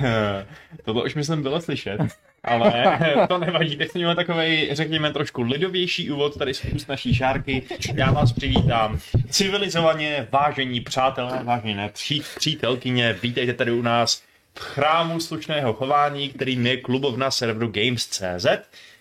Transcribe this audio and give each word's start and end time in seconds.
Tohle 0.84 1.04
už 1.04 1.14
myslím 1.14 1.42
bylo 1.42 1.60
slyšet, 1.60 1.98
ale 2.44 2.98
to 3.28 3.38
nevadí. 3.38 3.76
Teď 3.76 3.90
jsme 3.90 4.14
takový, 4.14 4.68
řekněme, 4.74 5.12
trošku 5.12 5.42
lidovější 5.42 6.10
úvod 6.10 6.38
tady 6.38 6.54
z 6.54 6.86
naší 6.88 7.14
šárky. 7.14 7.62
Já 7.94 8.10
vás 8.10 8.32
přivítám 8.32 8.98
civilizovaně, 9.30 10.28
vážení 10.30 10.80
přátelé, 10.80 11.40
vážené 11.44 11.88
pří, 11.88 12.22
přítelkyně, 12.36 13.18
vítejte 13.22 13.52
tady 13.54 13.72
u 13.72 13.82
nás 13.82 14.22
v 14.54 14.60
chrámu 14.60 15.20
slušného 15.20 15.72
chování, 15.72 16.28
kterým 16.28 16.66
je 16.66 16.76
klubovna 16.76 17.30
serveru 17.30 17.68
Games.cz, 17.68 18.46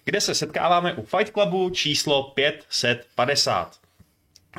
kde 0.06 0.22
se 0.22 0.36
setkáváme 0.36 0.94
u 0.94 1.06
Fight 1.06 1.34
Clubu 1.34 1.70
číslo 1.70 2.24
550. 2.24 3.78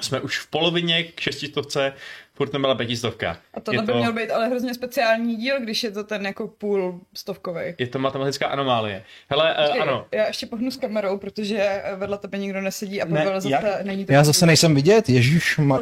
Jsme 0.00 0.20
už 0.20 0.38
v 0.38 0.50
polovině 0.50 1.02
k 1.02 1.20
šestistovce, 1.20 1.92
furt 2.38 2.52
nebyla 2.52 2.74
pětistovka. 2.74 3.36
A 3.54 3.60
to 3.60 3.72
by 3.72 3.94
měl 3.94 4.12
být 4.12 4.30
ale 4.30 4.48
hrozně 4.48 4.74
speciální 4.74 5.36
díl, 5.36 5.60
když 5.60 5.84
je 5.84 5.90
to 5.90 6.04
ten 6.04 6.26
jako 6.26 6.48
půl 6.48 7.00
stovkový. 7.14 7.60
Je 7.78 7.86
to 7.86 7.98
matematická 7.98 8.46
anomálie. 8.46 9.04
Hele, 9.28 9.56
uh, 9.74 9.82
ano. 9.82 10.06
Já 10.12 10.26
ještě 10.26 10.46
pohnu 10.46 10.70
s 10.70 10.76
kamerou, 10.76 11.18
protože 11.18 11.82
vedle 11.96 12.18
tebe 12.18 12.38
nikdo 12.38 12.60
nesedí 12.60 13.02
a 13.02 13.06
Pavel 13.06 13.34
ne, 13.34 13.40
zase 13.40 13.50
jak? 13.50 13.84
není 13.84 14.04
to... 14.04 14.12
Já 14.12 14.24
zase 14.24 14.46
nejsem 14.46 14.74
vidět, 14.74 15.08
ježíš 15.08 15.58
mar... 15.58 15.80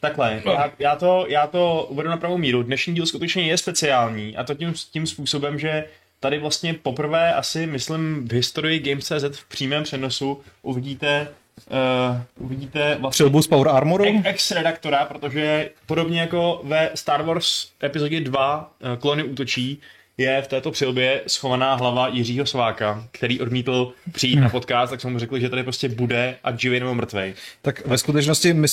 Takhle, 0.00 0.42
já, 0.44 0.72
já, 0.78 0.96
to, 0.96 1.24
já 1.28 1.46
to 1.46 1.86
uvedu 1.90 2.08
na 2.08 2.16
pravou 2.16 2.38
míru. 2.38 2.62
Dnešní 2.62 2.94
díl 2.94 3.06
skutečně 3.06 3.42
je 3.42 3.58
speciální 3.58 4.36
a 4.36 4.44
to 4.44 4.54
tím, 4.54 4.74
tím 4.92 5.06
způsobem, 5.06 5.58
že 5.58 5.84
tady 6.20 6.38
vlastně 6.38 6.74
poprvé 6.74 7.34
asi, 7.34 7.66
myslím, 7.66 8.28
v 8.28 8.32
historii 8.32 8.80
Games.cz 8.80 9.38
v 9.38 9.48
přímém 9.48 9.82
přenosu 9.82 10.40
uvidíte 10.62 11.28
Uh, 11.70 12.46
uvidíte 12.46 12.96
vlastně 13.00 13.10
Přilbu 13.10 13.42
s 13.42 13.46
Power 13.46 13.68
Armoru? 13.68 14.04
Ex-redaktora, 14.24 15.04
protože 15.04 15.70
podobně 15.86 16.20
jako 16.20 16.60
ve 16.64 16.90
Star 16.94 17.22
Wars 17.22 17.68
epizodě 17.84 18.20
2 18.20 18.58
uh, 18.80 18.96
Klony 18.96 19.22
útočí, 19.22 19.80
je 20.20 20.42
v 20.42 20.48
této 20.48 20.70
přilbě 20.70 21.20
schovaná 21.26 21.74
hlava 21.74 22.08
Jiřího 22.08 22.46
Sváka, 22.46 23.04
který 23.12 23.40
odmítl 23.40 23.92
přijít 24.12 24.36
na 24.36 24.48
podcast, 24.48 24.90
tak 24.90 25.00
jsme 25.00 25.10
mu 25.10 25.18
řekli, 25.18 25.40
že 25.40 25.48
tady 25.48 25.62
prostě 25.62 25.88
bude 25.88 26.36
a 26.44 26.56
živý 26.56 26.80
nebo 26.80 26.94
mrtvej. 26.94 27.34
Tak 27.62 27.86
ve 27.86 27.98
skutečnosti, 27.98 28.52
my, 28.52 28.66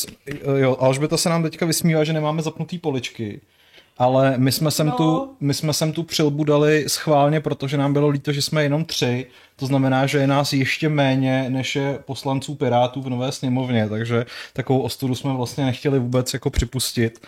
jo, 0.58 0.78
Alžběta 0.80 1.18
se 1.18 1.30
nám 1.30 1.44
teďka 1.44 1.66
vysmívá, 1.66 2.04
že 2.04 2.14
nemáme 2.14 2.42
zapnutý 2.42 2.78
poličky 2.78 3.42
ale 3.97 4.38
my 4.38 4.52
jsme 4.52 4.72
sem, 4.72 4.88
no. 4.88 4.94
tu, 4.94 5.35
my 5.40 5.53
jsme 5.53 5.74
sem 5.74 5.91
tu 5.91 6.03
přilbu 6.03 6.44
dali 6.44 6.85
schválně, 6.88 7.41
protože 7.41 7.78
nám 7.78 7.94
bylo 7.94 8.08
líto, 8.08 8.31
že 8.31 8.41
jsme 8.41 8.63
jenom 8.63 8.85
tři, 8.85 9.28
to 9.56 9.66
znamená, 9.66 10.06
že 10.06 10.18
je 10.18 10.28
nás 10.28 10.53
ještě 10.53 10.90
méně, 10.90 11.46
než 11.50 11.75
je 11.75 12.00
poslanců 12.06 12.56
Pirátů 12.56 13.02
v 13.02 13.09
Nové 13.09 13.31
sněmovně, 13.31 13.90
takže 13.90 14.25
takovou 14.53 14.81
ostudu 14.81 15.16
jsme 15.16 15.34
vlastně 15.34 15.66
nechtěli 15.66 16.00
vůbec 16.00 16.34
jako 16.34 16.50
připustit. 16.50 17.28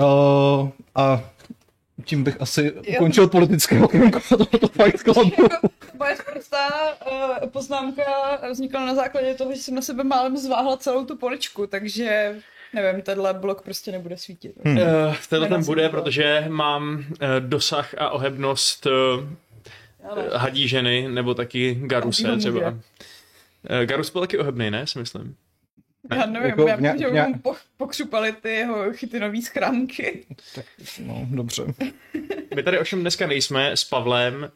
Uh, 0.00 0.68
a 0.94 1.20
tím 2.04 2.24
bych 2.24 2.40
asi 2.40 2.72
ukončil 2.72 3.28
politické 3.28 3.80
okénko 3.80 4.20
tohoto 4.28 4.68
Fight 4.68 5.00
Clubu. 5.00 5.48
Moje 5.98 6.16
prostá 6.32 6.68
uh, 7.12 7.48
poznámka 7.48 8.02
vznikla 8.52 8.86
na 8.86 8.94
základě 8.94 9.34
toho, 9.34 9.54
že 9.54 9.62
jsem 9.62 9.74
na 9.74 9.82
sebe 9.82 10.04
málem 10.04 10.36
zváhla 10.36 10.76
celou 10.76 11.04
tu 11.04 11.16
poličku, 11.16 11.66
takže 11.66 12.36
Nevím, 12.74 13.02
tenhle 13.02 13.34
blok 13.34 13.62
prostě 13.62 13.92
nebude 13.92 14.16
svítit. 14.16 14.52
Hmm. 14.64 14.76
Uh, 14.76 14.84
tenhle 15.28 15.48
ten 15.48 15.64
bude, 15.64 15.88
protože 15.88 16.44
mám 16.48 16.98
uh, 16.98 17.04
dosah 17.38 17.94
a 17.98 18.10
ohebnost 18.10 18.86
uh, 18.86 18.92
hadí 20.34 20.68
ženy, 20.68 21.08
nebo 21.08 21.34
taky 21.34 21.74
Garuse 21.74 22.36
třeba. 22.36 22.70
Uh, 22.70 22.78
Garus 23.84 24.10
byl 24.10 24.20
taky 24.20 24.38
ohebný, 24.38 24.70
ne, 24.70 24.86
si 24.86 24.98
myslím. 24.98 25.36
Ne? 26.10 26.16
Já 26.16 26.26
nevím, 26.26 26.48
jako, 26.48 26.68
já 26.68 26.76
vím, 26.76 26.98
že 26.98 27.08
mě... 27.10 27.26
pokřupali 27.76 28.32
ty 28.32 28.48
jeho 28.48 28.92
chytinové 28.92 29.42
schránky. 29.42 30.26
Tak, 30.54 30.64
no, 31.06 31.26
dobře. 31.30 31.64
My 32.54 32.62
tady 32.62 32.78
ovšem 32.78 33.00
dneska 33.00 33.26
nejsme 33.26 33.76
s 33.76 33.84
Pavlem. 33.84 34.50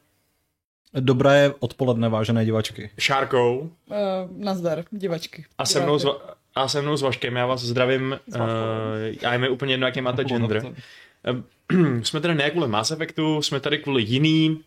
Dobré 1.00 1.50
odpoledne, 1.59 2.09
vážené 2.09 2.44
divačky. 2.44 2.91
Šárkou. 2.98 3.59
Uh, 3.59 3.97
nazdar, 4.38 4.84
divačky. 4.91 5.45
A 5.59 5.66
se 5.66 5.80
mnou, 5.80 5.97
zva- 5.97 6.21
a 6.56 6.68
se 6.68 6.82
mnou 6.82 6.97
s 6.97 7.03
Vaškem, 7.03 7.36
já 7.36 7.47
vás 7.47 7.60
zdravím. 7.62 8.18
Uh, 8.26 8.41
a 9.26 9.32
je 9.32 9.38
mi 9.38 9.48
úplně 9.48 9.72
jedno, 9.72 9.86
jaký 9.86 10.00
máte 10.00 10.24
gender. 10.24 10.62
Uh, 10.64 12.00
jsme 12.03 12.20
tady 12.20 12.34
ne 12.34 12.50
kvůli 12.50 12.68
Mass 12.68 12.91
Effectu, 12.91 13.42
jsme 13.42 13.60
tady 13.60 13.78
kvůli 13.78 14.03
jiný 14.03 14.60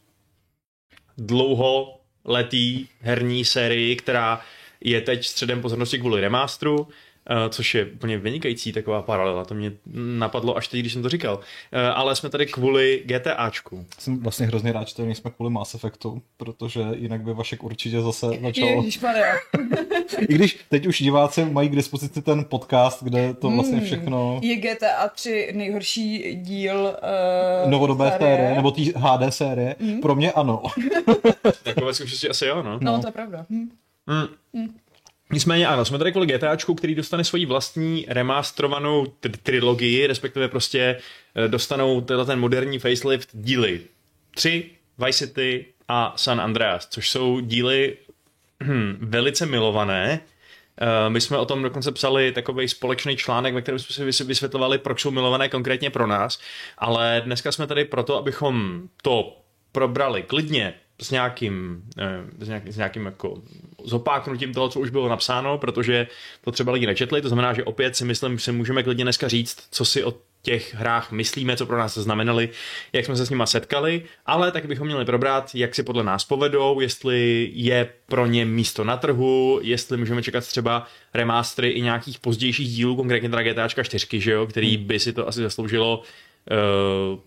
dlouholetý 1.17 2.87
herní 3.01 3.45
sérii, 3.45 3.95
která 3.95 4.41
je 4.81 5.01
teď 5.01 5.25
středem 5.25 5.61
pozornosti 5.61 5.99
kvůli 5.99 6.21
remasteru. 6.21 6.87
Uh, 7.31 7.49
což 7.49 7.75
je 7.75 7.85
úplně 7.85 8.17
vynikající 8.17 8.71
taková 8.71 9.01
paralela, 9.01 9.45
to 9.45 9.53
mě 9.53 9.71
napadlo 9.95 10.57
až 10.57 10.67
teď, 10.67 10.79
když 10.79 10.93
jsem 10.93 11.01
to 11.01 11.09
říkal. 11.09 11.35
Uh, 11.35 11.41
ale 11.93 12.15
jsme 12.15 12.29
tady 12.29 12.45
kvůli 12.45 13.03
GTAčku. 13.05 13.85
Jsem 13.99 14.19
vlastně 14.19 14.45
hrozně 14.45 14.71
rád, 14.71 14.87
že 14.87 14.95
tady 14.95 15.05
nejsme 15.05 15.31
kvůli 15.31 15.49
Mass 15.49 15.75
Effectu, 15.75 16.21
protože 16.37 16.81
jinak 16.95 17.21
by 17.21 17.33
Vašek 17.33 17.63
určitě 17.63 18.01
zase 18.01 18.27
začal... 18.41 18.67
I 20.19 20.33
když 20.33 20.59
teď 20.69 20.87
už 20.87 21.01
diváci 21.01 21.45
mají 21.45 21.69
k 21.69 21.75
dispozici 21.75 22.21
ten 22.21 22.45
podcast, 22.45 23.03
kde 23.03 23.33
to 23.33 23.47
hmm. 23.47 23.57
vlastně 23.57 23.81
všechno... 23.81 24.39
Je 24.43 24.55
GTA 24.55 25.07
3 25.15 25.51
nejhorší 25.55 26.35
díl 26.35 26.97
uh, 27.65 27.71
Novodobé 27.71 28.11
série, 28.11 28.37
série 28.37 28.55
nebo 28.55 28.71
tý 28.71 28.93
HD 28.95 29.33
série? 29.33 29.75
Hmm. 29.79 30.01
Pro 30.01 30.15
mě 30.15 30.31
ano. 30.31 30.63
Takové 31.63 31.93
zkušenosti 31.93 32.29
asi 32.29 32.45
jo, 32.45 32.63
no. 32.63 32.79
No, 32.81 32.91
no 32.91 33.01
to 33.01 33.07
je 33.07 33.11
pravda. 33.11 33.45
Hmm. 33.49 33.69
Hmm. 34.07 34.69
Nicméně 35.33 35.67
ano, 35.67 35.85
jsme 35.85 35.97
tady 35.97 36.11
kvůli 36.11 36.27
GTAčku, 36.27 36.75
který 36.75 36.95
dostane 36.95 37.23
svoji 37.23 37.45
vlastní 37.45 38.05
remasterovanou 38.07 39.03
tr- 39.03 39.37
trilogii, 39.43 40.07
respektive 40.07 40.47
prostě 40.47 40.99
eh, 41.35 41.47
dostanou 41.47 42.01
tenhle 42.01 42.25
ten 42.25 42.39
moderní 42.39 42.79
facelift 42.79 43.29
díly 43.33 43.81
3, 44.35 44.71
Vice 45.05 45.27
City 45.27 45.65
a 45.87 46.13
San 46.15 46.41
Andreas, 46.41 46.87
což 46.87 47.09
jsou 47.09 47.39
díly 47.39 47.97
hm, 48.63 48.97
velice 49.01 49.45
milované. 49.45 50.19
Uh, 50.81 51.13
my 51.13 51.21
jsme 51.21 51.37
o 51.37 51.45
tom 51.45 51.63
dokonce 51.63 51.91
psali 51.91 52.31
takový 52.31 52.67
společný 52.67 53.17
článek, 53.17 53.53
ve 53.53 53.61
kterém 53.61 53.79
jsme 53.79 54.13
si 54.13 54.23
vysvětlovali, 54.23 54.77
proč 54.77 55.01
jsou 55.01 55.11
milované 55.11 55.49
konkrétně 55.49 55.89
pro 55.89 56.07
nás, 56.07 56.39
ale 56.77 57.21
dneska 57.25 57.51
jsme 57.51 57.67
tady 57.67 57.85
proto, 57.85 58.17
abychom 58.17 58.81
to 59.01 59.37
probrali 59.71 60.23
klidně, 60.23 60.73
s 61.01 61.11
nějakým, 61.11 61.83
s 62.39 62.47
nějakým, 62.47 62.73
s 62.73 62.77
nějakým 62.77 63.05
jako 63.05 63.41
zopáknutím 63.83 64.53
toho, 64.53 64.69
co 64.69 64.79
už 64.79 64.89
bylo 64.89 65.09
napsáno, 65.09 65.57
protože 65.57 66.07
to 66.43 66.51
třeba 66.51 66.71
lidi 66.71 66.85
nečetli, 66.85 67.21
to 67.21 67.29
znamená, 67.29 67.53
že 67.53 67.63
opět 67.63 67.95
si 67.95 68.05
myslím, 68.05 68.37
že 68.37 68.51
můžeme 68.51 68.83
klidně 68.83 69.03
dneska 69.03 69.27
říct, 69.27 69.67
co 69.71 69.85
si 69.85 70.03
o 70.03 70.13
těch 70.41 70.75
hrách 70.75 71.11
myslíme, 71.11 71.57
co 71.57 71.65
pro 71.65 71.77
nás 71.77 71.93
to 71.93 72.01
znamenali, 72.01 72.49
jak 72.93 73.05
jsme 73.05 73.15
se 73.15 73.25
s 73.25 73.29
nima 73.29 73.45
setkali, 73.45 74.03
ale 74.25 74.51
tak 74.51 74.65
bychom 74.65 74.87
měli 74.87 75.05
probrat, 75.05 75.51
jak 75.53 75.75
si 75.75 75.83
podle 75.83 76.03
nás 76.03 76.25
povedou, 76.25 76.79
jestli 76.79 77.49
je 77.53 77.89
pro 78.07 78.25
ně 78.25 78.45
místo 78.45 78.83
na 78.83 78.97
trhu, 78.97 79.59
jestli 79.63 79.97
můžeme 79.97 80.23
čekat 80.23 80.47
třeba 80.47 80.87
remastery 81.13 81.69
i 81.69 81.81
nějakých 81.81 82.19
pozdějších 82.19 82.69
dílů, 82.69 82.95
konkrétně 82.95 83.29
teda 83.29 83.43
GTA 83.43 83.67
4, 83.67 84.19
že 84.19 84.31
jo, 84.31 84.47
který 84.47 84.77
hmm. 84.77 84.85
by 84.85 84.99
si 84.99 85.13
to 85.13 85.27
asi 85.27 85.41
zasloužilo 85.41 85.99
uh, 85.99 87.19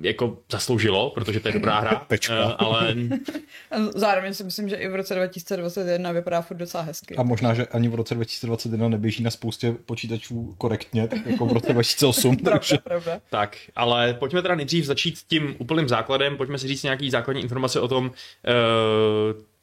jako 0.00 0.38
zasloužilo, 0.52 1.10
protože 1.10 1.40
to 1.40 1.48
je 1.48 1.52
dobrá 1.52 1.80
hra. 1.80 2.06
Eh, 2.30 2.54
ale... 2.58 2.94
Zároveň 3.94 4.34
si 4.34 4.44
myslím, 4.44 4.68
že 4.68 4.76
i 4.76 4.88
v 4.88 4.94
roce 4.94 5.14
2021 5.14 6.12
vypadá 6.12 6.42
furt 6.42 6.56
docela 6.56 6.82
hezky. 6.82 7.16
A 7.16 7.22
možná, 7.22 7.54
že 7.54 7.66
ani 7.66 7.88
v 7.88 7.94
roce 7.94 8.14
2021 8.14 8.88
neběží 8.88 9.22
na 9.22 9.30
spoustě 9.30 9.72
počítačů 9.86 10.54
korektně, 10.58 11.08
tak 11.08 11.26
jako 11.26 11.46
v 11.46 11.52
roce 11.52 11.72
2008. 11.72 12.36
pravda, 12.44 12.58
takže... 12.58 12.78
pravda. 12.78 13.20
Tak, 13.30 13.56
ale 13.76 14.14
pojďme 14.14 14.42
teda 14.42 14.54
nejdřív 14.54 14.84
začít 14.84 15.18
tím 15.28 15.56
úplným 15.58 15.88
základem, 15.88 16.36
pojďme 16.36 16.58
si 16.58 16.68
říct 16.68 16.82
nějaký 16.82 17.10
základní 17.10 17.42
informace 17.42 17.80
o 17.80 17.88
tom, 17.88 18.06
uh, 18.06 18.12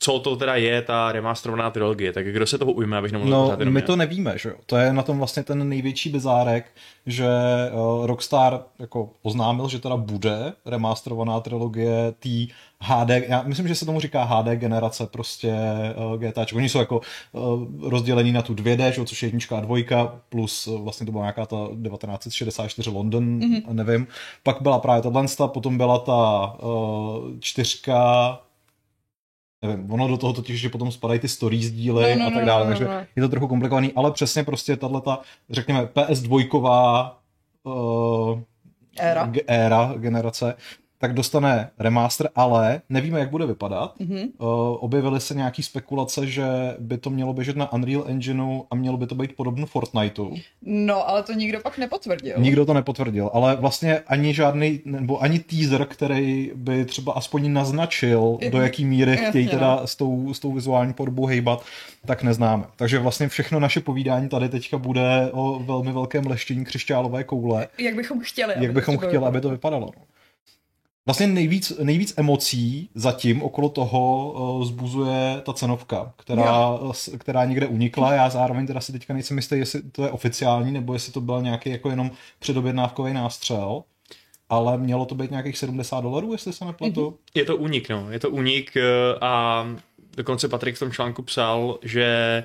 co 0.04 0.20
to 0.20 0.36
teda 0.36 0.56
je 0.56 0.82
ta 0.82 1.12
remasterovaná 1.12 1.70
trilogie, 1.70 2.14
tak 2.14 2.28
kdo 2.28 2.48
se 2.48 2.58
toho 2.58 2.72
ujme, 2.72 2.98
abych 2.98 3.12
nemohl 3.12 3.32
No, 3.32 3.58
my 3.64 3.82
to 3.82 3.96
nevíme, 3.96 4.38
že 4.38 4.50
jo. 4.50 4.56
To 4.66 4.78
je 4.78 4.94
na 4.94 5.04
tom 5.04 5.18
vlastně 5.18 5.44
ten 5.44 5.70
největší 5.70 6.10
bizárek, 6.10 6.72
že 7.06 7.28
uh, 7.72 8.06
Rockstar 8.06 8.64
jako 8.80 9.10
oznámil, 9.22 9.70
že 9.70 9.80
teda 9.80 9.98
bude 9.98 10.54
remasterovaná 10.66 11.40
trilogie 11.40 12.14
tý 12.20 12.48
HD, 12.80 13.10
já 13.28 13.44
myslím, 13.44 13.68
že 13.68 13.76
se 13.76 13.86
tomu 13.86 14.00
říká 14.00 14.24
HD 14.24 14.48
generace 14.48 15.08
prostě 15.08 15.54
uh, 15.96 16.18
GTA. 16.18 16.46
Oni 16.56 16.70
jsou 16.70 16.80
jako 16.80 17.02
uh, 17.32 17.90
rozdělení 17.90 18.32
na 18.32 18.42
tu 18.42 18.54
2D, 18.54 18.92
že, 18.92 19.06
což 19.06 19.24
je 19.24 19.28
jednička 19.28 19.58
a 19.58 19.62
dvojka, 19.62 20.20
plus 20.30 20.68
uh, 20.68 20.82
vlastně 20.82 21.06
to 21.06 21.12
byla 21.12 21.24
nějaká 21.24 21.46
ta 21.46 21.58
1964 21.84 22.90
London, 22.90 23.40
mm-hmm. 23.40 23.74
nevím. 23.74 24.08
Pak 24.44 24.62
byla 24.62 24.80
právě 24.80 25.12
ta 25.12 25.48
potom 25.48 25.78
byla 25.78 26.00
ta 26.00 26.54
uh, 26.62 27.40
čtyřka 27.40 28.40
nevím, 29.64 29.92
ono 29.92 30.08
do 30.08 30.18
toho 30.18 30.34
totiž, 30.34 30.62
že 30.62 30.70
potom 30.70 30.92
spadají 30.92 31.20
ty 31.20 31.28
stories 31.28 31.72
díly 31.72 32.16
no, 32.16 32.20
no, 32.20 32.28
a 32.28 32.30
tak 32.32 32.40
no, 32.40 32.46
dále, 32.46 32.64
no, 32.64 32.66
no, 32.66 32.78
takže 32.78 32.86
no. 32.86 33.06
je 33.16 33.22
to 33.22 33.30
trochu 33.30 33.48
komplikovaný, 33.48 33.94
ale 33.96 34.12
přesně 34.12 34.44
prostě 34.44 34.78
tato, 34.78 35.20
řekněme, 35.50 35.86
PS2 35.86 37.12
uh, 37.64 38.40
éra. 39.00 39.32
éra 39.48 39.94
generace, 39.98 40.56
tak 41.04 41.14
dostane 41.14 41.70
remaster, 41.80 42.30
ale 42.36 42.82
nevíme, 42.90 43.20
jak 43.20 43.30
bude 43.30 43.46
vypadat. 43.46 43.94
Mhm. 44.00 44.14
Mm-hmm. 44.14 44.30
Uh, 44.38 44.78
objevily 44.80 45.20
se 45.20 45.34
nějaký 45.34 45.64
spekulace, 45.64 46.28
že 46.28 46.44
by 46.80 46.98
to 46.98 47.10
mělo 47.10 47.34
běžet 47.34 47.56
na 47.56 47.74
Unreal 47.74 48.04
Engineu 48.08 48.62
a 48.72 48.76
mělo 48.76 48.98
by 48.98 49.08
to 49.08 49.16
být 49.16 49.36
podobno 49.36 49.66
Fortniteu. 49.66 50.36
No, 50.62 51.10
ale 51.10 51.24
to 51.24 51.34
nikdo 51.34 51.60
pak 51.60 51.78
nepotvrdil. 51.78 52.36
Nikdo 52.38 52.66
to 52.66 52.74
nepotvrdil, 52.74 53.30
ale 53.34 53.56
vlastně 53.56 54.00
ani 54.00 54.34
žádný, 54.34 54.82
nebo 54.86 55.22
ani 55.22 55.40
teaser, 55.40 55.86
který 55.86 56.52
by 56.56 56.86
třeba 56.86 57.14
aspoň 57.14 57.54
naznačil, 57.54 58.38
do 58.50 58.62
jaký 58.62 58.86
míry 58.86 59.18
chtějí 59.18 59.48
teda 59.48 59.76
no. 59.82 59.88
s 59.88 59.96
tou, 59.96 60.34
s 60.34 60.40
tou 60.40 60.54
vizuální 60.54 60.94
podobou 60.94 61.26
hejbat, 61.26 61.64
tak 62.06 62.24
neznáme. 62.24 62.64
Takže 62.76 63.00
vlastně 63.00 63.28
všechno 63.28 63.60
naše 63.60 63.80
povídání 63.80 64.30
tady 64.30 64.50
teďka 64.50 64.78
bude 64.78 65.30
o 65.32 65.60
velmi 65.60 65.92
velkém 65.92 66.28
leštění 66.28 66.66
křišťálové 66.66 67.24
koule, 67.24 67.68
Jak 67.78 67.96
bychom 67.96 68.20
chtěli. 68.20 68.54
jak 68.54 68.64
aby 68.64 68.74
bychom 68.74 68.98
chtěli, 68.98 69.26
aby 69.26 69.42
to 69.42 69.50
vypadalo. 69.50 69.92
Vlastně 71.06 71.28
nejvíc, 71.28 71.74
nejvíc 71.84 72.14
emocí 72.18 72.90
zatím 72.96 73.44
okolo 73.44 73.70
toho 73.70 74.32
uh, 74.32 74.66
zbuzuje 74.66 75.42
ta 75.46 75.54
cenovka, 75.54 76.14
která, 76.18 76.80
která 77.18 77.46
někde 77.46 77.68
unikla. 77.68 78.14
Já 78.14 78.30
zároveň 78.30 78.68
teda 78.68 78.82
si 78.82 78.92
teďka 78.92 79.14
nejsem 79.14 79.38
jistý, 79.38 79.56
jestli 79.56 79.82
to 79.82 80.04
je 80.04 80.12
oficiální, 80.12 80.72
nebo 80.72 80.94
jestli 80.94 81.12
to 81.14 81.22
byl 81.22 81.42
nějaký 81.42 81.70
jako 81.70 81.90
jenom 81.90 82.12
předobjednávkový 82.40 83.14
nástřel. 83.14 83.84
Ale 84.50 84.78
mělo 84.78 85.06
to 85.06 85.16
být 85.16 85.32
nějakých 85.32 85.58
70 85.58 86.02
dolarů, 86.02 86.32
jestli 86.32 86.54
se 86.54 86.66
nepletu. 86.66 87.18
Je 87.36 87.46
to 87.46 87.58
únik, 87.58 87.90
no. 87.90 88.12
Je 88.12 88.20
to 88.20 88.30
únik 88.30 88.78
eh, 88.78 88.84
a 89.22 89.66
dokonce 90.18 90.48
Patrik 90.48 90.76
v 90.76 90.80
tom 90.80 90.92
článku 90.92 91.22
psal, 91.22 91.80
že 91.82 92.44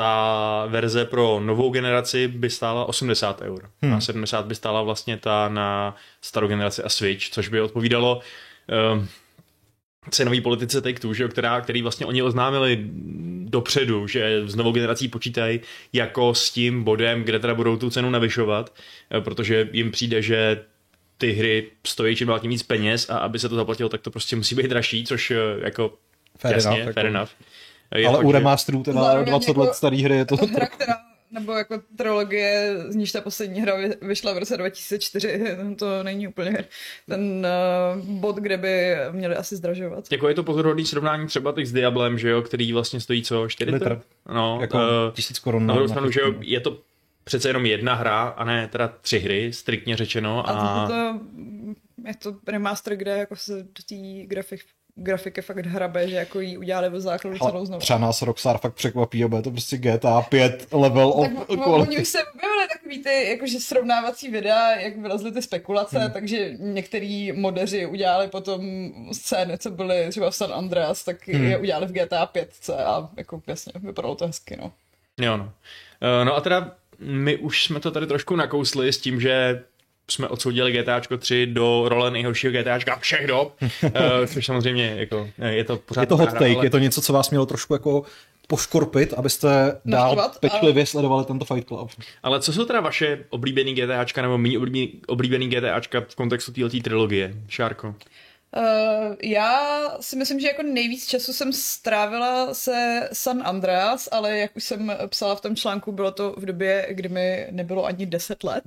ta 0.00 0.66
verze 0.68 1.04
pro 1.04 1.40
novou 1.40 1.70
generaci 1.70 2.28
by 2.28 2.50
stála 2.50 2.84
80 2.84 3.40
eur. 3.40 3.70
Hmm. 3.82 3.94
A 3.94 4.00
70 4.00 4.46
by 4.46 4.54
stála 4.54 4.82
vlastně 4.82 5.16
ta 5.16 5.48
na 5.48 5.96
starou 6.20 6.48
generaci 6.48 6.82
a 6.82 6.88
Switch, 6.88 7.30
což 7.30 7.48
by 7.48 7.60
odpovídalo 7.60 8.20
um, 8.94 9.08
cenový 10.10 10.40
politice 10.40 10.80
Take-Two, 10.80 11.14
že 11.14 11.22
jo, 11.22 11.28
která, 11.28 11.60
který 11.60 11.82
vlastně 11.82 12.06
oni 12.06 12.22
oznámili 12.22 12.78
dopředu, 13.44 14.06
že 14.06 14.42
s 14.46 14.54
novou 14.54 14.72
generací 14.72 15.08
počítají 15.08 15.60
jako 15.92 16.34
s 16.34 16.50
tím 16.50 16.84
bodem, 16.84 17.22
kde 17.22 17.38
teda 17.38 17.54
budou 17.54 17.76
tu 17.76 17.90
cenu 17.90 18.10
navyšovat, 18.10 18.74
eh, 19.10 19.20
protože 19.20 19.68
jim 19.72 19.90
přijde, 19.90 20.22
že 20.22 20.64
ty 21.18 21.32
hry 21.32 21.66
stojí 21.86 22.16
čím 22.16 22.28
dál 22.28 22.40
tím 22.40 22.50
víc 22.50 22.62
peněz 22.62 23.10
a 23.10 23.18
aby 23.18 23.38
se 23.38 23.48
to 23.48 23.56
zaplatilo, 23.56 23.88
tak 23.88 24.00
to 24.00 24.10
prostě 24.10 24.36
musí 24.36 24.54
být 24.54 24.66
dražší, 24.66 25.04
což 25.04 25.30
eh, 25.30 25.36
jako 25.64 25.92
Fair 26.38 26.54
jasně, 26.54 26.80
enough, 26.80 26.94
fair 26.94 27.06
jako. 27.06 27.16
enough. 27.16 27.30
Je 27.94 28.08
Ale 28.08 28.18
u 28.24 28.32
remasterů 28.32 28.82
teda 28.82 29.22
20 29.22 29.48
jako 29.48 29.60
let 29.60 29.74
starý 29.74 30.02
hry 30.02 30.16
je 30.16 30.24
to... 30.24 30.36
hra, 30.36 30.66
která, 30.66 30.94
nebo 31.30 31.52
jako 31.52 31.80
trilogie, 31.96 32.74
z 32.88 32.94
níž 32.96 33.12
ta 33.12 33.20
poslední 33.20 33.60
hra 33.60 33.74
vy- 33.76 33.96
vyšla 34.02 34.32
v 34.32 34.38
roce 34.38 34.56
2004, 34.56 35.42
to 35.78 36.02
není 36.02 36.28
úplně 36.28 36.64
ten 37.08 37.46
uh, 37.96 38.04
bod, 38.04 38.36
kde 38.36 38.56
by 38.56 38.96
měli 39.10 39.36
asi 39.36 39.56
zdražovat. 39.56 40.04
Jako 40.12 40.28
je 40.28 40.34
to 40.34 40.42
pozoruhodný 40.44 40.86
srovnání 40.86 41.26
třeba 41.26 41.52
teď 41.52 41.66
s 41.66 41.72
Diablem, 41.72 42.18
že 42.18 42.28
jo, 42.30 42.42
který 42.42 42.72
vlastně 42.72 43.00
stojí 43.00 43.22
co, 43.22 43.48
4 43.48 43.70
Litr. 43.70 44.00
No, 44.34 44.58
jako 44.60 44.78
eh, 44.78 45.12
tisíc 45.12 45.38
korun. 45.38 45.66
na 45.66 45.74
druhou 45.74 45.88
stranu, 45.88 46.06
na- 46.06 46.12
že 46.12 46.20
jo, 46.20 46.34
je 46.40 46.60
to 46.60 46.78
přece 47.24 47.48
jenom 47.48 47.66
jedna 47.66 47.94
hra 47.94 48.22
a 48.22 48.44
ne 48.44 48.68
teda 48.68 48.88
tři 49.00 49.18
hry, 49.18 49.52
striktně 49.52 49.96
řečeno. 49.96 50.48
A 50.48 50.52
A, 50.52 50.86
to, 50.86 50.92
to, 50.92 51.20
je 52.08 52.14
to 52.14 52.34
remaster, 52.48 52.96
kde 52.96 53.10
jako 53.10 53.36
se 53.36 53.52
do 53.62 53.82
té 53.88 54.26
grafik, 54.26 54.60
grafiky 54.94 55.42
fakt 55.42 55.66
hrabe, 55.66 56.08
že 56.08 56.16
jako 56.16 56.40
jí 56.40 56.58
udělali 56.58 56.88
od 56.88 57.00
základu 57.00 57.38
celou 57.38 57.54
Ale 57.56 57.66
znovu. 57.66 57.80
třeba 57.80 57.98
nás 57.98 58.22
Rockstar 58.22 58.58
fakt 58.58 58.74
překvapí 58.74 59.24
a 59.24 59.28
bude 59.28 59.42
to 59.42 59.50
prostě 59.50 59.76
GTA 59.76 60.22
5 60.22 60.66
level 60.72 61.08
of 61.08 61.28
Tak 61.28 61.38
o- 61.38 61.52
oni 61.52 61.62
quality. 61.62 62.02
už 62.02 62.08
se 62.08 62.18
objevily 62.34 62.68
takový 62.72 63.02
ty 63.02 63.28
jakože 63.30 63.60
srovnávací 63.60 64.30
videa, 64.30 64.70
jak 64.80 64.96
vylezly 64.98 65.32
ty 65.32 65.42
spekulace, 65.42 65.98
hmm. 65.98 66.10
takže 66.10 66.50
některý 66.58 67.32
modeři 67.32 67.86
udělali 67.86 68.28
potom 68.28 68.62
scény, 69.12 69.58
co 69.58 69.70
byly 69.70 70.06
třeba 70.10 70.30
v 70.30 70.34
San 70.36 70.52
Andreas, 70.52 71.04
tak 71.04 71.28
hmm. 71.28 71.44
je 71.44 71.58
udělali 71.58 71.86
v 71.86 71.92
GTA 71.92 72.26
5 72.26 72.50
a 72.84 73.10
jako 73.16 73.42
jasně, 73.46 73.72
vypadalo 73.76 74.14
to 74.14 74.26
hezky, 74.26 74.56
no. 74.56 74.72
Jo, 75.20 75.36
no. 75.36 75.52
Eh, 76.20 76.24
No 76.24 76.36
a 76.36 76.40
teda 76.40 76.74
my 76.98 77.36
už 77.36 77.64
jsme 77.64 77.80
to 77.80 77.90
tady 77.90 78.06
trošku 78.06 78.36
nakousli 78.36 78.92
s 78.92 78.98
tím, 78.98 79.20
že 79.20 79.62
jsme 80.12 80.28
odsoudili 80.28 80.72
GTAčko 80.72 81.16
3 81.16 81.46
do 81.46 81.88
role 81.88 82.10
nejhoršího 82.10 82.52
GTAčka 82.52 82.98
všech 82.98 83.26
dob, 83.26 83.54
Eh, 83.94 84.26
což 84.26 84.46
samozřejmě 84.46 84.94
jako, 84.96 85.28
eh, 85.38 85.52
je 85.52 85.64
to 85.64 85.76
pořád 85.76 86.00
Je 86.00 86.06
to 86.06 86.16
hot 86.16 86.28
hra, 86.28 86.38
take, 86.38 86.54
ale- 86.54 86.66
je 86.66 86.70
to 86.70 86.78
něco, 86.78 87.02
co 87.02 87.12
vás 87.12 87.30
mělo 87.30 87.46
trošku 87.46 87.72
jako 87.72 88.02
poškorpit, 88.46 89.12
abyste 89.12 89.48
dál 89.84 90.16
Naštvat, 90.16 90.38
pečlivě 90.38 90.86
sledovali 90.86 91.24
tento 91.24 91.44
Fight 91.44 91.68
Club. 91.68 91.90
Ale 92.22 92.40
co 92.40 92.52
jsou 92.52 92.64
teda 92.64 92.80
vaše 92.80 93.18
oblíbený 93.30 93.74
GTAčka 93.74 94.22
nebo 94.22 94.38
méně 94.38 94.58
oblíbený, 94.58 95.00
oblíbený 95.06 95.48
GTAčka 95.48 96.00
v 96.08 96.14
kontextu 96.14 96.52
této 96.52 96.80
trilogie? 96.82 97.34
Šárko. 97.48 97.94
Uh, 98.56 99.14
já 99.22 99.60
si 100.00 100.16
myslím, 100.16 100.40
že 100.40 100.46
jako 100.46 100.62
nejvíc 100.62 101.06
času 101.06 101.32
jsem 101.32 101.52
strávila 101.52 102.54
se 102.54 103.08
San 103.12 103.42
Andreas, 103.44 104.08
ale 104.12 104.38
jak 104.38 104.56
už 104.56 104.64
jsem 104.64 104.92
psala 105.08 105.34
v 105.34 105.40
tom 105.40 105.56
článku, 105.56 105.92
bylo 105.92 106.10
to 106.10 106.34
v 106.36 106.46
době, 106.46 106.86
kdy 106.90 107.08
mi 107.08 107.46
nebylo 107.50 107.84
ani 107.84 108.06
10 108.06 108.44
let. 108.44 108.64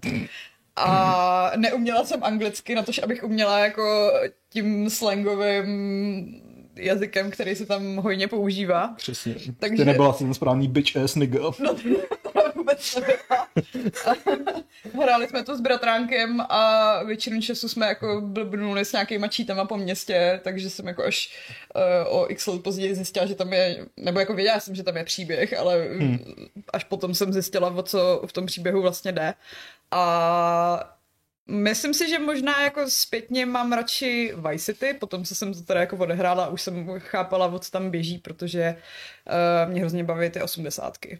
A 0.75 1.51
neuměla 1.55 2.05
jsem 2.05 2.23
anglicky, 2.23 2.75
na 2.75 2.83
tož 2.83 2.99
abych 3.03 3.23
uměla 3.23 3.59
jako 3.59 4.11
tím 4.49 4.89
slangovým 4.89 6.41
jazykem, 6.75 7.31
který 7.31 7.55
se 7.55 7.65
tam 7.65 7.95
hojně 7.95 8.27
používá. 8.27 8.93
Přesně. 8.97 9.35
Takže... 9.59 9.83
Ty 9.83 9.85
nebyla 9.85 10.13
ten 10.13 10.33
správný 10.33 10.67
bitch 10.67 10.97
ass 10.97 11.15
nigga. 11.15 11.39
No 11.59 11.75
to 11.75 12.41
vůbec 12.55 12.95
nebyla. 12.95 13.47
Hráli 15.03 15.27
jsme 15.27 15.43
to 15.43 15.57
s 15.57 15.61
bratránkem 15.61 16.41
a 16.41 17.03
většinu 17.03 17.41
času 17.41 17.69
jsme 17.69 17.87
jako 17.87 18.21
blbnuli 18.21 18.85
s 18.85 18.91
nějakýma 18.91 19.27
čítama 19.27 19.65
po 19.65 19.77
městě, 19.77 20.39
takže 20.43 20.69
jsem 20.69 20.87
jako 20.87 21.03
až 21.03 21.37
uh, 21.75 22.19
o 22.19 22.31
x 22.31 22.47
let 22.47 22.63
později 22.63 22.95
zjistila, 22.95 23.25
že 23.25 23.35
tam 23.35 23.53
je, 23.53 23.85
nebo 23.97 24.19
jako 24.19 24.33
věděla 24.33 24.59
jsem, 24.59 24.75
že 24.75 24.83
tam 24.83 24.97
je 24.97 25.03
příběh, 25.03 25.59
ale 25.59 25.87
hmm. 25.99 26.19
až 26.73 26.83
potom 26.83 27.15
jsem 27.15 27.33
zjistila, 27.33 27.69
o 27.69 27.83
co 27.83 28.23
v 28.25 28.33
tom 28.33 28.45
příběhu 28.45 28.81
vlastně 28.81 29.11
jde. 29.11 29.33
A 29.93 30.93
Myslím 31.47 31.93
si, 31.93 32.09
že 32.09 32.19
možná 32.19 32.61
jako 32.61 32.89
zpětně 32.89 33.45
mám 33.45 33.73
radši 33.73 34.33
Vice 34.49 34.73
City, 34.73 34.93
potom 34.99 35.23
co 35.23 35.35
jsem 35.35 35.53
to 35.53 35.61
teda 35.61 35.79
jako 35.79 35.97
odehrála, 35.97 36.47
už 36.47 36.61
jsem 36.61 36.99
chápala, 36.99 37.59
co 37.59 37.71
tam 37.71 37.91
běží, 37.91 38.17
protože 38.17 38.75
uh, 39.65 39.71
mě 39.71 39.81
hrozně 39.81 40.03
baví 40.03 40.29
ty 40.29 40.41
osmdesátky. 40.41 41.19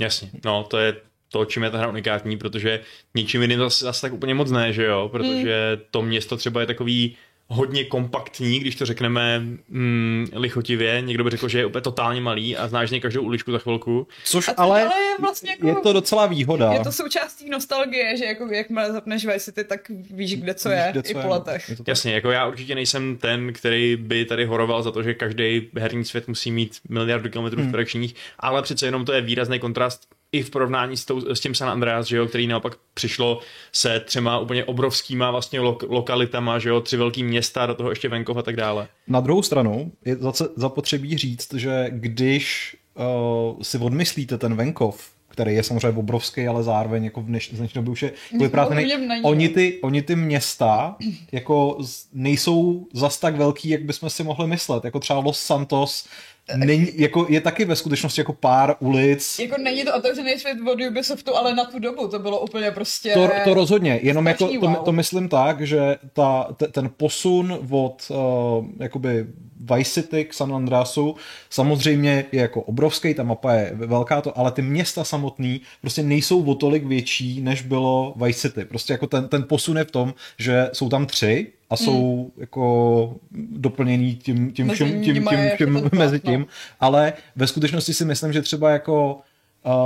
Jasně, 0.00 0.30
no 0.44 0.64
to 0.64 0.78
je 0.78 0.96
to, 1.28 1.44
čím 1.44 1.62
je 1.62 1.70
ta 1.70 1.78
hra 1.78 1.88
unikátní, 1.88 2.36
protože 2.38 2.80
ničím 3.14 3.42
jiným 3.42 3.58
zase, 3.58 3.84
zase 3.84 4.00
tak 4.00 4.12
úplně 4.12 4.34
moc 4.34 4.50
ne, 4.50 4.72
že 4.72 4.84
jo, 4.84 5.08
protože 5.08 5.80
to 5.90 6.02
město 6.02 6.36
třeba 6.36 6.60
je 6.60 6.66
takový 6.66 7.16
hodně 7.48 7.84
kompaktní, 7.84 8.60
když 8.60 8.76
to 8.76 8.86
řekneme 8.86 9.40
mm, 9.68 10.26
lichotivě, 10.32 11.00
někdo 11.00 11.24
by 11.24 11.30
řekl, 11.30 11.48
že 11.48 11.58
je 11.58 11.66
úplně 11.66 11.82
totálně 11.82 12.20
malý 12.20 12.56
a 12.56 12.68
znáš 12.68 12.88
z 12.88 12.92
něj 12.92 13.00
každou 13.00 13.22
uličku 13.22 13.52
za 13.52 13.58
chvilku. 13.58 14.06
Což 14.24 14.50
ale, 14.56 14.82
ale 14.82 15.00
je 15.00 15.14
vlastně 15.20 15.50
jako... 15.50 15.68
je 15.68 15.74
to 15.74 15.92
docela 15.92 16.26
výhoda. 16.26 16.72
Je 16.72 16.80
to 16.80 16.92
součástí 16.92 17.50
nostalgie, 17.50 18.16
že 18.16 18.24
jako 18.24 18.46
jakmile 18.52 18.92
zapneš 18.92 19.26
Vice 19.26 19.40
City, 19.40 19.64
tak 19.64 19.80
víš, 20.10 20.36
kde 20.36 20.54
co 20.54 20.68
Víš, 20.68 20.78
je, 20.78 20.88
kde 20.92 21.00
i 21.00 21.02
co 21.02 21.12
po 21.12 21.18
je. 21.18 21.26
letech. 21.26 21.68
Je. 21.68 21.76
Jasně, 21.86 22.14
jako 22.14 22.30
já 22.30 22.46
určitě 22.46 22.74
nejsem 22.74 23.16
ten, 23.16 23.52
který 23.52 23.96
by 23.96 24.24
tady 24.24 24.44
horoval 24.44 24.82
za 24.82 24.90
to, 24.90 25.02
že 25.02 25.14
každý 25.14 25.68
herní 25.76 26.04
svět 26.04 26.28
musí 26.28 26.50
mít 26.50 26.78
miliardu 26.88 27.30
kilometrů 27.30 27.60
Hmm. 27.60 27.70
čtverečních, 27.70 28.14
ale 28.38 28.62
přece 28.62 28.86
jenom 28.86 29.04
to 29.04 29.12
je 29.12 29.20
výrazný 29.20 29.58
kontrast 29.58 30.15
i 30.32 30.42
v 30.42 30.50
porovnání 30.50 30.96
s, 30.96 31.04
tou, 31.04 31.34
s 31.34 31.40
tím 31.40 31.54
San 31.54 31.68
Andreas, 31.68 32.06
že 32.06 32.16
jo, 32.16 32.26
který 32.26 32.46
naopak 32.46 32.76
přišlo 32.94 33.40
se 33.72 34.00
třema 34.00 34.38
úplně 34.38 34.64
obrovskýma 34.64 35.30
vlastně 35.30 35.60
lo, 35.60 35.78
lokalitama, 35.88 36.58
že 36.58 36.68
jo, 36.68 36.80
tři 36.80 36.96
velký 36.96 37.24
města, 37.24 37.66
do 37.66 37.74
toho 37.74 37.90
ještě 37.90 38.08
venkov 38.08 38.36
a 38.36 38.42
tak 38.42 38.56
dále. 38.56 38.88
Na 39.08 39.20
druhou 39.20 39.42
stranu 39.42 39.92
je 40.04 40.16
zase 40.16 40.48
zapotřebí 40.56 41.18
říct, 41.18 41.54
že 41.54 41.86
když 41.90 42.76
uh, 42.94 43.62
si 43.62 43.78
odmyslíte 43.78 44.38
ten 44.38 44.54
venkov, 44.54 45.16
který 45.28 45.54
je 45.54 45.62
samozřejmě 45.62 45.98
obrovský, 45.98 46.46
ale 46.46 46.62
zároveň 46.62 47.04
jako 47.04 47.20
v 47.20 47.24
dneš, 47.24 47.50
z 47.52 47.58
dnešní 47.58 47.78
doby 47.78 47.90
už 47.90 48.02
je 48.02 48.12
jako 48.32 48.44
vypadá 48.44 48.66
ten, 48.66 48.78
v 48.78 48.86
něm 48.86 49.08
není, 49.08 49.22
oni, 49.22 49.48
no. 49.48 49.54
ty, 49.54 49.78
oni 49.82 50.02
ty 50.02 50.16
města 50.16 50.96
jako 51.32 51.78
nejsou 52.12 52.86
zas 52.92 53.18
tak 53.18 53.36
velký, 53.36 53.68
jak 53.68 53.82
bychom 53.82 54.10
si 54.10 54.24
mohli 54.24 54.46
myslet. 54.46 54.84
Jako 54.84 55.00
třeba 55.00 55.18
Los 55.18 55.40
Santos 55.40 56.08
není, 56.56 56.88
jako, 56.94 57.26
je 57.28 57.40
taky 57.40 57.64
ve 57.64 57.76
skutečnosti 57.76 58.20
jako 58.20 58.32
pár 58.32 58.76
ulic. 58.78 59.38
Jako 59.38 59.54
není 59.62 59.84
to 59.84 59.96
otevřený 59.96 60.38
svět 60.38 60.58
od 60.72 60.80
Ubisoftu, 60.90 61.36
ale 61.36 61.54
na 61.54 61.64
tu 61.64 61.78
dobu 61.78 62.08
to 62.08 62.18
bylo 62.18 62.40
úplně 62.40 62.70
prostě... 62.70 63.14
To, 63.14 63.28
to 63.44 63.54
rozhodně, 63.54 64.00
jenom 64.02 64.26
jako 64.26 64.48
to, 64.60 64.74
to 64.84 64.92
myslím 64.92 65.28
tak, 65.28 65.60
že 65.60 65.96
ta, 66.12 66.48
te, 66.56 66.68
ten 66.68 66.90
posun 66.96 67.58
od 67.70 68.10
uh, 68.10 68.66
jakoby 68.80 69.26
Vice 69.74 69.90
City 69.90 70.24
k 70.24 70.34
San 70.34 70.54
Andreasu 70.54 71.16
samozřejmě 71.50 72.24
je 72.32 72.40
jako 72.40 72.62
obrovský, 72.62 73.14
ta 73.14 73.22
mapa 73.22 73.52
je 73.52 73.70
velká 73.74 74.20
to, 74.20 74.38
ale 74.38 74.52
ty 74.52 74.62
města 74.62 75.04
samotný 75.04 75.60
prostě 75.80 76.02
nejsou 76.02 76.44
o 76.44 76.54
tolik 76.54 76.84
větší, 76.84 77.40
než 77.40 77.62
bylo 77.62 78.14
Vice 78.16 78.40
City. 78.40 78.64
Prostě 78.64 78.92
jako 78.92 79.06
ten, 79.06 79.28
ten 79.28 79.42
posun 79.42 79.78
je 79.78 79.84
v 79.84 79.90
tom, 79.90 80.14
že 80.38 80.70
jsou 80.72 80.88
tam 80.88 81.06
tři 81.06 81.52
a 81.70 81.76
jsou 81.76 82.30
jako 82.36 83.16
doplněný 83.50 84.16
tím, 84.16 84.52
tím 84.52 84.66
Mezi 84.66 84.74
všem, 84.74 84.88
tím, 84.88 85.02
tím, 85.02 85.14
nimi 85.14 85.26
je 85.36 85.56
tím, 85.58 85.76
jako 85.76 85.90
ten 85.90 85.98
mezi 85.98 86.18
plot, 86.18 86.32
no. 86.32 86.38
tím, 86.38 86.46
ale 86.80 87.12
ve 87.36 87.46
skutečnosti 87.46 87.94
si 87.94 88.04
myslím, 88.04 88.32
že 88.32 88.42
třeba 88.42 88.70
jako 88.70 89.20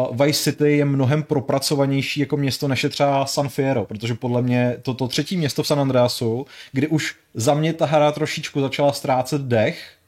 uh, 0.08 0.26
Vice 0.26 0.42
City 0.42 0.76
je 0.76 0.84
mnohem 0.84 1.22
propracovanější 1.22 2.20
jako 2.20 2.36
město 2.36 2.68
než 2.68 2.84
je 2.84 2.90
třeba 2.90 3.26
San 3.26 3.48
Fierro, 3.48 3.84
protože 3.84 4.14
podle 4.14 4.42
mě 4.42 4.76
to, 4.82 4.94
to 4.94 5.08
třetí 5.08 5.36
město 5.36 5.62
v 5.62 5.66
San 5.66 5.80
Andreasu, 5.80 6.46
kdy 6.72 6.88
už 6.88 7.14
za 7.34 7.54
mě 7.54 7.72
ta 7.72 7.86
hra 7.86 8.12
trošičku 8.12 8.60
začala 8.60 8.92
ztrácet 8.92 9.42
dech, 9.42 9.99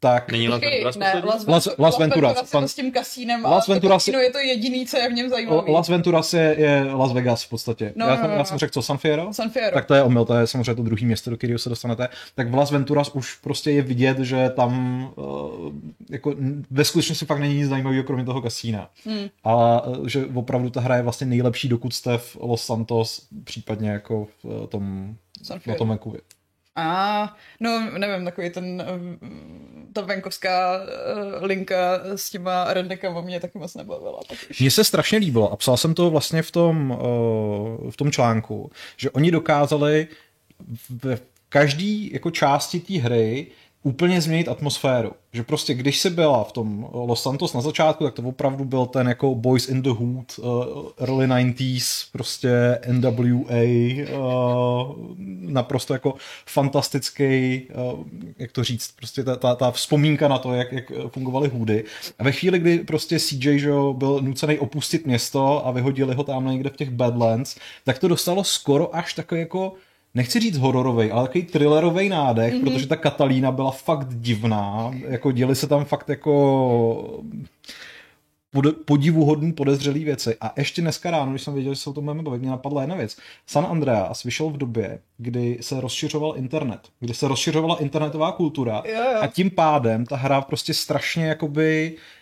tak... 0.00 0.32
Není 0.32 0.48
Las 0.48 0.60
Venturas 0.60 0.96
ne, 0.96 1.12
poslední? 1.22 1.52
Las, 1.52 1.66
Las- 1.66 1.74
Las 1.78 1.98
Venturas, 1.98 2.36
Las 2.36 2.50
pan- 2.50 2.68
s 2.68 2.74
tím 2.74 2.92
kasínem 2.92 3.44
Las 3.44 3.68
a 3.68 3.72
Venturas- 3.72 4.04
to 4.12 4.18
je 4.18 4.30
to 4.30 4.38
jediný, 4.38 4.86
co 4.86 4.96
je 4.96 5.08
v 5.08 5.12
něm 5.12 5.28
zajímavý. 5.30 5.72
Las 5.72 5.88
Venturas 5.88 6.34
je, 6.34 6.54
je 6.58 6.84
Las 6.92 7.12
Vegas 7.12 7.44
v 7.44 7.48
podstatě. 7.48 7.92
No, 7.96 8.06
já, 8.06 8.10
no, 8.10 8.16
jsem, 8.16 8.26
no, 8.26 8.32
já 8.32 8.38
no. 8.38 8.44
jsem 8.44 8.58
řekl 8.58 8.72
co, 8.72 8.82
San 8.82 8.98
Fierro? 8.98 9.32
San 9.32 9.50
Fierro. 9.50 9.74
Tak 9.74 9.84
to 9.84 9.94
je 9.94 10.02
omyl, 10.02 10.24
to 10.24 10.34
je 10.34 10.46
samozřejmě 10.46 10.74
to 10.74 10.82
druhé 10.82 11.06
město, 11.06 11.30
do 11.30 11.36
kterého 11.36 11.58
se 11.58 11.68
dostanete. 11.68 12.08
Tak 12.34 12.50
v 12.50 12.54
Las 12.54 12.70
Venturas 12.70 13.10
už 13.14 13.34
prostě 13.34 13.70
je 13.70 13.82
vidět, 13.82 14.18
že 14.18 14.50
tam 14.50 15.02
uh, 15.16 15.72
jako 16.10 16.34
ve 16.70 16.84
skutečnosti 16.84 17.26
fakt 17.26 17.38
není 17.38 17.54
nic 17.54 17.68
zajímavého, 17.68 18.04
kromě 18.04 18.24
toho 18.24 18.42
kasína. 18.42 18.90
Hmm. 19.04 19.26
A 19.44 19.86
uh, 19.86 20.06
že 20.06 20.26
opravdu 20.34 20.70
ta 20.70 20.80
hra 20.80 20.96
je 20.96 21.02
vlastně 21.02 21.26
nejlepší, 21.26 21.68
dokud 21.68 21.94
jste 21.94 22.18
v 22.18 22.36
Los 22.40 22.64
Santos, 22.64 23.26
případně 23.44 23.90
jako 23.90 24.24
v 24.24 24.44
uh, 24.44 24.66
tom, 24.66 25.14
San 25.42 25.54
na 25.56 25.60
Fierro. 25.60 25.78
tom 25.78 25.88
Vancouveru. 25.88 26.22
A, 26.80 27.36
no 27.60 27.90
nevím, 27.98 28.24
takový 28.24 28.50
ten, 28.50 28.82
eh, 28.86 29.26
ta 29.92 30.00
venkovská 30.00 30.80
eh, 30.80 31.46
linka 31.46 32.00
s 32.16 32.30
těma 32.30 32.74
redneckama 32.74 33.20
mě 33.20 33.40
taky 33.40 33.58
moc 33.58 33.74
nebavila. 33.74 34.20
Mně 34.60 34.70
se 34.70 34.84
strašně 34.84 35.18
líbilo 35.18 35.52
a 35.52 35.56
psal 35.56 35.76
jsem 35.76 35.94
to 35.94 36.10
vlastně 36.10 36.42
v 36.42 36.50
tom, 36.50 36.90
uh, 36.90 37.90
v 37.90 37.96
tom 37.96 38.12
článku, 38.12 38.70
že 38.96 39.10
oni 39.10 39.30
dokázali 39.30 40.08
v 41.04 41.18
každý 41.48 42.12
jako 42.12 42.30
části 42.30 42.80
té 42.80 42.94
hry 42.94 43.46
úplně 43.88 44.20
změnit 44.20 44.48
atmosféru. 44.48 45.12
Že 45.32 45.42
prostě 45.42 45.74
když 45.74 46.00
jsi 46.00 46.10
byla 46.10 46.44
v 46.44 46.52
tom 46.52 46.88
Los 46.92 47.22
Santos 47.22 47.54
na 47.54 47.60
začátku, 47.60 48.04
tak 48.04 48.14
to 48.14 48.22
opravdu 48.22 48.64
byl 48.64 48.86
ten 48.86 49.08
jako 49.08 49.34
Boys 49.34 49.68
in 49.68 49.82
the 49.82 49.90
Hood, 49.90 50.38
uh, 50.38 50.44
early 50.98 51.26
90s, 51.26 52.08
prostě 52.12 52.78
NWA, 52.92 53.64
uh, 54.18 54.96
naprosto 55.40 55.92
jako 55.92 56.14
fantastický, 56.46 57.62
uh, 57.92 58.04
jak 58.38 58.52
to 58.52 58.64
říct, 58.64 58.92
prostě 58.96 59.24
ta, 59.24 59.36
ta, 59.36 59.54
ta 59.54 59.70
vzpomínka 59.70 60.28
na 60.28 60.38
to, 60.38 60.54
jak, 60.54 60.72
jak 60.72 60.92
fungovaly 61.08 61.48
hůdy. 61.48 61.84
A 62.18 62.24
ve 62.24 62.32
chvíli, 62.32 62.58
kdy 62.58 62.78
prostě 62.78 63.18
CJ 63.18 63.58
že 63.58 63.70
byl 63.92 64.20
nucený 64.20 64.58
opustit 64.58 65.06
město 65.06 65.66
a 65.66 65.70
vyhodili 65.70 66.14
ho 66.14 66.24
tam 66.24 66.46
někde 66.50 66.70
v 66.70 66.76
těch 66.76 66.90
Badlands, 66.90 67.56
tak 67.84 67.98
to 67.98 68.08
dostalo 68.08 68.44
skoro 68.44 68.96
až 68.96 69.14
takový 69.14 69.40
jako 69.40 69.72
nechci 70.18 70.40
říct 70.40 70.58
hororový, 70.58 71.10
ale 71.10 71.22
takový 71.28 71.44
thrillerový 71.44 72.08
nádech, 72.08 72.54
mm-hmm. 72.54 72.64
protože 72.64 72.86
ta 72.86 72.96
Katalína 72.96 73.52
byla 73.52 73.70
fakt 73.70 74.14
divná, 74.14 74.90
jako 75.08 75.32
děli 75.32 75.54
se 75.54 75.66
tam 75.66 75.84
fakt 75.84 76.08
jako 76.08 77.20
pod- 78.50 78.76
podivuhodný 78.84 79.52
podezřelý 79.52 80.04
věci. 80.04 80.36
A 80.40 80.52
ještě 80.56 80.82
dneska 80.82 81.10
ráno, 81.10 81.30
když 81.30 81.42
jsem 81.42 81.54
věděl, 81.54 81.74
že 81.74 81.80
se 81.80 81.90
o 81.90 81.92
tom 81.92 82.04
budeme 82.04 82.22
bavit, 82.22 82.40
mě 82.40 82.50
napadla 82.50 82.80
jedna 82.80 82.96
věc. 82.96 83.16
San 83.46 83.66
Andreas 83.70 84.24
vyšel 84.24 84.50
v 84.50 84.56
době, 84.56 84.98
kdy 85.18 85.58
se 85.60 85.80
rozšiřoval 85.80 86.34
internet, 86.36 86.80
kdy 87.00 87.14
se 87.14 87.28
rozšiřovala 87.28 87.80
internetová 87.80 88.32
kultura 88.32 88.82
jo. 88.86 89.20
a 89.20 89.26
tím 89.26 89.50
pádem 89.50 90.06
ta 90.06 90.16
hra 90.16 90.40
prostě 90.40 90.74
strašně 90.74 91.26
jakoby 91.26 91.94
uh, 91.96 92.17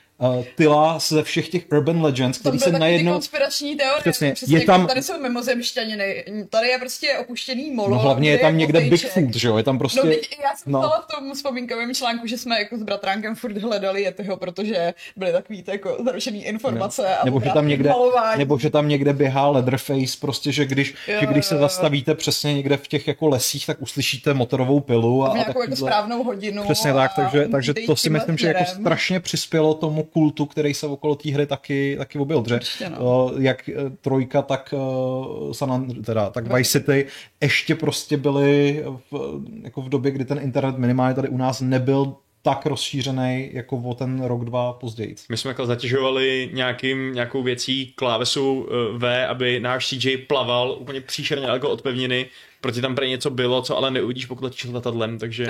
tyla 0.57 0.99
ze 0.99 1.23
všech 1.23 1.49
těch 1.49 1.63
urban 1.73 2.03
legends, 2.03 2.39
který 2.39 2.59
se 2.59 2.73
najednou... 2.73 3.13
konspirační 3.13 3.77
teorie. 3.77 4.01
Přesně, 4.01 4.33
Přesně, 4.33 4.57
je 4.57 4.61
jako 4.61 4.73
tam- 4.73 4.87
Tady 4.87 5.03
jsou 5.03 5.21
mimozemšťaniny. 5.21 6.25
Tady 6.51 6.69
je 6.69 6.79
prostě 6.79 7.19
opuštěný 7.19 7.71
molo. 7.71 7.91
No 7.91 7.99
hlavně 7.99 8.31
je 8.31 8.39
tam 8.39 8.59
někde 8.59 8.81
kotejček. 8.85 9.15
Bigfoot, 9.15 9.35
že 9.35 9.49
jo? 9.49 9.57
Je 9.57 9.63
tam 9.63 9.79
prostě... 9.79 10.01
No, 10.05 10.11
já 10.11 10.57
jsem 10.57 10.73
no. 10.73 10.83
no. 10.83 10.89
v 10.89 11.17
tom 11.17 11.33
vzpomínkovém 11.35 11.95
článku, 11.95 12.27
že 12.27 12.39
jsme 12.39 12.59
jako 12.59 12.79
s 12.79 12.83
bratránkem 12.83 13.35
furt 13.35 13.59
hledali 13.59 14.03
Yetyho, 14.03 14.37
protože 14.37 14.95
byly 15.17 15.33
takový 15.33 15.63
ty 15.63 15.71
jako 15.71 15.97
zaručený 16.05 16.45
informace 16.45 17.17
a 17.17 17.25
nebo 17.25 17.41
že 17.41 17.51
tam 17.51 17.69
někde, 17.69 17.89
malování. 17.91 18.39
nebo 18.39 18.59
že 18.59 18.71
tam 18.71 18.89
někde 18.89 19.13
běhá 19.13 19.49
Leatherface, 19.49 20.17
prostě, 20.21 20.53
že 20.53 20.65
když, 20.65 20.95
Jo, 21.09 21.21
že 21.21 21.27
když 21.27 21.47
se 21.47 21.55
jo, 21.55 21.61
zastavíte 21.61 22.15
přesně 22.15 22.55
někde 22.55 22.77
v 22.77 22.89
těch 22.89 23.09
jako 23.09 23.29
lesích, 23.29 23.67
tak 23.67 23.83
uslyšíte 23.83 24.35
motorovou 24.35 24.81
pilu 24.81 25.25
a, 25.25 25.29
a 25.29 25.33
nějakou 25.33 25.49
jako 25.49 25.61
takovýhle- 25.61 25.77
správnou 25.77 26.25
hodinu. 26.25 26.63
Přesně 26.65 26.93
tak, 26.93 27.11
a 27.19 27.23
takže, 27.23 27.49
takže 27.49 27.75
to 27.75 27.97
si 27.97 28.11
myslím, 28.11 28.39
že 28.39 28.47
jako 28.47 28.65
strašně 28.65 29.21
přispělo 29.21 29.75
tomu 29.75 30.06
kultu, 30.07 30.47
který 30.47 30.75
se 30.75 30.87
okolo 30.87 31.15
té 31.15 31.31
hry 31.31 31.47
taky, 31.47 31.95
taky 31.99 32.19
objevil. 32.19 32.57
Určitě, 32.57 32.91
no. 32.91 32.97
o, 33.01 33.33
jak 33.39 33.69
eh, 33.69 33.75
trojka, 34.01 34.43
tak 34.43 34.75
uh, 34.77 35.53
San 35.53 36.03
teda, 36.05 36.31
tak 36.31 36.55
Vice 36.55 36.71
City 36.71 37.07
ještě 37.41 37.75
prostě 37.75 38.17
byly 38.17 38.83
v, 39.11 39.41
jako 39.63 39.83
v 39.83 39.89
době, 39.89 40.11
kdy 40.11 40.25
ten 40.25 40.39
internet 40.39 40.79
minimálně 40.79 41.15
tady 41.15 41.29
u 41.29 41.37
nás 41.37 41.61
nebyl 41.61 42.15
tak 42.43 42.67
rozšířený 42.67 43.51
jako 43.53 43.77
o 43.77 43.95
ten 43.95 44.25
rok, 44.25 44.45
dva 44.45 44.73
později. 44.73 45.15
My 45.29 45.37
jsme 45.37 45.49
jako 45.49 45.67
zatěžovali 45.67 46.51
nějakým, 46.53 47.13
nějakou 47.15 47.43
věcí 47.43 47.93
klávesu 47.95 48.69
V, 48.97 49.27
aby 49.27 49.61
náš 49.61 49.89
CJ 49.89 50.17
plaval 50.17 50.77
úplně 50.81 51.01
příšerně 51.01 51.47
jako 51.47 51.71
od 51.71 51.83
pevniny, 51.83 52.27
protože 52.67 52.83
tam 52.83 52.95
prý 52.95 53.09
něco 53.09 53.31
bylo, 53.31 53.63
co 53.63 53.77
ale 53.77 53.91
neuvidíš, 53.91 54.27
pokud 54.27 54.45
letíš 54.45 54.65
letadlem, 54.65 55.19
takže 55.19 55.47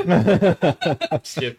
prostě 1.08 1.54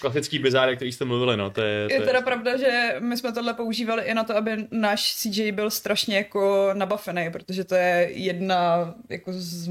klasický 0.00 0.38
bizár, 0.38 0.76
který 0.76 0.92
jste 0.92 1.04
mluvili, 1.04 1.36
no, 1.36 1.50
to 1.50 1.60
je, 1.60 1.88
to 1.88 1.94
Je 1.94 2.00
teda 2.00 2.20
pravda, 2.20 2.56
že 2.56 2.96
my 2.98 3.16
jsme 3.16 3.32
tohle 3.32 3.54
používali 3.54 4.02
i 4.02 4.14
na 4.14 4.24
to, 4.24 4.36
aby 4.36 4.66
náš 4.70 5.14
CJ 5.14 5.52
byl 5.52 5.70
strašně 5.70 6.16
jako 6.16 6.70
nabafený, 6.72 7.30
protože 7.32 7.64
to 7.64 7.74
je 7.74 8.08
jedna 8.12 8.94
jako 9.08 9.32
z 9.32 9.70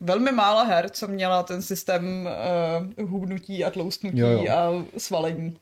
velmi 0.00 0.32
mála 0.32 0.62
her, 0.62 0.90
co 0.90 1.08
měla 1.08 1.42
ten 1.42 1.62
systém 1.62 2.28
uh, 2.98 3.10
hubnutí 3.10 3.64
a 3.64 3.70
tloustnutí 3.70 4.18
Jo, 4.18 4.28
jo. 4.28 4.52
a 4.52 4.84
svalení. 4.98 5.56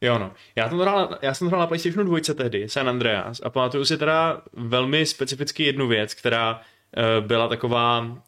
Jo 0.00 0.18
no, 0.18 0.32
já 0.56 0.68
jsem 0.68 0.78
to 0.78 0.82
hrál, 0.82 1.18
já 1.22 1.34
jsem 1.34 1.46
to 1.46 1.48
hrál 1.48 1.60
na 1.60 1.66
PlayStationu 1.66 2.04
2 2.04 2.34
tehdy, 2.34 2.68
San 2.68 2.88
Andreas, 2.88 3.40
a 3.44 3.50
pamatuju 3.50 3.84
si 3.84 3.98
teda 3.98 4.42
velmi 4.52 5.06
specificky 5.06 5.64
jednu 5.64 5.88
věc, 5.88 6.14
která 6.14 6.60
byla 7.20 7.48
taková 7.48 8.18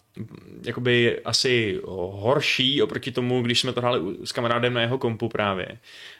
jakoby 0.66 1.20
asi 1.24 1.80
horší 2.10 2.82
oproti 2.82 3.12
tomu, 3.12 3.42
když 3.42 3.60
jsme 3.60 3.72
to 3.72 3.80
hráli 3.80 4.00
s 4.24 4.32
kamarádem 4.32 4.74
na 4.74 4.80
jeho 4.80 4.98
kompu 4.98 5.28
právě. 5.28 5.68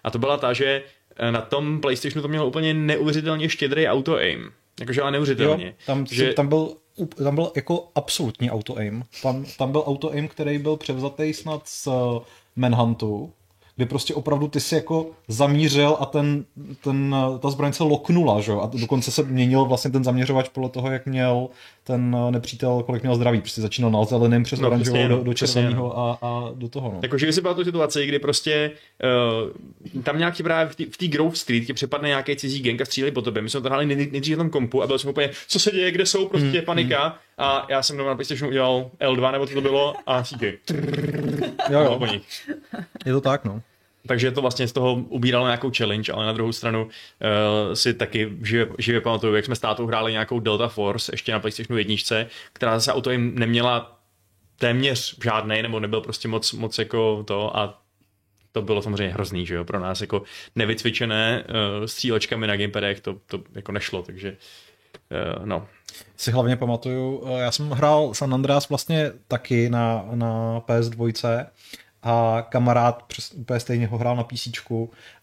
A 0.05 0.11
to 0.11 0.19
byla 0.19 0.37
ta, 0.37 0.53
že 0.53 0.83
eh, 1.17 1.33
na 1.33 1.41
tom 1.41 1.81
PlayStationu 1.81 2.23
to 2.23 2.29
mělo 2.29 2.47
úplně 2.47 2.75
neuvěřitelně 2.75 3.49
štědrý 3.49 3.87
auto-aim. 3.87 4.51
Jakože 4.81 5.03
ale 5.03 5.11
neuvěřitelně. 5.11 5.67
Jo, 5.67 5.73
tam, 5.87 6.07
že... 6.07 6.33
tam 6.33 6.49
byl 6.49 6.77
tam 7.23 7.35
byl 7.35 7.53
jako 7.57 7.89
absolutní 7.95 8.51
auto-aim. 8.51 9.05
Tam, 9.23 9.45
tam 9.59 9.73
byl 9.73 9.85
auto-aim, 9.87 10.29
který 10.29 10.59
byl 10.59 10.77
převzatý 10.77 11.33
snad 11.33 11.63
z 11.69 11.87
uh, 11.87 12.23
Manhuntu, 12.57 13.33
kdy 13.77 13.87
prostě 13.87 14.15
opravdu 14.15 14.49
ty 14.49 14.61
si 14.61 14.75
jako 14.75 15.07
zamířil 15.29 15.97
a 16.01 16.07
ten, 16.07 16.45
ten, 16.85 17.17
ta 17.41 17.51
zbraň 17.51 17.73
se 17.73 17.83
loknula, 17.85 18.41
že? 18.41 18.53
jo? 18.53 18.61
A 18.61 18.71
dokonce 18.81 19.11
se 19.11 19.23
měnil 19.23 19.65
vlastně 19.65 19.91
ten 19.91 20.05
zaměřovač 20.05 20.49
podle 20.49 20.69
toho, 20.71 20.91
jak 20.91 21.07
měl 21.07 21.49
ten 21.85 22.15
uh, 22.15 22.31
nepřítel, 22.31 22.83
kolik 22.83 23.03
měl 23.03 23.17
zdraví. 23.17 23.41
Prostě 23.41 23.61
začínal 23.61 23.91
na 23.91 24.05
zeleném 24.05 24.43
přes 24.43 24.61
No, 24.61 24.67
oranžovou 24.69 25.09
do, 25.09 25.23
do 25.25 25.33
přesně, 25.33 25.63
červeného 25.63 25.99
a, 25.99 26.19
a 26.23 26.51
do 26.55 26.69
toho. 26.69 26.91
No. 26.95 26.99
Jakože 27.03 27.33
si 27.33 27.43
tu 27.43 27.65
situaci, 27.65 28.07
kdy 28.07 28.19
prostě 28.19 28.71
uh, 29.95 30.03
tam 30.03 30.19
nějaký 30.19 30.43
právě 30.43 30.73
v 30.91 30.97
té- 30.97 31.07
Grove 31.09 31.37
Street 31.37 31.65
ti 31.67 31.73
přepadne 31.73 32.09
nějaký 32.09 32.37
cizí 32.37 32.63
gang 32.63 32.81
a 32.81 32.85
střílí 32.85 33.11
po 33.11 33.23
tobě. 33.23 33.43
My 33.43 33.51
jsme 33.51 33.61
to 33.61 33.69
hráli 33.69 33.87
nej- 33.87 34.09
nejdřív 34.13 34.37
na 34.39 34.45
tom 34.45 34.51
kompu 34.51 34.83
a 34.83 34.87
byl 34.87 34.99
jsem 34.99 35.11
úplně, 35.11 35.31
co 35.49 35.59
se 35.59 35.71
děje, 35.71 35.91
kde 35.91 36.07
jsou, 36.07 36.29
prostě 36.29 36.49
Hmm, 36.49 36.65
panika. 36.67 37.17
A 37.39 37.67
já 37.69 37.83
jsem 37.83 37.97
doma 37.97 38.11
na 38.11 38.15
PlayStationu 38.17 38.49
udělal 38.49 38.91
L2 39.01 39.33
nebo 39.33 39.47
co 39.47 39.55
to 39.55 39.61
bylo 39.61 39.95
a 40.07 40.25
síky. 40.25 40.59
Jo, 41.71 41.81
jo, 41.81 41.99
po 41.99 42.07
nich. 42.07 42.51
je 43.07 43.13
to 43.13 43.21
tak, 43.21 43.45
no. 43.45 43.63
Takže 44.07 44.31
to 44.31 44.41
vlastně 44.41 44.69
z 44.69 44.73
toho 44.73 44.95
ubíralo 44.95 45.47
nějakou 45.47 45.71
challenge, 45.77 46.13
ale 46.13 46.27
na 46.27 46.33
druhou 46.33 46.53
stranu 46.53 46.85
uh, 46.85 46.91
si 47.75 47.95
taky 47.95 48.33
živě, 48.43 48.69
živě 48.79 49.01
pamatuju, 49.01 49.35
jak 49.35 49.45
jsme 49.45 49.57
s 49.57 49.59
tátou 49.59 49.87
hráli 49.87 50.13
nějakou 50.13 50.41
Delta 50.41 50.69
Force 50.69 51.13
ještě 51.13 51.33
na 51.33 51.41
PlayStationu 51.41 51.79
jedničce, 51.79 52.27
která 52.53 52.79
zase 52.79 52.93
auto 52.93 53.11
jim 53.11 53.39
neměla 53.39 54.01
téměř 54.59 55.17
žádnej, 55.25 55.63
nebo 55.63 55.81
nebyl 55.81 56.01
prostě 56.01 56.29
moc, 56.29 56.53
moc 56.53 56.79
jako 56.79 57.25
to 57.27 57.57
a 57.57 57.83
to 58.53 58.63
bylo 58.63 58.83
samozřejmě 58.83 59.15
hrozný, 59.15 59.47
že 59.47 59.55
jo, 59.55 59.65
pro 59.65 59.81
nás 59.81 60.01
jako 60.01 60.23
nevycvičené 60.55 61.45
uh, 61.49 61.87
střílečkami 61.87 62.47
na 62.47 62.57
gamepadech, 62.57 63.01
to, 63.01 63.17
to 63.27 63.43
jako 63.55 63.73
nešlo, 63.73 64.03
takže 64.03 64.37
uh, 65.37 65.47
no. 65.47 65.69
Si 66.17 66.31
hlavně 66.31 66.57
pamatuju, 66.57 67.25
eh, 67.27 67.41
já 67.41 67.53
jsem 67.53 67.71
hrál 67.71 68.15
San 68.15 68.35
Andreas 68.35 68.69
vlastně 68.69 69.13
taky 69.29 69.71
na, 69.71 70.05
na 70.15 70.61
PS2 70.61 71.43
a 72.05 72.47
kamarád 72.49 73.03
přes, 73.03 73.33
úplně 73.33 73.61
stejně 73.61 73.87
ho 73.87 73.99
hrál 73.99 74.17
na 74.17 74.25
PC 74.25 74.49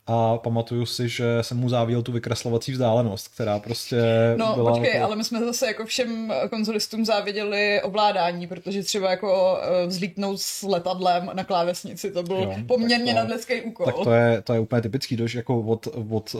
a 0.08 0.38
pamatuju 0.38 0.86
si, 0.86 1.10
že 1.10 1.26
jsem 1.42 1.58
mu 1.60 1.70
záviděl 1.70 2.02
tu 2.02 2.12
vykreslovací 2.12 2.72
vzdálenost, 2.72 3.28
která 3.28 3.60
prostě 3.60 4.02
No 4.38 4.54
byla 4.56 4.72
počkej, 4.72 4.94
jako... 4.94 5.06
ale 5.06 5.16
my 5.16 5.24
jsme 5.24 5.40
zase 5.40 5.68
jako 5.68 5.86
všem 5.86 6.34
konzolistům 6.50 7.06
záviděli 7.06 7.82
ovládání, 7.82 8.48
protože 8.48 8.84
třeba 8.84 9.10
jako 9.12 9.58
eh, 9.62 9.88
vzlítnout 9.88 10.42
s 10.42 10.64
letadlem 10.64 11.30
na 11.34 11.44
klávesnici, 11.44 12.12
to 12.12 12.24
byl 12.24 12.36
Jo, 12.38 12.54
poměrně 12.68 13.14
to- 13.14 13.20
nadlidský 13.20 13.62
úkol. 13.62 13.86
Tak 13.86 13.96
to 14.04 14.12
je, 14.14 14.42
to 14.42 14.54
je 14.54 14.60
úplně 14.60 14.82
typický, 14.82 15.16
dož 15.18 15.34
jako 15.34 15.60
od, 15.62 15.88
od, 16.10 16.36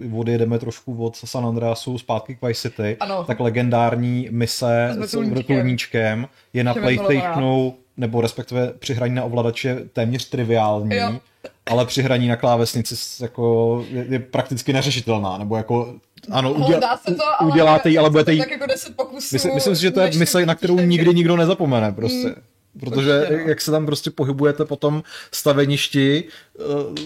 eh, 0.00 0.08
odjedeme 0.16 0.58
trošku 0.58 1.04
od 1.04 1.16
San 1.16 1.46
Andreasu 1.46 1.98
zpátky 1.98 2.36
k 2.36 2.46
Vice 2.46 2.60
City, 2.70 2.96
Ano. 3.00 3.24
tak 3.24 3.40
legendární 3.40 4.28
mise 4.30 4.96
S 5.00 5.14
vrtulníčkem. 5.14 6.28
je 6.52 6.64
na 6.64 6.74
PlayStationu, 6.74 7.74
nebo 7.96 8.20
respektive 8.20 8.72
při 8.78 8.94
hraní 8.94 9.14
na 9.14 9.24
ovladači 9.24 9.68
je 9.68 9.80
téměř 9.92 10.28
triviální. 10.28 10.96
Jo. 10.96 11.20
ale 11.66 11.86
při 11.86 12.02
hraní 12.02 12.28
na 12.28 12.36
klávesnici 12.36 13.22
jako 13.22 13.84
je, 13.90 14.06
je 14.08 14.18
prakticky 14.18 14.72
neřešitelná, 14.72 15.38
nebo 15.38 15.56
jako 15.56 15.94
ano, 16.30 16.54
No, 16.58 16.66
uděl, 16.66 16.80
dá 16.80 16.96
se 16.96 17.14
to, 17.14 17.22
ale 17.38 17.52
uděláte 17.52 17.90
ji, 17.90 17.98
ale 17.98 18.10
budete 18.10 18.32
jí 18.32 18.38
Tak 18.38 18.50
jako 18.50 18.66
10 18.66 18.96
pokusů. 18.96 19.28
Myslím, 19.32 19.54
myslím 19.54 19.76
si, 19.76 19.82
že 19.82 19.90
to 19.90 20.00
je 20.00 20.10
mise, 20.18 20.46
na 20.46 20.54
kterou 20.54 20.80
nikdy 20.80 21.14
nikdo 21.14 21.36
nezapomene 21.36 21.92
prostě. 21.92 22.34
Protože 22.80 23.18
určitě, 23.20 23.36
no. 23.36 23.48
jak 23.48 23.60
se 23.60 23.70
tam 23.70 23.86
prostě 23.86 24.10
pohybujete 24.10 24.64
po 24.64 24.76
tom 24.76 25.02
staveništi, 25.32 26.24
eh, 26.24 26.62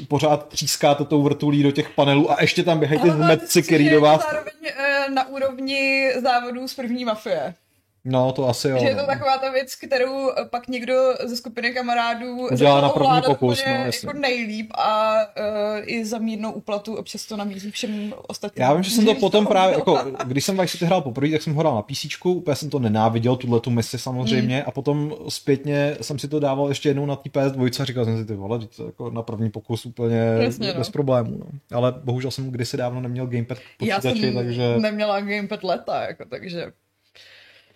pořád 0.09 0.49
třískáte 0.49 1.05
tou 1.05 1.23
vrtulí 1.23 1.63
do 1.63 1.71
těch 1.71 1.91
panelů 1.91 2.33
a 2.33 2.37
ještě 2.41 2.63
tam 2.63 2.79
běhají 2.79 3.01
ty 3.01 3.47
si, 3.47 3.63
který 3.63 3.91
do 3.91 4.01
vás... 4.01 4.23
zároveň 4.31 4.53
eh, 4.65 5.11
na 5.11 5.29
úrovni 5.29 6.13
závodů 6.23 6.69
z 6.69 6.75
první 6.75 7.05
mafie. 7.05 7.55
No, 8.05 8.33
to 8.33 8.49
asi 8.49 8.69
jo. 8.69 8.79
Že 8.81 8.87
je 8.87 8.95
to 8.95 9.01
no. 9.01 9.07
taková 9.07 9.39
ta 9.39 9.51
věc, 9.51 9.75
kterou 9.75 10.31
eh, 10.31 10.45
pak 10.51 10.69
někdo 10.69 10.95
ze 11.25 11.37
skupiny 11.37 11.71
kamarádů 11.73 12.49
Udělá 12.53 12.81
na 12.81 12.89
první 12.89 13.23
pokus, 13.27 13.65
no, 13.67 13.73
jasně. 13.73 14.07
jako 14.07 14.19
nejlíp 14.19 14.71
a 14.75 15.15
uh, 15.15 15.83
i 15.85 16.05
za 16.05 16.19
mírnou 16.19 16.53
úplatu 16.53 16.95
občas 16.95 17.27
to 17.27 17.37
nabízí 17.37 17.71
všem 17.71 18.15
ostatním. 18.29 18.63
Já 18.63 18.73
vím, 18.75 18.83
že 18.83 18.91
jsem 18.91 19.05
to 19.05 19.15
potom 19.21 19.45
toho 19.45 19.51
právě, 19.53 19.77
jako, 19.77 19.99
když 20.25 20.45
jsem 20.45 20.57
Vice 20.57 20.69
City 20.73 20.85
hrál 20.85 21.01
poprvé, 21.03 21.31
tak 21.31 21.43
jsem 21.43 21.55
ho 21.55 21.61
hrál 21.61 21.75
na 21.75 21.83
PC, 21.83 22.07
úplně 22.25 22.57
jsem 22.57 22.71
to 22.71 22.79
nenáviděl, 22.79 23.37
tuhle 23.37 23.61
tu 23.61 23.71
misi 23.71 23.99
samozřejmě, 23.99 24.57
Hmm. 24.57 24.65
a 24.67 24.71
potom 24.71 25.15
zpětně 25.29 25.97
jsem 26.01 26.19
si 26.19 26.29
to 26.29 26.41
dával 26.41 26.69
ještě 26.69 26.89
jednou 26.89 27.07
na 27.07 27.17
té 27.17 27.29
PS2 27.31 27.83
a 27.83 27.85
říkal 27.85 28.05
jsem 28.05 28.19
si, 28.19 28.25
ty 28.25 28.35
vole, 28.35 28.59
to 28.77 28.87
jako 28.87 29.11
na 29.11 29.23
první 29.23 29.51
pokus 29.51 29.87
úplně 29.87 30.17
Jasně, 30.19 30.73
no. 30.73 30.79
bez 30.79 30.91
problémů. 30.91 31.39
No. 31.39 31.77
Ale 31.77 31.95
bohužel 32.05 32.31
jsem 32.31 32.51
kdysi 32.51 32.77
dávno 32.77 33.01
neměl 33.01 33.27
gamepad 33.27 33.59
k 33.59 33.83
Já 33.83 33.97
počítači, 33.97 34.21
jsem 34.21 34.35
takže, 34.35 34.79
neměla 34.79 35.21
gamepad 35.21 35.65
leta, 35.65 36.03
jako, 36.03 36.25
takže 36.31 36.73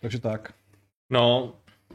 takže 0.04 0.18
tak. 0.18 0.52
No, 1.10 1.52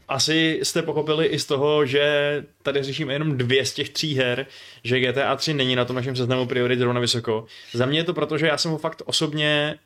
asi 0.08 0.60
jste 0.64 0.82
pochopili 0.82 1.26
i 1.26 1.40
z 1.40 1.46
toho, 1.46 1.86
že 1.86 2.44
tady 2.64 2.84
řešíme 2.84 3.14
jenom 3.14 3.38
dvě 3.38 3.66
z 3.66 3.74
těch 3.74 3.90
tří 3.90 4.16
her, 4.16 4.46
že 4.84 5.00
GTA 5.00 5.36
3 5.36 5.54
není 5.54 5.76
na 5.76 5.86
tom 5.86 5.96
našem 5.96 6.16
seznamu 6.16 6.46
priorit 6.46 6.80
zrovna 6.80 7.00
vysoko. 7.00 7.46
Za 7.74 7.86
mě 7.86 8.00
je 8.00 8.04
to 8.04 8.14
proto, 8.14 8.38
že 8.38 8.48
já 8.48 8.58
jsem 8.58 8.72
ho 8.72 8.78
fakt 8.78 9.02
osobně, 9.06 9.80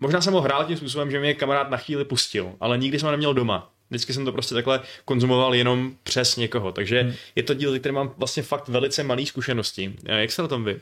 možná 0.00 0.20
jsem 0.20 0.32
ho 0.32 0.40
hrál 0.40 0.64
tím 0.64 0.76
způsobem, 0.76 1.10
že 1.10 1.20
mě 1.20 1.34
kamarád 1.34 1.70
na 1.70 1.76
chvíli 1.76 2.04
pustil, 2.04 2.52
ale 2.60 2.78
nikdy 2.78 2.98
jsem 2.98 3.06
ho 3.06 3.10
neměl 3.10 3.34
doma. 3.34 3.70
Vždycky 3.90 4.12
jsem 4.12 4.24
to 4.24 4.32
prostě 4.32 4.54
takhle 4.54 4.80
konzumoval 5.04 5.54
jenom 5.54 5.96
přes 6.02 6.36
někoho, 6.36 6.72
takže 6.72 7.02
hmm. 7.02 7.14
je 7.36 7.42
to 7.42 7.54
díl, 7.54 7.78
který 7.78 7.94
mám 7.94 8.14
vlastně 8.16 8.42
fakt 8.42 8.68
velice 8.68 9.02
malý 9.02 9.26
zkušenosti. 9.26 9.96
Eh, 10.06 10.20
Jak 10.20 10.30
jste 10.30 10.42
na 10.42 10.48
tom 10.48 10.64
vy? 10.64 10.80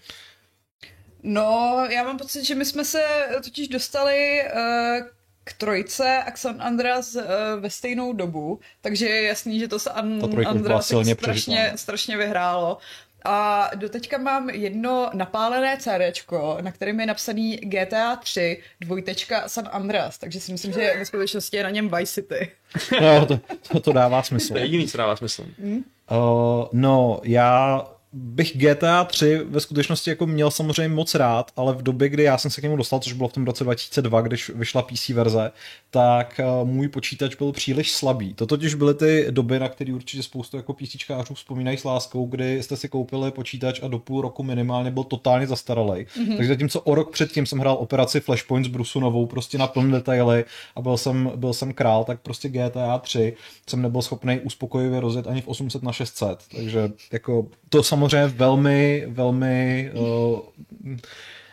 No, 1.23 1.87
já 1.91 2.05
mám 2.05 2.19
pocit, 2.19 2.45
že 2.45 2.55
my 2.55 2.65
jsme 2.65 2.85
se 2.85 3.05
totiž 3.45 3.69
dostali 3.69 4.43
uh, 4.55 5.18
k 5.49 5.53
trojce 5.53 6.23
a 6.27 6.31
k 6.31 6.39
San 6.39 6.63
Andreas 6.63 7.15
uh, 7.15 7.23
ve 7.61 7.71
stejnou 7.71 8.13
dobu, 8.13 8.61
takže 8.81 9.07
je 9.07 9.23
jasný, 9.23 9.61
že 9.61 9.69
to 9.69 9.77
už 9.77 9.85
byla 10.35 10.51
Andreas 10.51 10.87
silně 10.87 11.15
strašně, 11.15 11.55
přežitá. 11.55 11.77
strašně 11.77 12.17
vyhrálo. 12.17 12.79
A 13.25 13.71
doteďka 13.75 14.19
mám 14.19 14.51
jedno 14.51 15.11
napálené 15.15 15.77
CDčko, 15.77 16.59
na 16.61 16.73
kterém 16.73 17.01
je 17.01 17.07
napsaný 17.07 17.57
GTA 17.57 18.17
3 18.17 18.63
dvojtečka 18.81 19.49
San 19.49 19.69
Andreas, 19.73 20.19
takže 20.19 20.41
si 20.41 20.53
myslím, 20.53 20.73
že 20.73 20.95
ve 20.99 21.05
skutečnosti 21.05 21.57
je 21.57 21.63
na 21.63 21.71
něm 21.71 21.91
Vice 21.97 22.13
City. 22.13 22.51
No, 23.01 23.27
to, 23.27 23.41
to, 23.73 23.81
to 23.81 23.93
dává 23.93 24.23
smysl. 24.23 24.53
To 24.53 24.59
je 24.59 24.65
jediný, 24.65 24.89
co 24.89 24.99
dává 24.99 25.17
smysl. 25.17 25.47
Uh, 25.63 26.67
no, 26.73 27.21
já 27.25 27.85
bych 28.13 28.57
GTA 28.57 29.05
3 29.05 29.41
ve 29.49 29.61
skutečnosti 29.61 30.11
jako 30.11 30.27
měl 30.27 30.51
samozřejmě 30.51 30.95
moc 30.95 31.15
rád, 31.15 31.53
ale 31.57 31.75
v 31.75 31.83
době, 31.83 32.09
kdy 32.09 32.23
já 32.23 32.39
jsem 32.39 32.51
se 32.51 32.61
k 32.61 32.65
němu 32.65 32.77
dostal, 32.77 33.01
což 33.01 33.13
bylo 33.13 33.29
v 33.29 33.33
tom 33.33 33.45
roce 33.45 33.65
2002, 33.65 34.21
když 34.21 34.51
vyšla 34.55 34.83
PC 34.83 35.09
verze, 35.09 35.51
tak 35.91 36.41
uh, 36.63 36.69
můj 36.69 36.89
počítač 36.89 37.35
byl 37.35 37.53
příliš 37.53 37.93
slabý. 37.93 38.35
To 38.35 38.47
totiž 38.47 38.75
byly 38.75 38.95
ty 38.95 39.27
doby, 39.31 39.59
na 39.59 39.69
které 39.69 39.95
určitě 39.95 40.23
spoustu 40.23 40.57
jako 40.57 40.73
PCčkářů 40.73 41.35
vzpomínají 41.35 41.77
s 41.77 41.85
láskou, 41.85 42.27
kdy 42.27 42.63
jste 42.63 42.77
si 42.77 42.89
koupili 42.89 43.31
počítač 43.31 43.81
a 43.83 43.89
do 43.89 43.99
půl 43.99 44.21
roku 44.21 44.43
minimálně 44.43 44.91
byl 44.91 45.05
totálně 45.05 45.47
zastaralý. 45.47 46.05
Mm-hmm. 46.05 46.37
Takže 46.37 46.49
zatímco 46.49 46.81
o 46.81 46.95
rok 46.95 47.13
předtím 47.13 47.47
jsem 47.47 47.59
hrál 47.59 47.77
operaci 47.81 48.21
Flashpoint 48.21 48.67
s 48.67 48.69
Brusunovou 48.69 49.27
prostě 49.27 49.59
na 49.59 49.67
plné 49.67 49.93
detaily 49.93 50.45
a 50.77 50.81
byl 50.81 50.97
jsem, 50.97 51.33
byl 51.37 51.53
jsem 51.53 51.73
král, 51.73 52.05
tak 52.05 52.21
prostě 52.21 52.49
GTA 52.49 52.99
3 52.99 53.37
jsem 53.69 53.83
nebyl 53.83 54.03
schopný 54.03 54.41
uspokojivě 54.41 55.01
rozjet 55.01 55.27
ani 55.27 55.41
v 55.41 55.49
800 55.49 55.83
na 55.83 55.93
600. 55.93 56.39
Takže 56.57 56.93
jako 57.13 57.47
to 57.69 57.83
samozřejmě 57.99 58.27
velmi, 58.27 59.05
velmi 59.09 59.91
uh, 59.95 60.39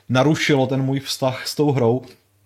narušilo 0.10 0.68
ten 0.68 0.82
můj 0.82 1.00
vztah 1.00 1.48
s 1.48 1.56
tou 1.56 1.72
hrou. 1.72 2.02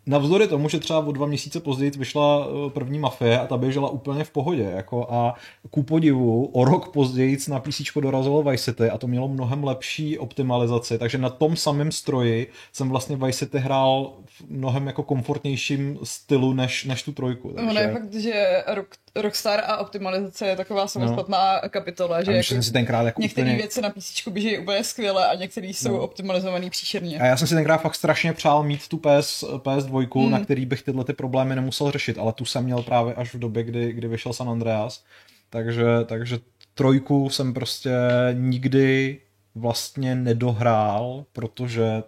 Navzdory 0.09 0.47
tomu, 0.47 0.69
že 0.69 0.79
třeba 0.79 0.99
o 0.99 1.12
dva 1.12 1.25
měsíce 1.25 1.59
později 1.59 1.91
vyšla 1.91 2.47
eh, 2.47 2.69
první 2.69 2.99
Mafie 2.99 3.39
a 3.39 3.47
ta 3.47 3.57
běžela 3.57 3.89
úplně 3.89 4.23
v 4.23 4.31
pohodě. 4.31 4.71
Jako 4.75 5.07
a 5.09 5.35
ku 5.69 5.83
podivu 5.83 6.45
o 6.45 6.65
rok 6.65 6.93
později 6.93 7.38
na 7.49 7.59
PC 7.59 7.81
dorazilo 8.01 8.43
Vice 8.43 8.63
City 8.63 8.89
a 8.89 8.97
to 8.97 9.07
mělo 9.07 9.27
mnohem 9.27 9.63
lepší 9.63 10.17
optimalizaci, 10.17 10.97
takže 10.97 11.17
na 11.17 11.29
tom 11.29 11.55
samém 11.55 11.91
stroji 11.91 12.51
jsem 12.73 12.89
vlastně 12.89 13.15
Vice 13.15 13.45
City 13.45 13.59
hrál 13.59 14.13
v 14.25 14.49
mnohem 14.49 14.88
jako 14.88 15.03
komfortnějším 15.03 15.99
stylu 16.03 16.53
než, 16.53 16.85
než 16.85 17.03
tu 17.03 17.12
trojku. 17.12 17.51
Takže... 17.55 17.69
Ono 17.69 17.79
je 17.79 17.93
fakt, 17.93 18.13
že 18.13 18.63
Rock, 18.67 18.95
Rockstar 19.21 19.63
a 19.65 19.77
optimalizace 19.77 20.47
je 20.47 20.55
taková 20.55 20.88
samostatná 20.88 21.60
no. 21.63 21.69
kapitola, 21.69 22.23
že 22.23 22.32
jako 22.32 22.62
si 22.62 22.71
tenkrát 22.71 23.03
jako 23.03 23.21
některé 23.21 23.47
úplně... 23.47 23.58
věci 23.58 23.82
na 23.82 23.89
PC 23.89 24.27
běží 24.27 24.58
úplně 24.58 24.84
skvěle 24.84 25.27
a 25.27 25.36
některé 25.36 25.67
jsou 25.67 25.91
No. 25.91 25.99
optimalizované 25.99 26.69
příšerně. 26.69 27.19
A 27.19 27.25
já 27.25 27.38
jsem 27.38 27.47
si 27.47 27.55
tenkrát 27.55 27.77
fakt 27.77 27.95
strašně 27.95 28.34
přál 28.34 28.63
mít 28.63 28.88
tu 28.88 28.97
PS, 28.97 29.43
PS2, 29.43 30.25
mm. 30.25 30.32
na 30.32 30.39
který 30.39 30.65
bych 30.65 30.82
tyhle 30.82 31.03
ty 31.03 31.13
problémy 31.13 31.55
nemusel 31.55 31.91
řešit, 31.91 32.17
ale 32.17 32.34
tu 32.34 32.45
jsem 32.45 32.63
měl 32.63 32.84
právě 32.84 33.13
až 33.13 33.34
v 33.34 33.39
době, 33.39 33.63
kdy, 33.63 33.93
kdy 33.93 34.08
vyšel 34.08 34.34
San 34.34 34.49
Andreas. 34.49 35.03
Takže, 35.49 35.86
takže 36.05 36.39
trojku 36.73 37.29
jsem 37.29 37.53
prostě 37.53 37.91
nikdy 38.34 39.17
vlastně 39.55 40.15
nedohrál, 40.15 41.25
protože 41.34 42.03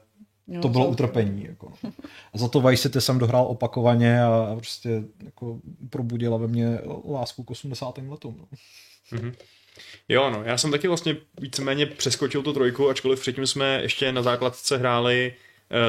No, 0.47 0.61
to 0.61 0.69
bylo 0.69 0.83
za- 0.83 0.89
utrpení. 0.89 1.45
Jako. 1.45 1.73
A 2.33 2.37
za 2.37 2.47
to 2.47 2.61
Vice 2.61 2.81
City 2.81 3.01
jsem 3.01 3.19
dohrál 3.19 3.45
opakovaně 3.45 4.23
a, 4.23 4.27
a 4.51 4.55
prostě 4.55 5.03
jako 5.25 5.59
probudila 5.89 6.37
ve 6.37 6.47
mně 6.47 6.79
lásku 7.09 7.43
k 7.43 7.51
80. 7.51 7.97
letům. 8.09 8.47
No. 9.11 9.31
Jo, 10.09 10.29
no, 10.29 10.43
já 10.43 10.57
jsem 10.57 10.71
taky 10.71 10.87
vlastně 10.87 11.15
víceméně 11.41 11.85
přeskočil 11.85 12.43
tu 12.43 12.53
trojku, 12.53 12.89
ačkoliv 12.89 13.19
předtím 13.21 13.47
jsme 13.47 13.81
ještě 13.81 14.11
na 14.11 14.21
základce 14.21 14.77
hráli 14.77 15.33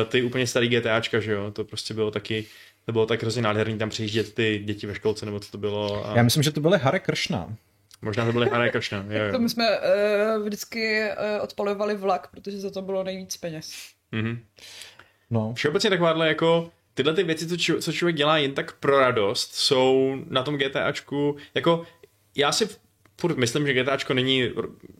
uh, 0.02 0.08
ty 0.08 0.22
úplně 0.22 0.46
starý 0.46 0.68
GTAčka, 0.68 1.20
že 1.20 1.32
jo, 1.32 1.50
to 1.50 1.64
prostě 1.64 1.94
bylo 1.94 2.10
taky, 2.10 2.46
to 2.86 2.92
bylo 2.92 3.06
tak 3.06 3.22
hrozně 3.22 3.42
nádherný 3.42 3.78
tam 3.78 3.90
přijíždět 3.90 4.34
ty 4.34 4.62
děti 4.64 4.86
ve 4.86 4.94
školce, 4.94 5.26
nebo 5.26 5.40
co 5.40 5.50
to 5.52 5.58
bylo. 5.58 6.06
A 6.08 6.16
Já 6.16 6.22
myslím, 6.22 6.42
že 6.42 6.50
to 6.52 6.60
byly 6.60 6.78
Hare 6.78 6.98
Kršna. 7.00 7.56
Možná 8.02 8.26
to 8.26 8.32
byly 8.32 8.48
Hare 8.48 8.70
Kršna, 8.70 8.98
jo, 8.98 9.18
To 9.30 9.36
jo. 9.36 9.38
my 9.38 9.48
jsme 9.48 9.64
uh, 9.80 10.44
vždycky 10.46 11.02
uh, 11.10 11.44
odpalovali 11.44 11.94
vlak, 11.96 12.28
protože 12.30 12.60
za 12.60 12.70
to 12.70 12.82
bylo 12.82 13.04
nejvíc 13.04 13.36
peněz. 13.36 13.72
Mhm. 14.12 14.44
No. 15.30 15.54
Všeobecně 15.54 15.90
takováhle 15.90 16.28
jako 16.28 16.70
tyhle 16.94 17.14
ty 17.14 17.22
věci, 17.22 17.48
co, 17.48 17.56
či, 17.56 17.74
co 17.80 17.92
člověk 17.92 18.16
dělá 18.16 18.38
jen 18.38 18.54
tak 18.54 18.72
pro 18.72 19.00
radost, 19.00 19.54
jsou 19.54 20.16
na 20.28 20.42
tom 20.42 20.58
GTAčku, 20.58 21.36
jako 21.54 21.82
já 22.36 22.52
si 22.52 22.68
furt 23.20 23.36
myslím, 23.36 23.66
že 23.66 23.82
GTAčko 23.82 24.14
není, 24.14 24.50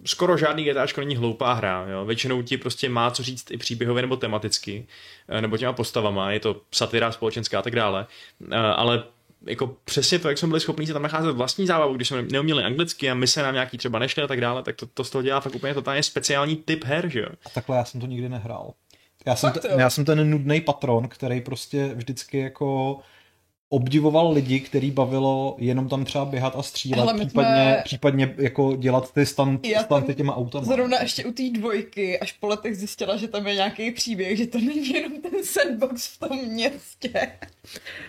skoro 0.05 0.37
žádný 0.37 0.65
GTAčko 0.65 1.01
není 1.01 1.17
hloupá 1.17 1.53
hra, 1.53 1.87
jo? 1.89 2.05
většinou 2.05 2.43
ti 2.43 2.57
prostě 2.57 2.89
má 2.89 3.11
co 3.11 3.23
říct 3.23 3.51
i 3.51 3.57
příběhově 3.57 4.03
nebo 4.03 4.17
tematicky, 4.17 4.87
eh, 5.29 5.41
nebo 5.41 5.57
těma 5.57 5.73
postavama, 5.73 6.33
je 6.33 6.41
to 6.41 6.61
satira 6.71 7.13
společenská 7.13 7.59
a 7.59 7.63
tak 7.63 7.75
dále, 7.77 8.07
Eh, 8.51 8.57
ale 8.57 9.05
jako 9.47 9.77
přesně 9.85 10.19
to, 10.19 10.29
jak 10.29 10.39
jsme 10.39 10.49
byli 10.49 10.61
schopni 10.61 10.87
si 10.87 10.93
tam 10.93 11.03
nacházet 11.03 11.37
vlastní 11.37 11.67
zábavu, 11.67 11.95
když 11.95 12.09
jsme 12.09 12.23
neuměli 12.23 12.65
anglicky 12.65 13.11
a 13.11 13.15
my 13.15 13.27
se 13.27 13.43
nám 13.43 13.55
nějaký 13.55 13.79
třeba 13.79 13.99
nešli 13.99 14.23
a 14.23 14.27
tak 14.27 14.41
dále, 14.41 14.63
tak 14.63 14.77
to, 14.77 14.87
to 14.87 15.05
z 15.05 15.11
toho 15.11 15.23
dělá 15.23 15.41
fakt 15.41 15.55
úplně 15.55 15.75
totálně 15.75 16.03
speciální 16.03 16.57
typ 16.57 16.85
her, 16.85 17.09
že 17.09 17.21
jo. 17.21 17.29
A 17.47 17.49
takhle 17.49 17.77
já 17.77 17.85
jsem 17.85 18.01
to 18.01 18.07
nikdy 18.07 18.29
nehrál. 18.29 18.73
Já 19.27 19.37
jsem, 19.37 19.53
Fakt 19.53 19.63
t- 19.63 19.69
jo? 19.69 19.79
já 19.79 19.91
jsem 19.91 20.05
ten 20.05 20.31
nudný 20.31 20.61
patron, 20.61 21.09
který 21.09 21.41
prostě 21.41 21.95
vždycky 21.95 22.39
jako 22.39 22.99
obdivoval 23.73 24.33
lidi, 24.33 24.61
který 24.61 24.91
bavilo 24.91 25.57
jenom 25.59 25.89
tam 25.89 26.05
třeba 26.05 26.25
běhat 26.25 26.57
a 26.57 26.63
střílet, 26.63 26.99
Hele, 26.99 27.13
my 27.15 27.27
případně, 27.27 27.63
jsme- 27.75 27.83
případně 27.85 28.35
jako 28.39 28.77
dělat 28.77 29.13
ty 29.15 29.27
jsem 29.27 29.59
stunty 29.85 30.15
těma 30.15 30.37
autama. 30.37 30.65
Zrovna 30.65 31.03
ještě 31.03 31.25
u 31.25 31.33
té 31.33 31.43
dvojky, 31.51 32.19
až 32.19 32.33
po 32.33 32.47
letech 32.49 32.77
zjistila, 32.77 33.17
že 33.17 33.29
tam 33.29 33.47
je 33.47 33.55
nějaký 33.55 33.91
příběh, 33.91 34.39
že 34.39 34.47
to 34.47 34.59
není 34.59 34.89
jenom 34.89 35.13
ten 35.13 35.45
sandbox 35.45 36.07
v 36.07 36.19
tom 36.19 36.39
městě. 36.49 37.33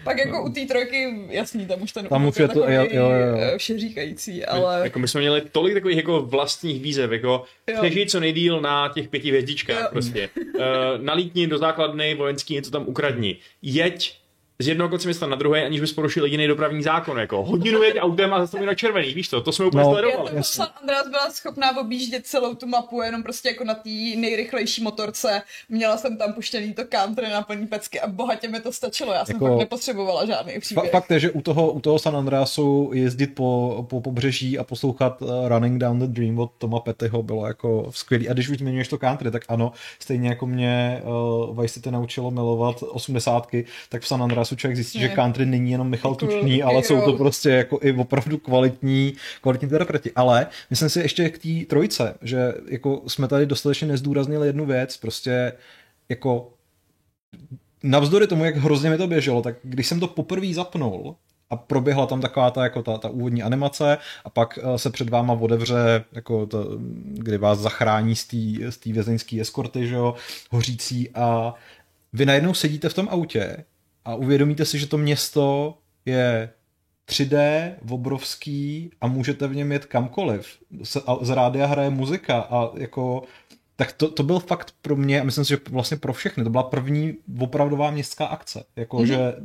Pak 0.04 0.18
jako 0.18 0.44
u 0.44 0.50
té 0.50 0.66
trojky, 0.66 1.26
jasný, 1.30 1.66
tam 1.66 1.82
už 1.82 1.92
ten 1.92 2.06
Tam 2.08 2.26
už 2.26 2.40
je 2.40 2.48
to- 2.48 2.54
takový, 2.54 2.74
jo, 2.76 2.88
jo, 2.92 3.10
jo. 3.10 3.38
eh, 3.54 3.58
všeříkající, 3.58 4.46
ale... 4.46 4.82
Jako 4.84 5.00
my 5.00 5.08
jsme 5.08 5.20
měli 5.22 5.42
tolik 5.52 5.74
takových 5.74 5.98
jako 5.98 6.22
vlastních 6.22 6.82
výzev, 6.82 7.12
jako 7.12 7.44
Jo. 7.68 7.78
přežij 7.82 8.06
co 8.06 8.20
nejdíl 8.20 8.62
na 8.62 8.90
těch 8.94 9.08
pěti 9.08 9.30
hvězdičkách 9.30 9.82
Jo. 9.82 9.88
prostě. 9.92 10.30
Uh, 10.38 10.62
nalítni 11.02 11.48
do 11.48 11.58
základny 11.58 12.16
vojenský, 12.16 12.54
něco 12.54 12.72
tam 12.72 12.84
ukradni. 12.88 13.36
Jeď 13.62 14.23
z 14.60 14.68
jednoho 14.68 14.90
konce 14.90 15.08
města 15.08 15.28
na 15.28 15.36
druhé, 15.36 15.66
aniž 15.66 15.82
bys 15.82 15.94
porušil 15.94 16.26
jediný 16.26 16.48
dopravní 16.48 16.84
zákon, 16.84 17.20
jako 17.20 17.44
hodinu 17.44 17.84
jeď 17.84 17.96
autem 18.00 18.34
a 18.34 18.40
zastaví 18.40 18.66
na 18.66 18.74
červený, 18.76 19.14
víš 19.14 19.28
to, 19.28 19.42
to 19.42 19.52
jsme 19.52 19.66
úplně 19.66 19.84
No. 19.84 19.92
no, 19.92 19.98
Já 19.98 20.44
sledovali. 20.44 20.44
to 20.58 20.80
Andreas 20.82 21.08
byla 21.08 21.30
schopná 21.32 21.78
objíždět 21.78 22.26
celou 22.28 22.56
tu 22.56 22.68
mapu 22.68 23.02
jenom 23.02 23.24
prostě 23.24 23.50
jako 23.50 23.64
na 23.64 23.74
té 23.74 23.90
nejrychlejší 24.18 24.84
motorce. 24.84 25.42
Měla 25.70 25.98
jsem 25.98 26.18
tam 26.18 26.34
puštěný 26.34 26.74
to 26.74 26.82
country 26.90 27.30
na 27.30 27.42
plný 27.42 27.68
pecky 27.68 28.00
a 28.02 28.08
bohatě 28.08 28.48
mi 28.48 28.60
to 28.60 28.72
stačilo. 28.72 29.14
Já 29.14 29.26
jsem 29.26 29.36
Jako- 29.36 29.48
fakt 29.48 29.58
nepotřebovala 29.60 30.26
žádný 30.26 30.60
příběh. 30.60 30.92
fakt 30.92 31.12
je, 31.12 31.20
že 31.20 31.32
u 31.32 31.42
toho, 31.42 31.72
u 31.72 31.80
toho 31.80 32.00
San 32.00 32.18
Andreasu 32.18 32.92
jezdit 32.94 33.28
po, 33.28 33.86
po 33.90 34.02
pobřeží 34.02 34.60
a 34.60 34.64
poslouchat 34.64 35.22
uh, 35.22 35.48
Running 35.48 35.78
Down 35.82 36.00
the 36.00 36.06
Dream 36.08 36.40
od 36.40 36.52
Toma 36.58 36.80
Pettyho 36.80 37.24
bylo 37.24 37.48
jako 37.48 37.88
skvělý. 37.90 38.30
A 38.30 38.34
když 38.34 38.50
už 38.50 38.58
zmiňuješ 38.58 38.88
to 38.88 38.98
country, 38.98 39.32
tak 39.32 39.46
ano, 39.48 39.72
stejně 40.00 40.30
jako 40.30 40.46
mě 40.46 41.02
uh, 41.50 41.62
Vice 41.62 41.74
City 41.74 41.92
naučilo 41.92 42.32
milovat 42.32 42.84
osmdesátky, 42.84 43.66
tak 43.90 44.02
v 44.02 44.08
San 44.08 44.24
Andreasu 44.24 44.43
člověk 44.56 44.76
zjistí, 44.76 45.00
že 45.00 45.08
Ne. 45.08 45.16
country 45.16 45.46
není 45.46 45.72
jenom 45.72 45.90
Michal 45.90 46.16
Tučný, 46.16 46.64
ale 46.64 46.84
jsou 46.84 47.02
to 47.02 47.14
prostě 47.14 47.50
jako 47.50 47.80
i 47.82 47.94
opravdu 47.94 48.38
kvalitní, 48.38 49.14
kvalitní 49.42 49.66
interpreti. 49.66 50.12
Ale 50.16 50.48
myslím 50.70 50.90
si 50.90 51.00
ještě 51.00 51.30
k 51.30 51.38
té 51.38 51.66
trojce, 51.70 52.16
že 52.22 52.54
jako 52.68 53.02
jsme 53.08 53.28
tady 53.28 53.46
dostatečně 53.46 53.88
nezdůraznili 53.88 54.48
jednu 54.48 54.66
věc, 54.66 54.98
prostě 54.98 55.54
jako 56.10 56.50
navzdory 57.84 58.28
tomu, 58.28 58.46
jak 58.46 58.56
hrozně 58.56 58.90
mi 58.90 58.98
to 58.98 59.08
běželo, 59.08 59.42
tak 59.42 59.56
když 59.64 59.88
jsem 59.88 60.00
to 60.00 60.08
poprvé 60.08 60.54
zapnul 60.54 61.16
a 61.50 61.56
proběhla 61.56 62.06
tam 62.06 62.22
taková 62.22 62.52
ta, 62.52 62.64
jako 62.64 62.84
ta, 62.84 62.98
ta 62.98 63.10
úvodní 63.10 63.44
animace 63.44 63.98
a 64.26 64.30
pak 64.30 64.60
eh, 64.62 64.78
se 64.78 64.90
před 64.90 65.10
váma 65.10 65.34
odevře, 65.34 66.04
jako 66.12 66.46
to, 66.46 66.68
kdy 67.06 67.38
vás 67.38 67.60
zachrání 67.60 68.16
z 68.16 68.26
té 68.28 68.72
z 68.72 68.78
té 68.78 68.92
vězeňské 68.92 69.42
eskorty, 69.42 69.88
že 69.88 69.96
jo, 69.96 70.16
hořící 70.52 71.10
a 71.16 71.54
vy 72.14 72.26
najednou 72.26 72.54
sedíte 72.54 72.90
v 72.90 72.94
tom 72.94 73.08
autě 73.12 73.66
a 74.06 74.16
uvědomíte 74.16 74.66
si, 74.66 74.80
že 74.80 74.88
to 74.88 74.98
město 74.98 75.78
je 76.06 76.50
3D, 77.10 77.72
obrovský 77.90 78.92
a 79.02 79.08
můžete 79.08 79.48
v 79.48 79.56
něm 79.56 79.72
jet 79.72 79.86
kamkoliv. 79.86 80.58
Z 81.22 81.30
rádia 81.30 81.66
hraje 81.66 81.90
muzika 81.90 82.40
a 82.40 82.70
jako 82.78 83.24
tak 83.76 83.92
to, 83.92 84.12
to 84.12 84.24
byl 84.24 84.40
fakt 84.40 84.74
pro 84.82 84.96
mě, 84.96 85.22
a 85.22 85.24
myslím 85.24 85.46
si, 85.46 85.50
že 85.50 85.58
vlastně 85.70 85.98
pro 85.98 86.14
všechny, 86.14 86.44
to 86.44 86.50
byla 86.50 86.64
první 86.64 87.14
opravdová 87.40 87.92
městská 87.92 88.26
akce. 88.26 88.64
Jako, 88.76 88.98
mm-hmm. 88.98 89.06
že 89.06 89.36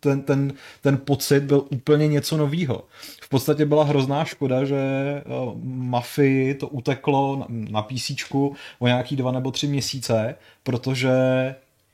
ten, 0.00 0.22
ten, 0.22 0.52
ten 0.80 0.98
pocit 0.98 1.42
byl 1.42 1.64
úplně 1.70 2.08
něco 2.08 2.36
novýho. 2.36 2.84
V 3.22 3.28
podstatě 3.28 3.64
byla 3.64 3.84
hrozná 3.84 4.24
škoda, 4.24 4.64
že 4.64 4.82
uh, 5.26 5.58
Mafii 5.64 6.54
to 6.54 6.68
uteklo 6.68 7.36
na, 7.36 7.46
na 7.48 7.82
PC 7.82 8.10
o 8.78 8.86
nějaký 8.86 9.16
dva 9.16 9.32
nebo 9.32 9.50
tři 9.50 9.66
měsíce, 9.66 10.34
protože 10.62 11.10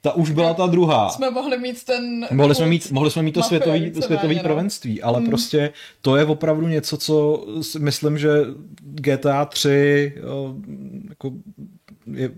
ta 0.06 0.12
už 0.12 0.30
byla 0.30 0.54
ta 0.54 0.66
druhá. 0.66 1.08
Jsme 1.08 1.30
mohli 1.30 1.58
mít 1.58 1.84
ten... 1.84 2.26
Mohli 2.30 2.54
jsme 2.54 2.66
mít, 2.66 2.90
mohli 2.90 3.10
jsme 3.10 3.22
mít 3.22 3.32
to 3.32 3.42
světový, 3.42 3.92
světový 4.00 4.36
no. 4.36 4.42
prvenství, 4.42 5.02
ale 5.02 5.20
mm. 5.20 5.26
prostě 5.26 5.72
to 6.00 6.16
je 6.16 6.24
opravdu 6.24 6.68
něco, 6.68 6.96
co 6.96 7.46
myslím, 7.78 8.18
že 8.18 8.28
GTA 8.80 9.44
3 9.44 10.12
jo, 10.16 10.54
jako 11.08 11.32
je, 12.12 12.30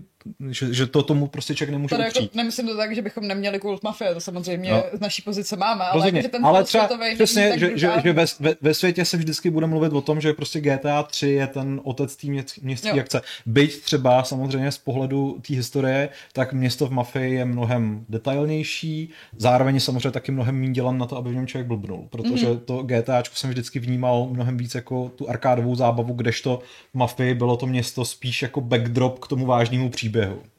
že, 0.49 0.73
že 0.73 0.87
to 0.87 1.03
tomu 1.03 1.27
prostě 1.27 1.55
člověk 1.55 1.71
nemůže 1.71 1.89
Tady 1.95 2.03
jako, 2.03 2.19
nemyslím 2.33 2.67
to 2.67 2.77
tak, 2.77 2.95
že 2.95 3.01
bychom 3.01 3.27
neměli 3.27 3.59
kult 3.59 3.83
mafie, 3.83 4.13
to 4.13 4.19
samozřejmě 4.21 4.71
No. 4.71 4.83
z 4.93 4.99
naší 4.99 5.21
pozice 5.21 5.55
máme, 5.55 5.83
ale, 5.85 5.93
Rozhodně, 5.93 6.17
jako, 6.17 6.25
že 6.25 6.29
ten 6.29 6.45
ale 6.45 6.63
třeba 6.63 6.89
přesně, 7.15 7.53
že, 7.59 7.77
že, 7.77 7.91
že 8.03 8.13
ve, 8.13 8.25
ve, 8.39 8.55
ve 8.61 8.73
světě 8.73 9.05
se 9.05 9.17
vždycky 9.17 9.49
bude 9.49 9.67
mluvit 9.67 9.93
o 9.93 10.01
tom, 10.01 10.21
že 10.21 10.33
prostě 10.33 10.61
GTA 10.61 11.03
3 11.03 11.27
je 11.29 11.47
ten 11.47 11.81
otec 11.83 12.15
té 12.15 12.27
měst, 12.27 12.57
městské 12.61 12.89
Jo. 12.89 12.99
akce. 12.99 13.21
Byť 13.45 13.81
třeba 13.83 14.23
samozřejmě 14.23 14.71
z 14.71 14.77
pohledu 14.77 15.37
té 15.47 15.53
historie, 15.55 16.09
tak 16.33 16.53
město 16.53 16.87
v 16.87 16.91
Mafii 16.91 17.33
je 17.33 17.45
mnohem 17.45 18.05
detailnější, 18.09 19.09
zároveň 19.37 19.75
je 19.75 19.81
samozřejmě 19.81 20.11
taky 20.11 20.31
mnohem 20.31 20.59
méně 20.59 20.71
dělan 20.73 20.97
na 20.97 21.05
to, 21.05 21.17
aby 21.17 21.29
v 21.31 21.35
něm 21.35 21.47
člověk 21.47 21.67
blbnul, 21.67 22.07
protože 22.09 22.45
Mhm. 22.45 22.53
mm-hmm. 22.55 22.59
to 22.65 22.83
GTAčko 22.83 23.35
jsem 23.35 23.49
vždycky 23.49 23.79
vnímal 23.79 24.27
mnohem 24.31 24.57
víc 24.57 24.75
jako 24.75 25.11
tu 25.15 25.29
arkádovou 25.29 25.75
zábavu, 25.75 26.13
kdežto 26.13 26.61
v 26.93 26.97
Mafii 26.97 27.33
bylo 27.33 27.57
to 27.57 27.65
město 27.67 28.05
spíš 28.05 28.41
jako 28.41 28.61
backdrop 28.61 29.19
k 29.19 29.27
tomu 29.27 29.45
vážnému 29.45 29.89
příběhu. 29.89 30.08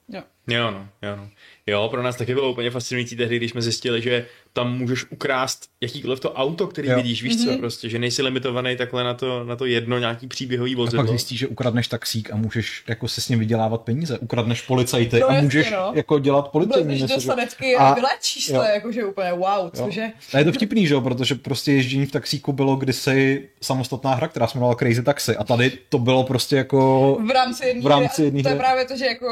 Jo. 0.08 0.24
Jo, 0.46 0.70
no, 0.70 0.88
jo, 1.02 1.16
no. 1.16 1.30
Jo, 1.70 1.88
pro 1.90 2.02
nás 2.02 2.16
taky 2.16 2.34
bylo 2.34 2.50
úplně 2.50 2.70
fascinující 2.70 3.16
tehdy, 3.16 3.36
když 3.36 3.50
jsme 3.50 3.62
zjistili, 3.62 4.02
že 4.02 4.26
tam 4.52 4.78
můžeš 4.78 5.04
ukrást 5.10 5.64
jakýkoliv 5.80 6.20
to 6.20 6.32
auto, 6.32 6.66
který 6.66 6.88
Jo. 6.88 6.96
vidíš, 6.96 7.22
víš 7.22 7.36
Mhm. 7.36 7.44
co, 7.54 7.58
prostě, 7.58 7.88
že 7.88 7.98
nejsi 7.98 8.22
limitovaný 8.22 8.76
takhle 8.76 9.04
na 9.04 9.14
to, 9.14 9.44
na 9.44 9.56
to 9.56 9.66
jedno 9.66 9.98
nějaký 9.98 10.26
příběhový 10.26 10.74
A 10.74 10.76
vozidlo. 10.76 11.02
pak 11.02 11.08
zjistíš, 11.08 11.38
že 11.38 11.46
ukradneš 11.46 11.88
taxík 11.88 12.32
a 12.32 12.36
můžeš 12.36 12.82
jako 12.88 13.08
se 13.08 13.20
s 13.20 13.28
ním 13.28 13.38
vydělávat 13.38 13.80
peníze. 13.80 14.18
Ukradneš 14.18 14.62
policajty 14.62 15.20
No 15.20 15.28
a 15.30 15.40
můžeš 15.40 15.70
no. 15.70 15.92
jako 15.94 16.18
dělat 16.18 16.48
policajní 16.48 16.82
Blbneš 16.84 17.00
do 17.00 17.06
něco, 17.06 17.20
že- 17.20 17.26
sanetky 17.26 17.76
A- 17.76 17.84
a 17.88 17.94
vylečíš 17.94 18.48
jo. 18.48 18.56
to, 18.56 18.62
jakože 18.62 19.04
úplně 19.04 19.32
wow, 19.32 19.42
Jo. 19.64 19.70
cože? 19.74 20.06
A 20.34 20.38
je 20.38 20.44
to 20.44 20.52
vtipný, 20.52 20.86
že 20.86 20.94
jo, 20.94 21.00
protože 21.00 21.34
prostě 21.34 21.72
ježdění 21.72 22.06
v 22.06 22.12
taxíku 22.12 22.52
bylo 22.52 22.76
kdysi 22.76 23.48
samostatná 23.62 24.14
hra, 24.14 24.28
která 24.28 24.46
se 24.46 24.58
jmenovala 24.58 24.76
Crazy 24.78 25.02
Taxi 25.02 25.36
a 25.36 25.44
tady 25.44 25.72
to 25.88 25.98
bylo 25.98 26.24
prostě 26.24 26.56
jako... 26.56 27.18
V 27.26 27.30
rámci 27.30 27.66
jedné 27.66 27.82
V 27.82 27.86
rámci 27.86 28.26
A 28.38 28.42
To 28.42 28.48
je 28.48 28.56
právě 28.56 28.84
to, 28.84 28.96
že 28.96 29.06
jako 29.06 29.26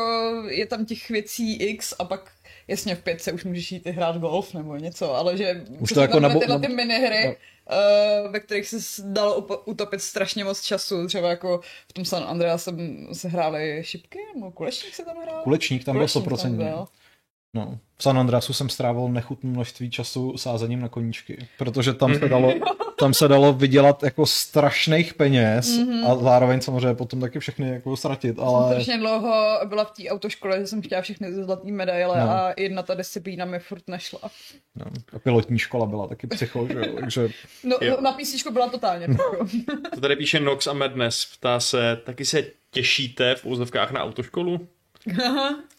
je 0.49 0.67
tam 0.67 0.85
těch 0.85 1.09
věcí 1.11 1.55
x 1.57 1.95
a 1.99 2.05
pak 2.05 2.28
jasně 2.69 2.95
v 2.95 3.03
pětce 3.03 3.33
už 3.33 3.45
můžeš 3.45 3.73
jít 3.73 3.87
hrát 3.87 4.17
golf 4.17 4.55
nebo 4.55 4.77
něco, 4.77 5.15
ale 5.15 5.37
že 5.37 5.65
Už 5.79 5.93
to 5.93 6.01
jako 6.01 6.21
tam 6.21 6.31
nabo- 6.31 6.39
tyhle 6.41 6.59
ty 6.61 6.69
minihry, 6.69 7.23
Jo. 7.25 7.35
uh, 8.25 8.33
ve 8.33 8.41
kterých 8.41 8.67
se 8.69 9.03
dalo 9.05 9.41
utopit 9.65 10.03
strašně 10.03 10.45
moc 10.45 10.61
času, 10.63 11.07
třeba 11.07 11.31
jako 11.31 11.61
v 11.89 11.93
tom 11.93 12.05
San 12.05 12.25
Andreas 12.25 12.65
jsem 12.65 13.07
se 13.13 13.29
hráli 13.29 13.79
šipky, 13.85 14.19
nebo 14.35 14.51
kulečník 14.51 14.95
se 14.95 15.05
tam 15.05 15.17
hrál? 15.23 15.43
Kulečník 15.43 15.85
tam 15.85 15.97
byl 15.99 16.07
Kulečník 16.09 16.25
100%. 16.27 16.57
byl. 16.57 16.87
No. 17.59 17.79
V 17.97 18.03
San 18.03 18.19
Andreasu 18.19 18.53
jsem 18.53 18.69
strávil 18.69 19.09
nechutné 19.09 19.51
množství 19.51 19.91
času 19.91 20.39
sázením 20.39 20.81
na 20.81 20.89
koníčky, 20.89 21.49
protože 21.59 21.93
tam 21.95 22.15
se 22.15 22.29
dalo, 22.29 22.53
tam 22.99 23.15
se 23.15 23.29
dalo 23.29 23.53
vydělat 23.53 24.03
jako 24.03 24.27
strašných 24.27 25.15
peněz 25.15 25.79
Mhm. 25.79 26.07
a 26.07 26.15
zároveň 26.17 26.61
samozřejmě 26.61 26.95
potom 26.95 27.21
taky 27.21 27.39
všechny 27.41 27.69
jako 27.69 27.97
ztratit, 27.97 28.37
Jsem 28.37 28.45
ale 28.45 28.71
strašně 28.71 28.99
dlouho 28.99 29.61
byla 29.65 29.85
v 29.85 29.91
té 29.91 30.09
autoškole, 30.09 30.61
že 30.61 30.67
jsem 30.67 30.83
chtěla 30.83 31.03
všechny 31.03 31.33
zlatý 31.35 31.73
medaile 31.73 32.21
No. 32.21 32.31
a 32.31 32.55
jedna 32.57 32.83
ta 32.83 32.95
disciplína 32.95 33.45
mi 33.45 33.59
furt 33.59 33.83
nešla. 33.89 34.21
no, 34.77 34.85
a 35.13 35.19
pilotní 35.19 35.59
škola 35.59 35.87
byla 35.87 36.07
taky 36.07 36.27
psycho, 36.27 36.67
že 36.67 36.75
jo, 36.79 36.85
takže 37.01 37.29
No, 37.65 37.77
Jo. 37.81 37.97
na 38.01 38.13
PC 38.13 38.51
byla 38.51 38.69
totálně. 38.69 39.07
jako. 39.11 39.47
To 39.95 40.01
tady 40.01 40.17
píše 40.17 40.41
Nox 40.41 40.67
a 40.67 40.73
Madness, 40.73 41.27
ptá 41.39 41.61
se, 41.61 41.97
taky 42.05 42.25
se 42.25 42.45
těšíte 42.71 43.35
v 43.35 43.45
úzovkách 43.47 43.91
na 43.93 44.05
autoškolu? 44.05 44.69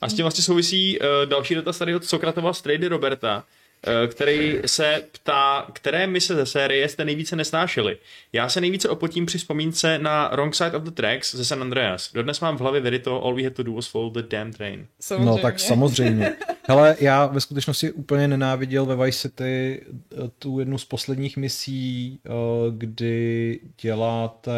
A 0.02 0.10
s 0.10 0.14
tím 0.14 0.24
vlastně 0.24 0.44
souvisí 0.44 1.00
uh, 1.00 1.06
další 1.26 1.56
dotaz 1.56 1.78
tady 1.78 1.96
od 1.96 2.06
Sokratova 2.06 2.54
z 2.54 2.62
Trady 2.62 2.88
Roberta, 2.88 3.44
uh, 3.88 4.12
který 4.12 4.60
se 4.66 5.04
ptá, 5.12 5.68
které 5.74 6.08
mise 6.08 6.36
ze 6.36 6.46
série 6.46 6.90
jste 6.90 7.06
nejvíce 7.06 7.36
nesnášeli. 7.36 7.98
Já 8.34 8.50
se 8.50 8.62
nejvíce 8.62 8.90
opotím 8.90 9.26
při 9.26 9.38
vzpomínce 9.38 10.00
na 10.00 10.28
Wrong 10.28 10.56
Side 10.56 10.78
of 10.78 10.84
the 10.84 10.92
Tracks 10.92 11.36
ze 11.36 11.46
San 11.46 11.62
Andreas. 11.62 12.14
Dodnes 12.14 12.40
mám 12.40 12.58
v 12.58 12.62
hlavě 12.62 12.82
verito 12.82 13.24
All 13.24 13.36
we 13.36 13.44
had 13.44 13.54
to 13.54 13.64
do 13.64 13.74
was 13.74 13.88
follow 13.88 14.14
the 14.14 14.22
damn 14.22 14.54
train. 14.54 14.88
No 15.20 15.38
tak 15.38 15.60
samozřejmě. 15.60 16.36
Hele, 16.70 16.96
já 17.00 17.26
ve 17.26 17.42
skutečnosti 17.42 17.92
úplně 17.92 18.28
nenáviděl 18.28 18.86
ve 18.86 19.06
Vice 19.06 19.20
City 19.30 19.82
eh, 19.86 20.16
tu 20.40 20.60
jednu 20.60 20.78
z 20.78 20.86
posledních 20.86 21.38
misí, 21.38 22.20
eh, 22.26 22.32
kdy 22.72 23.60
děláte... 23.82 24.52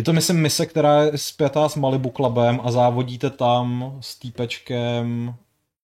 Je 0.00 0.04
to, 0.04 0.12
myslím, 0.12 0.42
mise, 0.42 0.66
která 0.66 1.02
je 1.02 1.18
zpětá 1.18 1.68
s 1.68 1.76
Malibu 1.76 2.12
Clubem 2.16 2.60
a 2.64 2.70
závodíte 2.70 3.30
tam 3.30 3.98
s 4.00 4.18
týpečkem, 4.18 5.34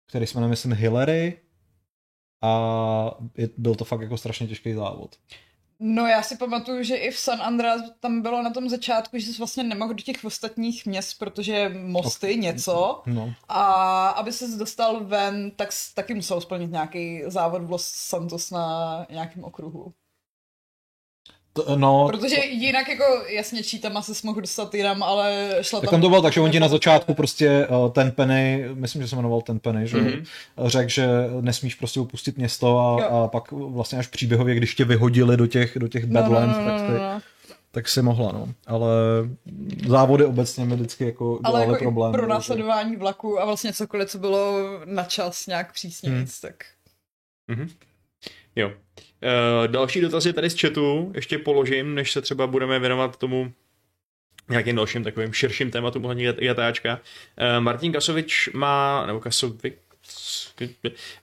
který 0.07 0.27
jsme 0.27 0.41
nemyslím 0.41 0.73
Hillary 0.73 1.39
a 2.41 3.11
je, 3.37 3.49
byl 3.57 3.75
to 3.75 3.85
fakt 3.85 4.01
jako 4.01 4.17
strašně 4.17 4.47
těžký 4.47 4.73
závod. 4.73 5.15
No 5.79 6.07
já 6.07 6.23
si 6.23 6.37
pamatuju, 6.37 6.83
že 6.83 6.95
i 6.95 7.11
v 7.11 7.17
San 7.17 7.41
Andreas 7.41 7.81
tam 7.99 8.21
bylo 8.21 8.43
na 8.43 8.49
tom 8.49 8.69
začátku, 8.69 9.17
že 9.17 9.25
jsi 9.25 9.37
vlastně 9.37 9.63
nemohl 9.63 9.93
do 9.93 10.03
těch 10.03 10.25
ostatních 10.25 10.85
měst, 10.85 11.19
protože 11.19 11.69
mosty, 11.69 12.37
něco. 12.37 13.01
No. 13.05 13.33
A 13.49 14.07
aby 14.07 14.31
ses 14.31 14.55
dostal 14.55 15.03
ven, 15.03 15.51
tak 15.51 15.69
taky 15.95 16.13
musel 16.13 16.41
splnit 16.41 16.71
nějaký 16.71 17.21
závod 17.27 17.61
v 17.61 17.71
Los 17.71 17.87
Santos 17.87 18.51
na 18.51 19.05
nějakém 19.09 19.43
okruhu. 19.43 19.93
To, 21.53 21.75
no, 21.75 22.07
Protože 22.11 22.35
jinak 22.45 22.87
jako 22.89 23.03
jasně 23.27 23.63
čítama 23.63 24.01
se 24.01 24.13
mohl 24.23 24.41
dostat 24.41 24.73
jinam, 24.75 25.03
ale 25.03 25.49
šla 25.61 25.81
Tak 25.81 25.89
tam 25.89 26.01
to 26.01 26.09
bylo 26.09 26.21
tak, 26.21 26.33
že 26.33 26.41
on 26.41 26.51
ti 26.51 26.59
na 26.59 26.67
začátku 26.67 27.13
prostě 27.13 27.67
uh, 27.67 27.91
ten 27.91 28.11
Penny, 28.11 28.65
myslím, 28.73 29.01
že 29.01 29.07
se 29.07 29.15
jmenoval 29.15 29.41
ten 29.41 29.59
Penny, 29.59 29.87
že 29.87 29.97
Mhm. 29.97 30.07
mm-hmm. 30.07 30.25
řekl, 30.67 30.89
že 30.89 31.07
nesmíš 31.41 31.75
prostě 31.75 31.99
opustit 31.99 32.37
město 32.37 32.79
a, 32.79 33.01
Jo. 33.01 33.09
a 33.09 33.27
pak 33.27 33.51
vlastně 33.51 33.99
až 33.99 34.07
příběhově, 34.07 34.55
když 34.55 34.75
tě 34.75 34.85
vyhodili 34.85 35.37
do 35.37 35.47
těch, 35.47 35.77
do 35.79 35.87
těch 35.87 36.03
No, 36.05 36.13
no, 36.13 36.21
Badlands, 36.21 36.57
no, 36.57 36.63
no, 36.65 36.69
tak, 36.71 36.81
ty, 36.87 36.91
no, 36.91 36.97
no. 36.97 37.21
tak 37.71 37.89
si 37.89 38.01
mohla, 38.01 38.31
no. 38.31 38.47
Ale 38.67 38.89
závody 39.87 40.25
obecně 40.25 40.65
mi 40.65 40.75
vždycky 40.75 41.05
jako 41.05 41.39
Ale 41.43 41.59
dělaly 41.59 41.73
jako 41.73 41.83
problém. 41.85 42.11
pro 42.11 42.27
následování 42.27 42.95
vlaku 42.95 43.41
a 43.41 43.45
vlastně 43.45 43.73
cokoliv, 43.73 44.09
co 44.09 44.17
bylo 44.19 44.59
na 44.85 45.03
čas 45.03 45.47
nějak 45.47 45.73
přísně 45.73 46.09
Hmm. 46.09 46.19
víc, 46.19 46.39
tak... 46.39 46.55
Mhm. 47.47 47.69
Jo. 48.55 48.71
Uh, 49.23 49.67
další 49.67 50.01
dotaz 50.01 50.25
je 50.25 50.33
tady 50.33 50.49
z 50.49 50.61
chatu, 50.61 51.11
ještě 51.15 51.37
položím, 51.37 51.95
než 51.95 52.11
se 52.11 52.21
třeba 52.21 52.47
budeme 52.47 52.79
věnovat 52.79 53.17
tomu 53.17 53.53
nějakým 54.49 54.75
dalším 54.75 55.03
takovým 55.03 55.33
širším 55.33 55.71
tématům 55.71 56.03
ohledně 56.03 56.33
GTAčka. 56.33 56.93
Uh, 56.93 57.63
Martin 57.63 57.91
Kasovič 57.91 58.49
má, 58.53 59.05
nebo 59.05 59.19
Kasovič, 59.19 59.73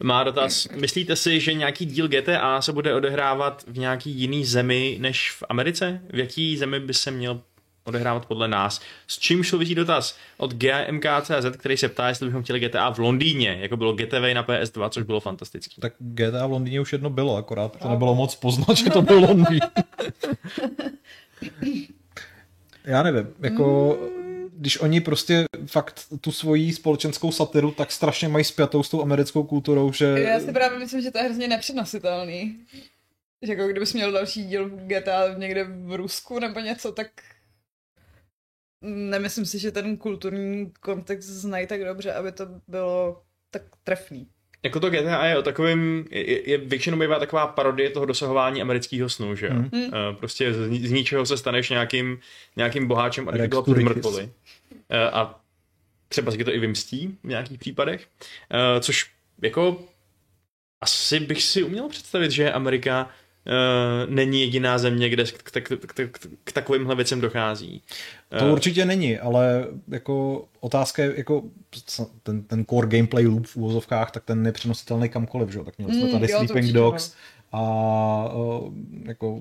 má 0.03 0.25
dotaz. 0.25 0.69
Myslíte 0.69 1.17
si, 1.17 1.41
že 1.41 1.55
nějaký 1.55 1.87
díl 1.87 2.09
GTA 2.09 2.63
se 2.63 2.73
bude 2.73 2.95
odehrávat 2.95 3.65
v 3.67 3.79
nějaký 3.79 4.11
jiný 4.11 4.45
zemi 4.45 4.97
než 5.01 5.31
v 5.31 5.43
Americe? 5.49 6.01
V 6.11 6.19
jaký 6.19 6.57
zemi 6.57 6.81
by 6.81 6.95
se 6.95 7.11
měl 7.11 7.43
odehrávat 7.91 8.27
podle 8.27 8.49
nás. 8.49 8.81
S 9.07 9.19
čím 9.19 9.45
souvisí 9.45 9.75
dotaz 9.75 10.17
od 10.37 10.55
GMK.cz, 10.55 11.57
který 11.57 11.77
se 11.77 11.89
ptá, 11.89 12.09
jestli 12.09 12.27
bychom 12.27 12.43
chtěli 12.43 12.61
GTA 12.61 12.91
v 12.91 12.99
Londýně, 12.99 13.59
jako 13.61 13.77
bylo 13.77 13.93
GTV 13.93 14.35
na 14.35 14.45
PS2, 14.45 14.91
což 14.91 15.03
bylo 15.03 15.21
fantastické. 15.21 15.81
Tak 15.81 15.93
GTA 15.99 16.47
v 16.47 16.51
Londýně 16.51 16.81
už 16.81 16.93
jedno 16.93 17.11
bylo, 17.11 17.37
akorát 17.37 17.77
to 17.77 17.89
nebylo 17.89 18.15
moc 18.15 18.37
poznat, 18.37 18.77
že 18.77 18.91
to 18.91 19.03
byl 19.03 19.19
Londýn. 19.19 19.61
Já 22.85 23.03
nevím, 23.03 23.29
jako 23.41 23.99
když 24.61 24.81
oni 24.81 25.01
prostě 25.01 25.45
fakt 25.67 26.01
tu 26.21 26.33
svoji 26.33 26.73
společenskou 26.73 27.33
satiru 27.33 27.71
tak 27.71 27.93
strašně 27.93 28.29
mají 28.29 28.45
spjatou 28.45 28.83
s 28.83 28.89
tou 28.89 29.03
americkou 29.03 29.45
kulturou, 29.45 29.93
že... 29.93 30.05
Já 30.05 30.41
si 30.41 30.53
právě 30.53 30.79
myslím, 30.79 31.01
že 31.01 31.11
to 31.11 31.19
je 31.19 31.25
hrozně 31.25 31.49
nepřenositelný. 31.49 32.57
Že 33.43 33.53
jako 33.53 33.69
kdybys 33.69 33.93
měl 33.93 34.13
další 34.13 34.45
díl 34.45 34.69
GTA 34.69 35.35
někde 35.35 35.65
v 35.65 35.95
Rusku 35.95 36.39
nebo 36.39 36.61
něco, 36.61 36.93
tak 36.93 37.07
nemyslím 38.83 39.47
si, 39.47 39.59
že 39.59 39.71
ten 39.71 39.97
kulturní 39.97 40.73
kontext 40.81 41.29
znají 41.29 41.67
tak 41.67 41.85
dobře, 41.85 42.13
aby 42.13 42.33
to 42.33 42.47
bylo 42.69 43.23
tak 43.51 43.63
trefný. 43.85 44.27
Jako 44.63 44.81
to 44.81 44.91
GTA 44.91 45.27
je 45.27 45.39
o 45.39 45.43
takovým, 45.43 46.05
je, 46.11 46.51
je 46.51 46.59
většinou 46.59 46.99
bývá 46.99 47.19
taková 47.19 47.47
parodie 47.47 47.91
toho 47.91 48.07
dosahování 48.07 48.63
amerického 48.63 49.09
snu, 49.09 49.37
že 49.37 49.47
jo? 49.47 49.55
Mm. 49.55 49.65
Uh, 49.73 49.91
prostě 50.19 50.55
z, 50.55 50.87
z 50.87 50.91
ničeho 50.91 51.27
se 51.27 51.37
staneš 51.37 51.71
nějakým, 51.71 52.19
nějakým 52.57 52.87
boháčem 52.87 53.29
a 53.29 53.33
bylo 53.33 53.63
před 53.63 53.77
mrtvoli. 53.77 54.23
Uh, 54.23 54.29
a 55.13 55.41
třeba 56.09 56.33
si 56.33 56.45
to 56.45 56.55
i 56.55 56.59
vymstí 56.59 57.19
v 57.25 57.29
nějakých 57.29 57.59
případech. 57.59 58.09
Uh, 58.51 58.81
což 58.81 59.11
jako 59.43 59.85
asi 60.81 61.21
bych 61.21 61.43
si 61.43 61.63
uměl 61.63 61.89
představit, 61.89 62.31
že 62.31 62.53
Amerika 62.53 63.11
není 64.09 64.41
jediná 64.41 64.79
země, 64.79 65.09
kde 65.09 65.25
k, 65.25 65.43
k, 65.43 65.61
k, 65.87 66.11
k, 66.11 66.27
k 66.45 66.53
takovýmhle 66.53 66.95
věcem 66.95 67.21
dochází. 67.21 67.83
To 68.39 68.45
uh, 68.45 68.53
určitě 68.53 68.85
není, 68.85 69.19
ale 69.19 69.67
jako 69.89 70.45
otázka 70.61 71.03
je, 71.03 71.15
jako 71.17 71.43
ten, 72.23 72.43
ten 72.43 72.65
core 72.65 72.87
gameplay 72.87 73.27
loop 73.27 73.47
v 73.47 73.57
úvozovkách, 73.57 74.11
tak 74.11 74.25
ten 74.25 74.47
je 74.47 74.53
přenositelný 74.53 75.09
kamkoliv, 75.09 75.51
že? 75.51 75.59
Tak 75.65 75.79
měli 75.79 75.95
jsme 75.95 76.05
mm, 76.05 76.11
tady 76.11 76.27
mm, 76.27 76.47
Sleeping 76.47 76.73
Dogs 76.73 77.15
a 77.53 77.63
uh, 78.35 78.75
jako 79.05 79.41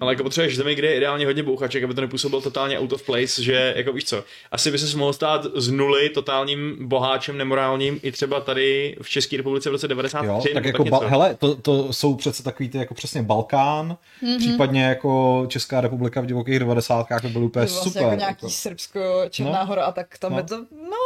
ale 0.00 0.12
jako 0.12 0.22
potřebuješ 0.22 0.56
zemi, 0.56 0.74
kde 0.74 0.88
je 0.88 0.96
ideálně 0.96 1.26
hodně 1.26 1.42
bouchaček, 1.42 1.84
aby 1.84 1.94
to 1.94 2.00
nepůsobilo 2.00 2.42
totálně 2.42 2.78
out 2.78 2.92
of 2.92 3.02
place, 3.02 3.42
že 3.42 3.74
jako 3.76 3.92
víš 3.92 4.04
co, 4.04 4.24
asi 4.52 4.70
by 4.70 4.78
se 4.78 4.96
mohl 4.96 5.12
stát 5.12 5.46
z 5.54 5.70
nuly 5.70 6.08
totálním 6.08 6.88
boháčem 6.88 7.38
nemorálním 7.38 8.00
i 8.02 8.12
třeba 8.12 8.40
tady 8.40 8.96
v 9.02 9.08
České 9.08 9.36
republice 9.36 9.68
v 9.68 9.72
roce 9.72 9.88
93. 9.88 10.26
Jo, 10.28 10.54
tak 10.54 10.64
jako, 10.64 10.84
tak 10.84 10.90
ba- 10.90 11.08
hele, 11.08 11.34
to, 11.34 11.54
to, 11.54 11.92
jsou 11.92 12.14
přece 12.14 12.42
takový 12.42 12.68
ty 12.68 12.78
jako 12.78 12.94
přesně 12.94 13.22
Balkán, 13.22 13.96
mm-hmm. 14.22 14.38
případně 14.38 14.84
jako 14.84 15.44
Česká 15.48 15.80
republika 15.80 16.20
v 16.20 16.26
divokých 16.26 16.58
90. 16.58 17.06
by 17.22 17.28
byl 17.28 17.44
úplně 17.44 17.66
vlastně 17.66 17.90
super. 17.90 18.02
Jako 18.02 18.16
nějaký 18.16 18.34
jako. 18.34 18.50
Srbsko, 18.50 19.00
Černá 19.30 19.60
no, 19.60 19.66
hora 19.66 19.84
a 19.84 19.92
tak 19.92 20.18
tam 20.18 20.32
no. 20.32 20.38
je 20.38 20.44
to, 20.44 20.56
no 20.90 20.96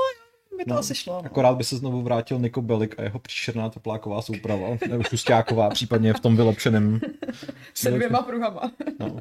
by 0.58 0.64
to 0.64 0.70
no, 0.74 0.78
asi 0.78 0.94
šlo. 0.94 1.14
No. 1.14 1.26
Akorát 1.26 1.56
by 1.56 1.64
se 1.64 1.76
znovu 1.76 2.02
vrátil 2.02 2.38
Niko 2.38 2.62
Belik 2.62 2.94
a 2.98 3.02
jeho 3.02 3.18
příšerná 3.18 3.68
tepláková 3.68 4.22
souprava, 4.22 4.68
nebo 4.88 5.02
šustáková, 5.02 5.70
případně 5.70 6.12
v 6.12 6.20
tom 6.20 6.36
vylepšeném. 6.36 7.00
Se 7.74 7.90
dvěma 7.90 8.22
pruhama. 8.22 8.70
No. 9.00 9.20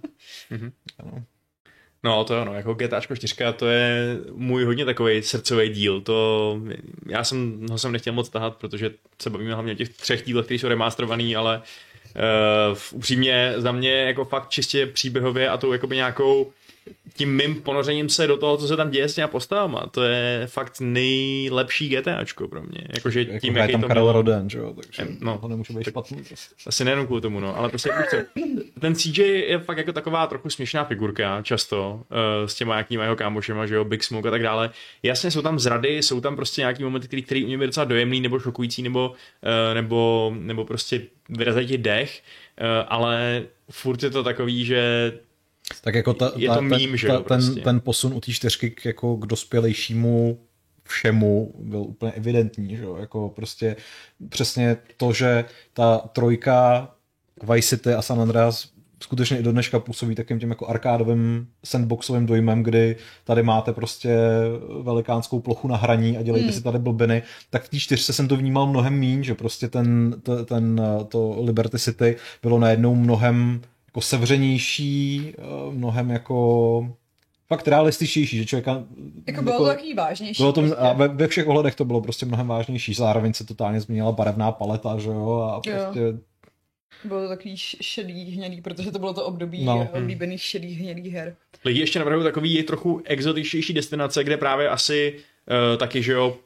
Mhm. 0.50 0.72
Ano. 1.00 1.24
No 2.04 2.24
to 2.24 2.42
ano, 2.42 2.54
jako 2.54 2.74
GTA 2.74 3.02
4 3.02 3.36
to 3.56 3.68
je 3.68 4.18
můj 4.32 4.66
hodně 4.66 4.86
takový 4.86 5.24
srdcový 5.24 5.70
díl, 5.70 6.02
to 6.02 6.60
já 7.10 7.24
jsem 7.24 7.68
ho 7.72 7.78
jsem 7.78 7.92
nechtěl 7.92 8.14
moc 8.14 8.30
tahat, 8.30 8.56
protože 8.56 8.92
se 9.22 9.30
bavíme 9.30 9.54
hlavně 9.54 9.72
o 9.72 9.76
těch 9.76 9.90
třech 9.90 10.26
dílech, 10.26 10.46
které 10.46 10.60
jsou 10.60 10.68
remasterovaný, 10.68 11.36
ale 11.36 11.62
uh, 12.72 12.78
upřímně 12.92 13.54
za 13.58 13.72
mě 13.72 13.92
jako 13.92 14.26
fakt 14.26 14.50
čistě 14.50 14.86
příběhově 14.86 15.50
a 15.50 15.58
tou 15.58 15.74
jakoby 15.74 15.96
nějakou 15.96 16.52
tím 17.14 17.36
mým 17.36 17.62
ponořením 17.62 18.10
se 18.10 18.28
do 18.28 18.38
toho, 18.38 18.58
co 18.58 18.68
se 18.68 18.78
tam 18.78 18.90
děje 18.90 19.10
s 19.10 19.16
těma 19.16 19.28
postavama, 19.28 19.86
to 19.92 20.04
je 20.04 20.48
fakt 20.52 20.74
nejlepší 20.80 21.90
GTAčko 21.90 22.48
pro 22.48 22.64
mě. 22.64 22.88
Jakože 22.96 23.20
jako 23.20 23.40
tím, 23.40 23.56
jaký 23.56 23.72
tam 23.72 23.82
to 23.82 23.88
Karel 23.88 24.12
Roden, 24.12 24.50
že 24.50 24.58
jo, 24.58 24.74
takže 24.82 25.08
no, 25.20 25.38
to 25.38 25.48
nemůže 25.48 25.74
být 25.74 25.84
špatný. 25.84 26.24
Prostě. 26.28 26.56
Asi 26.68 26.86
nejenom 26.86 27.06
kvůli 27.06 27.22
tomu, 27.22 27.40
no, 27.40 27.58
ale 27.58 27.70
prostě 27.70 27.92
ten 28.80 28.96
CJ 28.96 29.22
je 29.22 29.60
fakt 29.60 29.78
jako 29.78 29.94
taková 29.94 30.28
trochu 30.28 30.50
směšná 30.50 30.84
figurka, 30.84 31.42
často, 31.42 31.94
uh, 31.94 32.48
s 32.48 32.56
těma 32.56 32.78
jakýma 32.78 33.04
jeho 33.04 33.16
kámošema, 33.16 33.66
že 33.66 33.76
jo, 33.76 33.86
Big 33.86 34.04
Smoke 34.04 34.28
a 34.28 34.32
tak 34.32 34.44
dále. 34.44 34.70
Jasně 35.04 35.32
jsou 35.32 35.42
tam 35.42 35.60
zrady, 35.60 35.98
jsou 35.98 36.22
tam 36.22 36.36
prostě 36.36 36.62
nějaký 36.62 36.84
momenty, 36.84 37.08
který, 37.08 37.22
který 37.24 37.46
u 37.46 37.48
mě 37.48 37.68
docela 37.68 37.86
dojemný, 37.86 38.22
nebo 38.22 38.40
šokující, 38.40 38.82
nebo, 38.82 39.10
uh, 39.10 39.74
nebo, 39.74 40.32
nebo 40.40 40.66
prostě 40.66 41.02
vyrazají 41.30 41.68
ti 41.68 41.78
dech, 41.78 42.24
uh, 42.62 42.68
ale 42.88 43.44
furt 43.72 44.04
je 44.04 44.10
to 44.10 44.24
takový, 44.24 44.66
že 44.66 45.14
tak 45.82 45.96
jako 45.96 46.14
ta, 46.14 46.32
je 46.36 46.50
ta, 46.50 46.56
to 46.56 46.62
mím, 46.62 46.90
ten, 46.90 46.98
že 46.98 47.08
jo, 47.08 47.14
ta, 47.14 47.24
prostě. 47.24 47.54
ten, 47.54 47.64
ten 47.64 47.80
posun 47.80 48.14
u 48.14 48.20
té 48.20 48.32
čtyřky 48.32 48.72
k, 48.72 48.86
jako 48.86 49.18
k 49.18 49.26
dospělejšímu 49.26 50.40
všemu 50.84 51.54
byl 51.60 51.80
úplně 51.80 52.12
evidentní, 52.12 52.78
že 52.78 52.84
jo? 52.84 52.96
jako 52.96 53.30
prostě 53.30 53.76
přesně 54.30 54.78
to, 54.98 55.14
že 55.14 55.46
ta 55.74 55.98
trojka 55.98 56.90
Vice 57.54 57.68
City 57.68 57.94
a 57.94 58.02
San 58.02 58.22
Andreas 58.22 58.74
skutečně 59.04 59.40
i 59.40 59.44
do 59.44 59.52
dneška 59.52 59.80
působí 59.80 60.16
takým 60.16 60.40
tím 60.40 60.50
jako 60.50 60.68
arkádovým 60.68 61.48
sandboxovým 61.66 62.26
dojmem, 62.26 62.64
kdy 62.64 62.96
tady 63.24 63.44
máte 63.44 63.74
prostě 63.74 64.18
velikánskou 64.82 65.40
plochu 65.40 65.68
na 65.68 65.78
hraní 65.78 66.18
a 66.18 66.22
dělejte 66.22 66.46
hmm. 66.46 66.54
si 66.54 66.64
tady 66.64 66.80
blbiny, 66.80 67.24
tak 67.50 67.64
v 67.64 67.70
té 67.70 67.80
čtyřce 67.80 68.14
jsem 68.14 68.28
to 68.28 68.38
vnímal 68.38 68.68
mnohem 68.68 68.94
míň, 68.94 69.24
že 69.24 69.36
prostě 69.36 69.68
ten, 69.68 70.16
ten, 70.24 70.46
ten 70.46 70.82
to 71.08 71.42
Liberty 71.42 71.80
City 71.80 72.16
bylo 72.42 72.60
najednou 72.60 72.96
mnohem 72.96 73.62
jako 73.94 74.02
sevřenější, 74.02 75.34
eh, 75.38 75.42
mnohem 75.72 76.10
jako 76.10 76.96
fakt 77.48 77.68
realističtější, 77.68 78.38
že 78.38 78.46
člověka... 78.46 78.84
Jako 79.28 79.42
bylo 79.42 79.54
jako, 79.54 79.64
to 79.64 79.70
takový 79.70 79.94
vážnější. 79.94 80.44
Bylo 80.44 80.54
to, 80.54 80.62
prostě. 80.62 80.78
a 80.78 80.94
ve, 80.94 81.08
ve, 81.08 81.28
všech 81.28 81.48
ohledech 81.48 81.76
to 81.76 81.86
bylo 81.86 82.02
prostě 82.02 82.26
mnohem 82.26 82.48
vážnější, 82.48 82.94
zároveň 82.94 83.34
se 83.34 83.46
totálně 83.46 83.82
změnila 83.82 84.12
barevná 84.12 84.52
paleta, 84.52 84.98
že 84.98 85.10
jo, 85.10 85.52
a 85.54 85.62
prostě... 85.62 86.00
Jo. 86.00 86.14
Bylo 87.06 87.22
to 87.22 87.28
takový 87.28 87.58
šedý, 87.58 88.32
hnědý, 88.32 88.62
protože 88.62 88.92
to 88.92 89.00
bylo 89.00 89.14
to 89.14 89.26
období 89.26 89.66
no. 89.66 89.90
oblíbených 89.94 90.42
šedých, 90.42 90.80
hnědých 90.80 91.14
her. 91.14 91.36
Lidi 91.66 91.80
ještě 91.80 92.00
navrhují 92.00 92.24
takový 92.24 92.64
trochu 92.64 93.02
exotičtější 93.06 93.74
destinace, 93.74 94.24
kde 94.24 94.38
právě 94.38 94.70
asi 94.70 95.16
uh, 95.16 95.78
taky, 95.78 96.04
že 96.04 96.12
jo, 96.12 96.38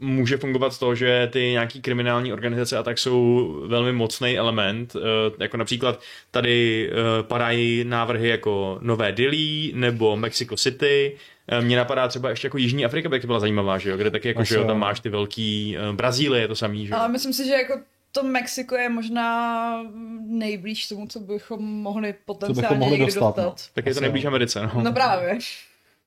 může 0.00 0.36
fungovat 0.36 0.78
to, 0.78 0.94
že 0.94 1.28
ty 1.32 1.40
nějaký 1.50 1.80
kriminální 1.80 2.32
organizace 2.32 2.78
a 2.78 2.82
tak 2.82 2.98
jsou 2.98 3.54
velmi 3.66 3.92
mocný 3.92 4.38
element, 4.38 4.96
eh, 4.96 5.42
jako 5.44 5.56
například 5.56 6.00
tady 6.30 6.90
eh, 6.92 7.22
padají 7.22 7.84
návrhy 7.84 8.28
jako 8.28 8.78
Nové 8.82 9.12
Dili 9.12 9.72
nebo 9.74 10.16
Mexico 10.16 10.56
City, 10.56 11.16
eh, 11.48 11.60
mně 11.60 11.76
napadá 11.76 12.08
třeba 12.08 12.30
ještě 12.30 12.46
jako 12.46 12.58
Jižní 12.58 12.84
Afrika, 12.84 13.08
by 13.08 13.18
byla 13.20 13.40
zajímavá, 13.40 13.78
že 13.78 13.90
jo, 13.90 13.96
kde 13.96 14.10
taky 14.10 14.28
jako, 14.28 14.44
že 14.44 14.54
jo, 14.54 14.64
tam 14.64 14.78
máš 14.78 15.00
ty 15.00 15.08
velký, 15.08 15.76
Brazílie 15.92 16.42
je 16.42 16.48
to 16.48 16.56
samý, 16.56 16.86
že 16.86 16.92
jo. 16.92 16.98
Ale 16.98 17.08
myslím 17.08 17.32
si, 17.32 17.46
že 17.46 17.52
jako 17.52 17.80
to 18.12 18.22
Mexiko 18.22 18.76
je 18.76 18.88
možná 18.88 19.82
nejblíž 20.26 20.88
tomu, 20.88 21.06
co 21.06 21.20
bychom 21.20 21.64
mohli 21.64 22.14
potenciálně 22.24 22.68
bychom 22.68 22.78
mohli 22.78 22.98
dostat. 22.98 23.26
dostat. 23.26 23.42
No. 23.42 23.54
Tak 23.74 23.86
je 23.86 23.94
to 23.94 24.00
nejblíž 24.00 24.24
Americe, 24.24 24.62
no. 24.62 24.82
No 24.82 24.92
právě. 24.92 25.38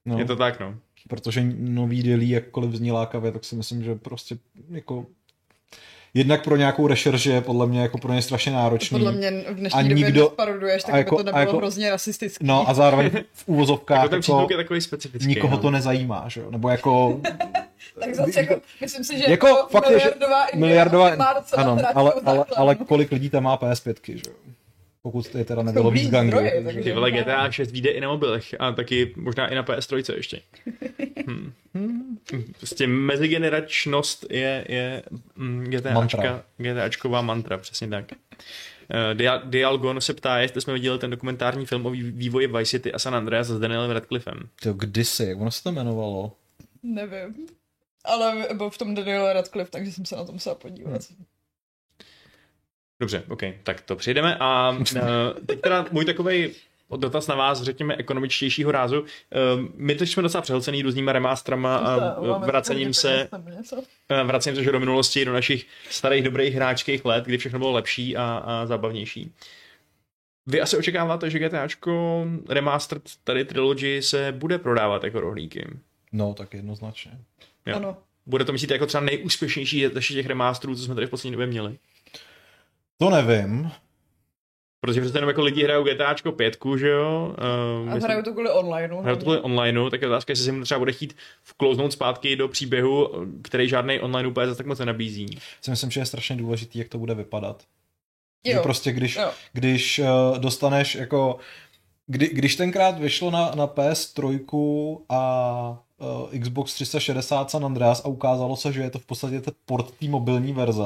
No. 0.06 0.20
Je 0.20 0.26
to 0.26 0.36
tak, 0.36 0.60
no 0.60 0.78
protože 1.08 1.44
nový 1.58 2.04
Dilly, 2.04 2.30
jakkoliv 2.30 2.72
zní 2.72 2.92
lákavě, 2.92 3.32
tak 3.32 3.46
si 3.46 3.56
myslím, 3.56 3.84
že 3.84 3.96
prostě 3.96 4.38
jako 4.70 5.06
jednak 6.16 6.44
pro 6.44 6.56
nějakou 6.56 6.88
rešerži 6.88 7.30
je 7.30 7.42
podle 7.42 7.68
mě 7.68 7.82
jako 7.82 7.98
pro 7.98 8.14
ně 8.14 8.22
strašně 8.22 8.52
náročný. 8.52 9.00
Podle 9.00 9.12
mě 9.12 9.32
v 9.50 9.56
dnešní 9.56 9.80
a 9.80 9.84
době 9.84 9.96
nikdo, 9.96 10.30
paroduješ, 10.30 10.84
tak 10.84 10.96
jako, 10.96 11.16
by 11.16 11.24
to 11.24 11.26
nebylo 11.26 11.42
jako, 11.42 11.58
hrozně 11.58 11.90
rasistické. 11.90 12.46
No 12.46 12.70
a 12.70 12.74
zároveň 12.74 13.10
v 13.34 13.48
úvozovkách 13.48 14.04
jako, 14.04 14.16
jako 14.16 14.48
je 14.50 14.58
takový 14.58 14.82
specifický, 14.82 15.28
nikoho 15.28 15.56
no. 15.56 15.62
to 15.62 15.72
nezajímá, 15.72 16.26
že 16.28 16.42
jo? 16.42 16.52
Nebo 16.52 16.70
jako... 16.70 17.22
tak 18.00 18.16
zase 18.16 18.40
jako, 18.40 18.62
myslím 18.82 19.04
si, 19.04 19.18
že 19.18 19.24
jako, 19.28 19.48
jako 19.48 19.68
fakt 19.70 19.90
miliardová, 19.90 20.46
je, 20.54 20.60
miliardová 20.60 21.16
má 21.16 21.44
ano, 21.58 21.78
ale, 21.94 22.14
ale, 22.26 22.46
ale, 22.56 22.76
kolik 22.76 23.12
lidí 23.12 23.30
tam 23.30 23.44
má 23.44 23.58
PS5, 23.58 23.96
že 24.06 24.30
jo? 24.30 24.36
Pokud 25.06 25.36
je 25.36 25.46
teda 25.46 25.64
nebylo 25.64 25.92
víc 25.92 26.10
gangů. 26.10 26.38
Ty 26.84 26.94
vole 26.94 27.12
GTA 27.12 27.52
6 27.52 27.72
vyjde 27.72 27.90
i 27.90 28.02
na 28.02 28.08
mobilech 28.08 28.56
a 28.60 28.72
taky 28.72 29.14
možná 29.16 29.48
i 29.48 29.56
na 29.56 29.64
PS3 29.64 30.16
ještě. 30.16 30.42
Hmm. 31.74 32.20
Prostě 32.58 32.88
mezigeneračnost 32.88 34.26
je, 34.30 34.66
je 34.70 35.04
mm, 35.36 35.64
GTAčka, 35.64 36.44
GTAčková 36.58 37.22
mantra, 37.22 37.58
přesně 37.58 37.88
tak. 37.88 38.06
Uh, 38.12 39.40
Dialgon 39.50 40.02
se 40.02 40.14
ptá, 40.14 40.38
jestli 40.38 40.62
jsme 40.62 40.74
viděli 40.74 41.00
ten 41.00 41.12
dokumentární 41.12 41.66
film 41.66 41.86
o 41.86 41.90
vývoji 41.90 42.48
Vice 42.48 42.66
City 42.66 42.94
a 42.94 43.00
San 43.00 43.16
Andreas 43.16 43.48
s 43.48 43.60
Danielem 43.60 43.92
Radcliffem. 43.92 44.50
To 44.62 44.74
kdysi, 44.74 45.24
jak 45.24 45.42
ono 45.42 45.52
se 45.52 45.64
to 45.64 45.70
jmenovalo? 45.70 46.32
Nevím. 46.84 47.48
Ale 48.06 48.48
byl 48.54 48.70
v 48.70 48.78
tom 48.78 48.96
Daniel 48.96 49.34
Radcliffe, 49.34 49.72
takže 49.72 49.92
jsem 49.92 50.06
se 50.06 50.16
na 50.16 50.26
to 50.26 50.32
musela 50.32 50.56
podívat. 50.56 51.02
Hmm. 51.10 51.26
Dobře, 53.00 53.24
ok, 53.30 53.42
tak 53.64 53.82
to 53.82 53.96
přejdeme 53.96 54.38
a 54.40 54.70
uh, 54.70 54.84
teď 55.46 55.62
teda 55.62 55.86
můj 55.92 56.06
takový 56.06 56.52
dotaz 56.98 57.28
na 57.28 57.36
vás, 57.36 57.62
řekněme, 57.62 57.96
ekonomičtějšího 57.96 58.72
rázu. 58.72 59.06
Ehm, 59.32 59.70
My 59.76 59.96
teď 59.96 60.10
jsme 60.10 60.24
docela 60.24 60.42
přehlcený 60.42 60.82
různýma 60.82 61.12
remasterama 61.12 61.78
a 61.78 62.20
vracením 62.38 62.94
se, 62.94 63.30
eh, 64.10 64.24
vracím 64.24 64.56
se 64.56 64.64
že 64.64 64.72
do 64.72 64.80
minulosti, 64.80 65.26
do 65.26 65.34
našich 65.34 65.68
starých 65.90 66.24
dobrých 66.24 66.56
hráčských 66.56 67.06
let, 67.06 67.26
kdy 67.26 67.38
všechno 67.38 67.60
bylo 67.60 67.72
lepší 67.72 68.18
a, 68.18 68.44
a 68.46 68.66
zábavnější. 68.66 69.32
Vy 70.48 70.62
asi 70.62 70.78
očekáváte, 70.78 71.30
že 71.30 71.40
GTAčko 71.40 72.26
Remastered 72.50 73.04
tady 73.24 73.46
Trilogy 73.46 74.02
se 74.02 74.32
bude 74.32 74.58
prodávat 74.58 75.04
jako 75.04 75.20
rohlíky. 75.20 75.68
No, 76.12 76.34
tak 76.34 76.54
jednoznačně. 76.54 77.12
Jo. 77.66 77.76
Ano. 77.76 77.98
Bude 78.26 78.46
to 78.46 78.52
myslíte 78.52 78.74
jako 78.74 78.86
třeba 78.86 79.04
nejúspěšnější 79.04 79.88
ze 79.94 80.00
všech 80.00 80.16
těch 80.18 80.26
remasterů, 80.26 80.76
co 80.76 80.84
jsme 80.84 80.96
tady 80.96 81.08
v 81.08 81.10
poslední 81.10 81.32
době 81.32 81.48
měli? 81.48 81.78
To 82.98 83.10
nevím. 83.10 83.72
Protože 84.82 85.02
přece 85.02 85.18
jenom 85.18 85.28
jako 85.30 85.42
lidi 85.42 85.64
hrajou 85.64 85.84
GTAčko 85.84 86.32
5, 86.32 86.58
že 86.78 86.90
jo? 86.90 87.36
Uh, 87.86 87.94
A 87.94 87.96
hrajou 87.96 88.22
to 88.22 88.32
kvůli 88.32 88.50
online. 88.50 89.02
hrajou 89.02 89.18
to 89.18 89.24
kvůli 89.24 89.40
online, 89.40 89.90
tak 89.92 90.02
je 90.02 90.08
otázka, 90.08 90.32
jestli 90.32 90.46
se 90.46 90.52
jim 90.52 90.64
třeba 90.64 90.80
bude 90.80 90.92
chtít 90.92 91.16
vklouznout 91.44 91.94
zpátky 91.94 92.36
do 92.36 92.48
příběhu, 92.48 93.10
který 93.42 93.70
žádný 93.70 94.00
online 94.00 94.30
úplně 94.30 94.48
zase 94.48 94.58
tak 94.58 94.66
moc 94.66 94.80
nenabízí. 94.80 95.40
Si 95.62 95.72
myslím, 95.72 95.92
že 95.92 96.00
je 96.02 96.06
strašně 96.06 96.36
důležitý, 96.36 96.80
jak 96.80 96.90
to 96.90 96.98
bude 96.98 97.14
vypadat. 97.14 97.64
Že 98.46 98.52
Jo. 98.52 98.64
prostě 98.64 98.92
když, 98.92 99.16
Jo. 99.16 99.32
když 99.54 100.00
uh, 100.00 100.38
dostaneš 100.38 100.96
jako 100.96 101.38
kdy, 102.08 102.28
když 102.30 102.56
tenkrát 102.56 103.00
vyšlo 103.00 103.32
na, 103.32 103.52
na 103.56 103.68
PS3 103.68 105.02
a 105.10 105.84
uh, 106.32 106.40
Xbox 106.40 106.74
360 106.74 107.52
San 107.52 107.66
Andreas 107.66 108.06
a 108.06 108.08
ukázalo 108.08 108.56
se, 108.56 108.74
že 108.74 108.82
je 108.82 108.90
to 108.90 109.00
v 109.00 109.06
podstatě 109.06 109.42
ten 109.42 109.54
port 109.66 109.92
té 109.92 110.08
mobilní 110.08 110.54
verze, 110.54 110.86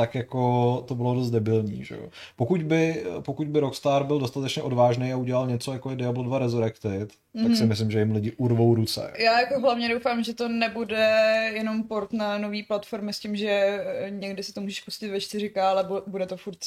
tak 0.00 0.14
jako 0.14 0.84
to 0.88 0.94
bylo 0.94 1.14
dost 1.14 1.30
debilní, 1.30 1.84
že 1.84 1.94
jo. 1.94 2.08
Pokud 2.36 2.62
by, 2.62 3.04
pokud 3.20 3.46
by 3.48 3.60
Rockstar 3.60 4.04
byl 4.04 4.18
dostatečně 4.18 4.62
odvážný 4.62 5.12
a 5.12 5.16
udělal 5.16 5.46
něco 5.46 5.72
jako 5.72 5.90
je 5.90 5.96
Diablo 5.96 6.22
2 6.22 6.38
Resurrected, 6.38 7.10
mm-hmm. 7.10 7.46
tak 7.46 7.56
si 7.56 7.66
myslím, 7.66 7.90
že 7.90 7.98
jim 7.98 8.12
lidi 8.12 8.32
urvou 8.36 8.74
ruce. 8.74 9.12
Já 9.18 9.40
jako 9.40 9.60
hlavně 9.60 9.88
doufám, 9.88 10.24
že 10.24 10.34
to 10.34 10.48
nebude 10.48 11.12
jenom 11.54 11.82
port 11.82 12.12
na 12.12 12.38
nový 12.38 12.62
platformy 12.62 13.12
s 13.12 13.18
tím, 13.18 13.36
že 13.36 13.48
eh, 13.50 14.10
někdy 14.10 14.42
si 14.42 14.52
to 14.52 14.60
můžeš 14.60 14.80
pustit 14.80 15.08
ve 15.08 15.18
4K, 15.18 15.60
ale 15.60 15.84
bu- 15.84 16.02
bude 16.06 16.26
to 16.26 16.36
furt 16.36 16.58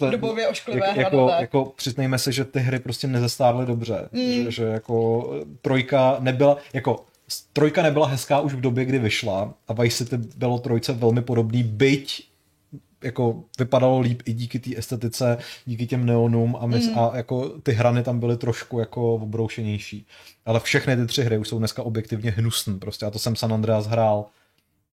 uh, 0.00 0.10
dobově 0.10 0.48
ošklivé 0.48 0.86
jak, 0.86 0.96
jako, 0.96 1.30
jako 1.40 1.64
přiznejme 1.64 2.18
si, 2.18 2.32
že 2.32 2.44
ty 2.44 2.60
hry 2.60 2.78
prostě 2.78 3.06
nezestárly 3.06 3.66
dobře. 3.66 4.08
Mm. 4.12 4.44
Že, 4.44 4.50
že 4.50 4.64
jako 4.64 5.30
trojka 5.62 6.16
nebyla, 6.20 6.56
jako 6.72 7.04
trojka 7.52 7.82
nebyla 7.82 8.06
hezká 8.06 8.40
už 8.40 8.54
v 8.54 8.60
době, 8.60 8.84
kdy 8.84 8.98
vyšla 8.98 9.54
a 9.68 9.72
Vice 9.72 10.04
City 10.04 10.16
bylo 10.36 10.58
trojce 10.58 10.92
velmi 10.92 11.22
podobný, 11.22 11.62
byť 11.62 12.31
jako 13.02 13.44
vypadalo 13.58 14.00
líp 14.00 14.22
i 14.24 14.32
díky 14.32 14.58
té 14.58 14.70
estetice, 14.76 15.38
díky 15.66 15.86
těm 15.86 16.06
neonům 16.06 16.56
a, 16.60 16.66
mys, 16.66 16.88
Mm. 16.90 16.98
a 16.98 17.16
jako 17.16 17.48
ty 17.48 17.72
hrany 17.72 18.02
tam 18.02 18.20
byly 18.20 18.36
trošku 18.36 18.78
jako 18.78 19.14
obroušenější. 19.14 20.06
Ale 20.46 20.60
všechny 20.60 20.96
ty 20.96 21.06
tři 21.06 21.22
hry 21.24 21.38
už 21.38 21.48
jsou 21.48 21.58
dneska 21.58 21.82
objektivně 21.82 22.30
hnusný. 22.30 22.78
Prostě 22.78 23.06
a 23.06 23.10
to 23.10 23.18
jsem 23.18 23.36
San 23.36 23.52
Andreas 23.54 23.86
hrál 23.86 24.26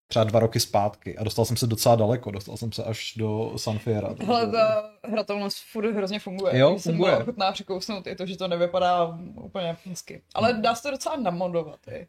třeba 0.08 0.24
dva 0.26 0.40
roky 0.40 0.60
zpátky 0.60 1.18
a 1.18 1.24
dostal 1.24 1.46
jsem 1.46 1.58
se 1.58 1.68
docela 1.68 1.96
daleko, 1.96 2.32
dostal 2.32 2.58
jsem 2.58 2.72
se 2.72 2.84
až 2.84 3.14
do 3.18 3.54
San 3.56 3.80
Fiera. 3.80 4.16
Hele, 4.26 4.48
ta 4.52 4.90
hratelnost 5.04 5.58
furt 5.72 5.92
hrozně 5.96 6.20
funguje. 6.20 6.58
Jo, 6.58 6.72
Když 6.72 6.84
jsem 6.84 6.92
funguje. 6.94 7.12
byla 7.12 7.22
ochotná 7.24 7.52
překousnout 7.52 8.08
i 8.08 8.16
to, 8.16 8.26
že 8.26 8.38
to 8.38 8.48
nevypadá 8.48 9.20
úplně 9.36 9.78
hezky. 9.86 10.22
Ale 10.34 10.54
dá 10.54 10.76
se 10.76 10.84
to 10.84 10.92
docela 10.92 11.16
namodovat. 11.18 11.80
I. 11.92 12.08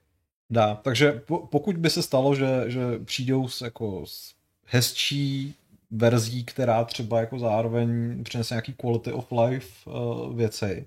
Dá, 0.50 0.74
takže 0.74 1.12
po, 1.12 1.38
pokud 1.38 1.76
by 1.76 1.90
se 1.90 2.02
stalo, 2.02 2.34
že, 2.34 2.64
že 2.66 2.80
přijdou 3.04 3.48
s, 3.48 3.60
jako, 3.60 4.02
s 4.06 4.34
hezčí 4.66 5.54
verzí, 5.90 6.44
která 6.44 6.84
třeba 6.84 7.20
jako 7.20 7.38
zároveň 7.38 8.18
přinese 8.24 8.54
nějaký 8.54 8.72
quality 8.72 9.12
of 9.12 9.32
life 9.32 9.90
uh, 9.90 10.36
věci, 10.36 10.86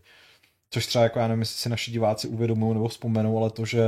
což 0.69 0.85
třeba 0.85 1.03
jako 1.03 1.19
já 1.19 1.27
nevím, 1.27 1.41
jestli 1.41 1.57
si 1.57 1.69
naši 1.69 1.91
diváci 1.91 2.27
uvědomují 2.27 2.73
nebo 2.73 2.87
vzpomenou, 2.87 3.37
ale 3.37 3.49
to, 3.49 3.65
že 3.65 3.83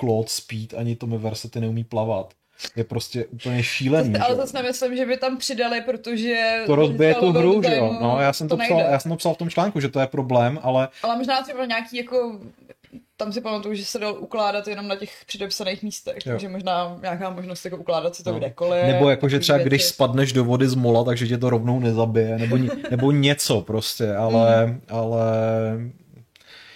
Claude 0.00 0.28
Speed 0.28 0.74
ani 0.74 0.96
Tommy 0.96 1.18
Versetti 1.18 1.60
neumí 1.60 1.84
plavat, 1.84 2.34
je 2.76 2.84
prostě 2.84 3.24
úplně 3.24 3.62
šílený. 3.62 4.16
Ale 4.16 4.34
že? 4.34 4.36
zase 4.36 4.56
nemyslím, 4.56 4.96
že 4.96 5.06
by 5.06 5.16
tam 5.16 5.38
přidali, 5.38 5.80
protože... 5.80 6.62
to 6.66 6.74
rozbije 6.74 7.14
tu 7.14 7.32
hru, 7.32 7.62
že 7.62 7.76
jo? 7.76 7.98
No, 8.00 8.20
já 8.20 8.32
jsem 8.32 8.48
to, 8.48 8.56
psal, 8.56 8.76
nejde. 8.76 8.92
já 8.92 8.98
jsem 8.98 9.10
to 9.10 9.16
psal 9.16 9.34
v 9.34 9.38
tom 9.38 9.50
článku, 9.50 9.80
že 9.80 9.88
to 9.88 10.00
je 10.00 10.06
problém, 10.06 10.58
ale 10.62 10.88
Ale 11.02 11.16
možná 11.16 11.42
třeba 11.42 11.66
nějaký 11.66 11.96
jako... 11.96 12.40
Tam 13.22 13.32
si 13.32 13.40
pamatuju, 13.40 13.74
že 13.74 13.84
se 13.84 13.98
dal 13.98 14.16
ukládat 14.18 14.68
jenom 14.68 14.88
na 14.88 14.96
těch 14.96 15.22
předepsaných 15.26 15.82
místech, 15.82 16.16
Jo. 16.26 16.32
takže 16.32 16.48
možná 16.48 16.98
nějaká 17.02 17.30
možnost 17.30 17.64
jako 17.64 17.76
ukládat 17.76 18.14
si 18.16 18.22
to 18.24 18.32
No. 18.32 18.38
kdekoliv. 18.38 18.84
Nebo 18.86 19.10
jako, 19.10 19.28
že 19.28 19.38
třeba 19.40 19.56
věci. 19.58 19.68
když 19.68 19.84
spadneš 19.84 20.32
do 20.32 20.44
vody 20.44 20.68
z 20.68 20.74
mola, 20.74 21.04
takže 21.04 21.28
tě 21.28 21.38
to 21.38 21.50
rovnou 21.50 21.80
nezabije, 21.80 22.38
nebo, 22.38 22.56
ni- 22.56 22.68
nebo 22.90 23.12
něco 23.12 23.60
prostě, 23.60 24.14
ale, 24.14 24.66
Mhm. 24.66 24.80
ale 24.88 25.22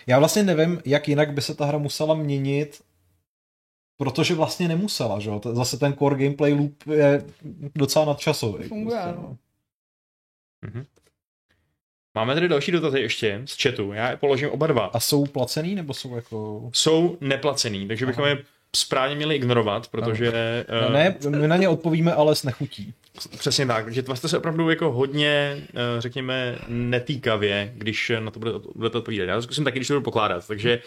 já 0.06 0.18
vlastně 0.18 0.42
nevím, 0.42 0.80
jak 0.84 1.08
jinak 1.08 1.32
by 1.32 1.42
se 1.42 1.54
ta 1.54 1.64
hra 1.64 1.78
musela 1.78 2.14
měnit, 2.14 2.80
protože 3.98 4.34
vlastně 4.34 4.68
nemusela, 4.68 5.20
že 5.20 5.30
jo? 5.30 5.40
Zase 5.52 5.78
ten 5.78 5.92
core 5.92 6.24
gameplay 6.24 6.52
loop 6.54 6.72
je 6.92 7.24
docela 7.74 8.04
nadčasový. 8.04 8.64
Funguje, 8.68 8.98
prostě, 9.02 9.20
no. 9.22 9.36
Mhm. 10.66 10.84
Máme 12.16 12.34
tady 12.34 12.48
další 12.48 12.72
dotazy 12.72 13.00
ještě 13.00 13.42
z 13.44 13.62
chatu, 13.62 13.92
já 13.92 14.10
je 14.10 14.16
položím 14.16 14.50
oba 14.50 14.66
dva. 14.66 14.84
A 14.84 15.00
jsou 15.00 15.26
placený, 15.26 15.74
nebo 15.74 15.94
jsou 15.94 16.16
jako... 16.16 16.70
Jsou 16.72 17.18
neplacený, 17.20 17.88
takže 17.88 18.06
bychom 18.06 18.24
Aha. 18.24 18.30
je 18.30 18.38
správně 18.76 19.16
měli 19.16 19.34
ignorovat, 19.36 19.88
protože... 19.88 20.32
eh, 20.88 20.92
Ne, 20.92 21.16
my 21.28 21.48
na 21.48 21.56
ně 21.56 21.68
odpovíme, 21.68 22.12
ale 22.14 22.34
s 22.34 22.42
nechutí. 22.42 22.94
Přesně 23.38 23.66
tak, 23.66 23.84
takže 23.84 24.02
tvařte 24.02 24.28
se 24.28 24.38
opravdu 24.38 24.70
jako 24.70 24.92
hodně, 24.92 25.56
eh, 25.68 26.00
řekněme, 26.00 26.58
netýkavě, 26.68 27.72
když 27.74 28.12
na 28.18 28.30
to 28.30 28.38
budete, 28.40 28.58
budete 28.74 28.98
odpovídat. 28.98 29.24
Já 29.24 29.36
to 29.36 29.42
zkusím 29.42 29.64
taky, 29.64 29.78
když 29.78 29.88
to 29.88 29.94
budu 29.94 30.04
pokládat. 30.04 30.46
Takže 30.46 30.82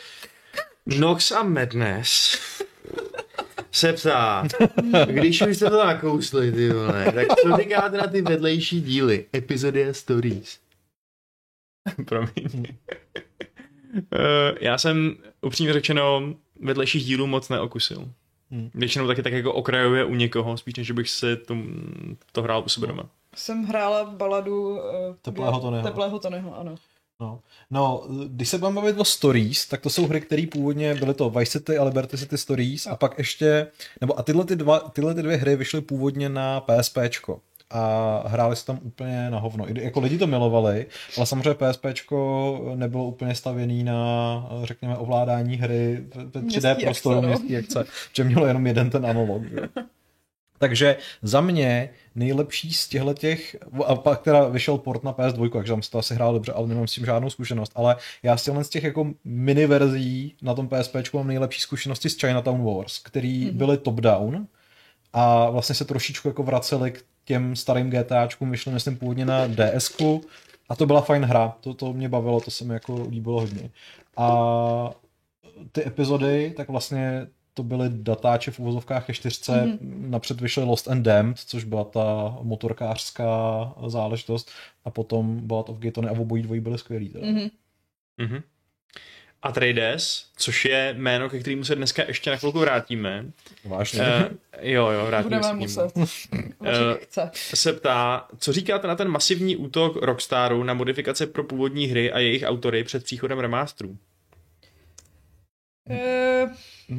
Nox 0.86 1.32
a 1.32 1.44
Madness 1.44 2.40
se 3.72 3.94
ptá, 3.94 4.44
když 5.06 5.42
už 5.42 5.56
jste 5.56 5.70
to 5.70 5.86
nakousli, 5.86 6.52
ty 6.52 6.70
vole, 6.70 7.12
tak 7.16 7.28
co 7.28 7.58
říkáte 7.58 7.98
na 7.98 8.08
ty 8.08 8.22
vedlejší 8.22 8.82
díly, 8.82 9.26
epizody 9.36 9.90
a 9.90 9.94
stories? 9.94 10.58
Promiň. 12.06 12.66
Eh, 14.14 14.56
Já 14.62 14.78
jsem 14.78 15.16
upřímně 15.42 15.74
řečeno 15.74 16.34
vedlejších 16.62 17.06
dílů 17.06 17.28
moc 17.28 17.50
neokusil. 17.50 18.12
Hmm. 18.52 18.70
Většinou 18.74 19.08
taky 19.08 19.24
tak 19.24 19.34
jako 19.34 19.54
okrajově 19.54 20.06
u 20.06 20.16
někoho, 20.16 20.58
spíš 20.58 20.76
než 20.76 20.92
bych 20.92 21.10
si 21.10 21.38
to, 21.38 21.56
to 22.32 22.42
hrál 22.42 22.64
u 22.66 22.70
sebe 22.70 22.88
doma. 22.88 23.10
Jsem 23.36 23.66
hrála 23.66 24.06
baladu 24.06 24.70
uh, 24.70 24.80
Teplého 25.22 25.60
Tonyho. 25.60 25.84
Teplého 25.84 26.20
Tonyho, 26.20 26.60
ano. 26.60 26.76
No. 27.22 27.40
no, 27.72 28.08
když 28.28 28.50
se 28.50 28.58
budeme 28.58 28.76
bavit 28.76 29.00
o 29.00 29.06
stories, 29.06 29.68
tak 29.68 29.82
to 29.82 29.90
jsou 29.90 30.08
hry, 30.08 30.22
které 30.22 30.48
původně 30.52 30.96
byly 30.96 31.14
to 31.14 31.30
Vice 31.30 31.60
City 31.60 31.78
a 31.78 31.84
Liberty 31.84 32.18
City 32.18 32.38
Stories 32.38 32.88
a 32.88 32.96
pak 32.96 33.18
ještě, 33.18 33.68
nebo 34.02 34.20
a 34.20 34.24
tyhle, 34.24 34.46
ty 34.46 34.56
dva, 34.56 34.80
tyhle 34.80 35.16
ty 35.16 35.22
dvě 35.22 35.38
hry 35.38 35.56
vyšly 35.56 35.82
původně 35.82 36.30
na 36.30 36.62
PSPčko 36.62 37.42
a 37.70 38.24
hráli 38.28 38.56
se 38.56 38.66
tam 38.66 38.80
úplně 38.82 39.30
na 39.30 39.40
hovno. 39.40 39.70
I, 39.70 39.84
jako 39.84 40.00
lidi 40.00 40.18
to 40.18 40.28
milovali, 40.28 40.86
ale 41.18 41.26
samozřejmě 41.26 41.54
PSPčko 41.54 42.72
nebylo 42.76 43.06
úplně 43.06 43.36
stavěný 43.36 43.84
na, 43.84 44.50
řekněme, 44.64 44.98
ovládání 44.98 45.58
hry 45.58 46.04
ve 46.16 46.24
ve 46.24 46.42
3D 46.42 46.44
Městský 46.44 46.86
prostoru 46.86 47.18
akce, 47.18 47.22
no. 47.22 47.28
městský 47.28 47.58
akce, 47.58 47.86
že 48.14 48.24
mělo 48.24 48.48
jenom 48.48 48.68
jeden 48.68 48.90
ten 48.90 49.06
analog. 49.06 49.44
Že? 49.44 49.70
Takže 50.60 50.98
za 51.22 51.42
mě 51.42 51.90
nejlepší 52.16 52.74
z 52.74 52.88
těchto 52.88 53.14
těch, 53.14 53.56
a 53.86 53.96
pak 53.96 54.22
teda 54.22 54.48
vyšel 54.48 54.78
port 54.78 55.04
na 55.04 55.14
PS2, 55.14 55.50
takže 55.50 55.74
tam 55.74 55.82
se 55.82 55.92
to 55.92 56.00
asi 56.00 56.16
hrál 56.16 56.34
dobře, 56.34 56.52
ale 56.52 56.68
nemám 56.68 56.88
s 56.88 56.94
tím 56.94 57.06
žádnou 57.06 57.30
zkušenost, 57.30 57.72
ale 57.76 57.96
já 58.24 58.38
z 58.38 58.44
těchto 58.44 58.64
z 58.64 58.70
těch 58.70 58.84
jako 58.84 59.14
mini 59.24 59.68
verzí 59.68 60.36
na 60.42 60.54
tom 60.54 60.70
PSP 60.70 60.96
mám 61.14 61.28
nejlepší 61.28 61.62
zkušenosti 61.62 62.10
z 62.10 62.20
Chinatown 62.20 62.64
Wars, 62.64 63.00
který 63.00 63.48
mm-hmm. 63.48 63.54
byly 63.54 63.78
top-down 63.78 64.48
a 65.14 65.50
vlastně 65.50 65.76
se 65.76 65.86
trošičku 65.86 66.28
jako 66.28 66.44
vraceli 66.44 66.92
k 66.92 67.04
těm 67.30 67.56
starým 67.56 67.90
GTAčkům, 67.90 68.52
vyšly 68.52 68.74
myslím 68.74 68.98
původně 68.98 69.26
na 69.26 69.48
ds 69.48 70.02
a 70.70 70.76
to 70.76 70.86
byla 70.86 71.02
fajn 71.02 71.24
hra, 71.24 71.58
to, 71.62 71.74
to 71.74 71.94
mě 71.94 72.10
bavilo, 72.10 72.42
to 72.42 72.52
se 72.52 72.66
mi 72.66 72.74
jako 72.74 73.08
líbilo 73.10 73.42
hodně. 73.42 73.70
A 74.18 74.30
ty 75.72 75.88
epizody, 75.88 76.54
tak 76.58 76.70
vlastně 76.70 77.28
to 77.54 77.64
byly 77.64 77.90
datáče 77.90 78.52
v 78.52 78.60
uvozovkách 78.60 79.06
ke 79.06 79.14
čtyřce, 79.14 79.52
mm-hmm. 79.52 80.10
napřed 80.10 80.42
vyšly 80.42 80.64
Lost 80.64 80.88
and 80.88 81.04
Damned, 81.04 81.38
což 81.38 81.64
byla 81.64 81.84
ta 81.84 82.38
motorkářská 82.42 83.30
záležitost, 83.88 84.52
a 84.86 84.90
potom 84.90 85.48
Ballad 85.48 85.70
of 85.70 85.80
Gay 85.80 85.92
Tony 85.92 86.08
a 86.10 86.20
obojí 86.20 86.44
dvojí 86.44 86.60
byly 86.62 86.78
skvělý. 86.78 87.10
Teda. 87.10 87.28
Mhm. 87.28 87.50
Mhm. 88.18 88.42
Atreides, 89.42 90.26
což 90.38 90.66
je 90.66 90.96
jméno, 90.98 91.30
ke 91.30 91.40
kterému 91.40 91.64
se 91.64 91.76
dneska 91.76 92.04
ještě 92.08 92.30
na 92.30 92.38
chvilku 92.38 92.60
vrátíme. 92.60 93.26
Vážně. 93.66 94.02
Uh, 94.02 94.26
jo, 94.62 94.90
jo, 94.90 95.06
vrátíme 95.06 95.40
Budeme 95.40 95.44
se 95.44 95.54
muset. 95.54 95.92
Eh, 96.66 96.98
chce. 97.00 97.32
se 97.34 97.74
ptá, 97.74 98.28
co 98.38 98.54
říkáte 98.54 98.88
na 98.88 98.96
ten 98.96 99.08
masivní 99.08 99.56
útok 99.56 99.96
Rockstaru 99.96 100.64
na 100.64 100.74
modifikace 100.74 101.28
pro 101.28 101.44
původní 101.44 101.86
hry 101.88 102.12
a 102.12 102.20
jejich 102.20 102.44
autory 102.44 102.84
před 102.84 103.04
příchodem 103.04 103.40
remasterů? 103.40 103.98
Uh, 105.90 105.96
No, 105.96 106.29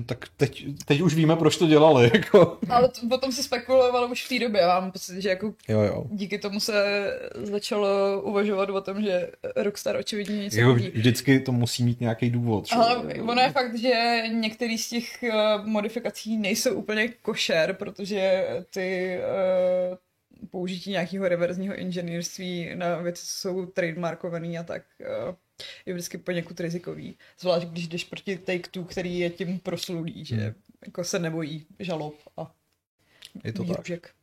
tak 0.06 0.24
teď, 0.36 0.64
teď 0.84 1.00
už 1.00 1.14
víme, 1.14 1.36
proč 1.36 1.56
to 1.56 1.66
dělali. 1.66 2.10
Jako. 2.14 2.58
ale 2.68 2.88
to, 2.88 3.08
potom 3.08 3.32
se 3.32 3.42
spekulovalo 3.42 4.08
už 4.08 4.24
v 4.24 4.28
té 4.28 4.38
době. 4.38 4.60
Já 4.60 4.80
mám 4.80 4.92
pocit, 4.92 5.22
že 5.22 5.28
jako 5.28 5.54
Jo, 5.68 5.80
jo. 5.80 6.04
díky 6.10 6.38
tomu 6.38 6.60
se 6.60 7.06
začalo 7.34 7.88
uvažovat 8.22 8.70
o 8.70 8.80
tom, 8.80 9.02
že 9.02 9.30
Rockstar 9.56 9.96
očividně 9.96 10.36
něco 10.36 10.58
Jako 10.60 10.74
vidí. 10.74 10.90
vždycky 10.94 11.40
to 11.40 11.52
musí 11.52 11.84
mít 11.84 12.00
nějaký 12.00 12.30
důvod. 12.30 12.68
Ale 12.72 12.96
ono 13.22 13.42
je 13.42 13.50
fakt, 13.50 13.78
že 13.78 14.22
některé 14.32 14.78
z 14.78 14.88
těch 14.88 15.22
eh, 15.22 15.32
modifikací 15.64 16.36
nejsou 16.36 16.74
úplně 16.74 17.08
košer, 17.08 17.72
protože 17.74 18.46
ty 18.70 19.18
uh, 19.90 19.96
použití 20.50 20.90
nějakého 20.90 21.28
reverzního 21.28 21.74
inženýrství 21.74 22.70
na 22.74 22.96
věci 22.96 23.22
jsou 23.26 23.66
trademarkovaný 23.66 24.58
a 24.58 24.62
tak 24.62 24.82
uh, 25.28 25.34
je 25.86 25.94
vždycky 25.94 26.18
poněkud 26.18 26.60
rizikový. 26.60 27.18
Zvlášť 27.38 27.66
když 27.66 27.88
jdeš 27.88 28.04
proti 28.04 28.36
Take-Two, 28.36 28.84
který 28.84 29.18
je 29.18 29.30
tím 29.30 29.58
proslulý, 29.58 30.24
že 30.24 30.36
Hmm. 30.36 30.54
jako 30.86 31.04
se 31.04 31.18
nebojí 31.18 31.66
žalob 31.78 32.14
a 32.36 32.54
Je 33.44 33.52
to 33.52 33.58
tak. 33.58 33.68
výhružek. 33.68 34.14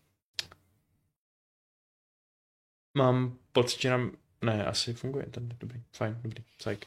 Mám 2.98 3.38
pocit, 3.52 3.82
že 3.82 3.90
nám... 3.90 4.12
Ne, 4.42 4.66
asi 4.66 4.94
funguje 4.94 5.26
ten 5.26 5.50
dobrý, 5.60 5.82
fajn, 5.94 6.18
dobrý, 6.22 6.44
psych. 6.58 6.80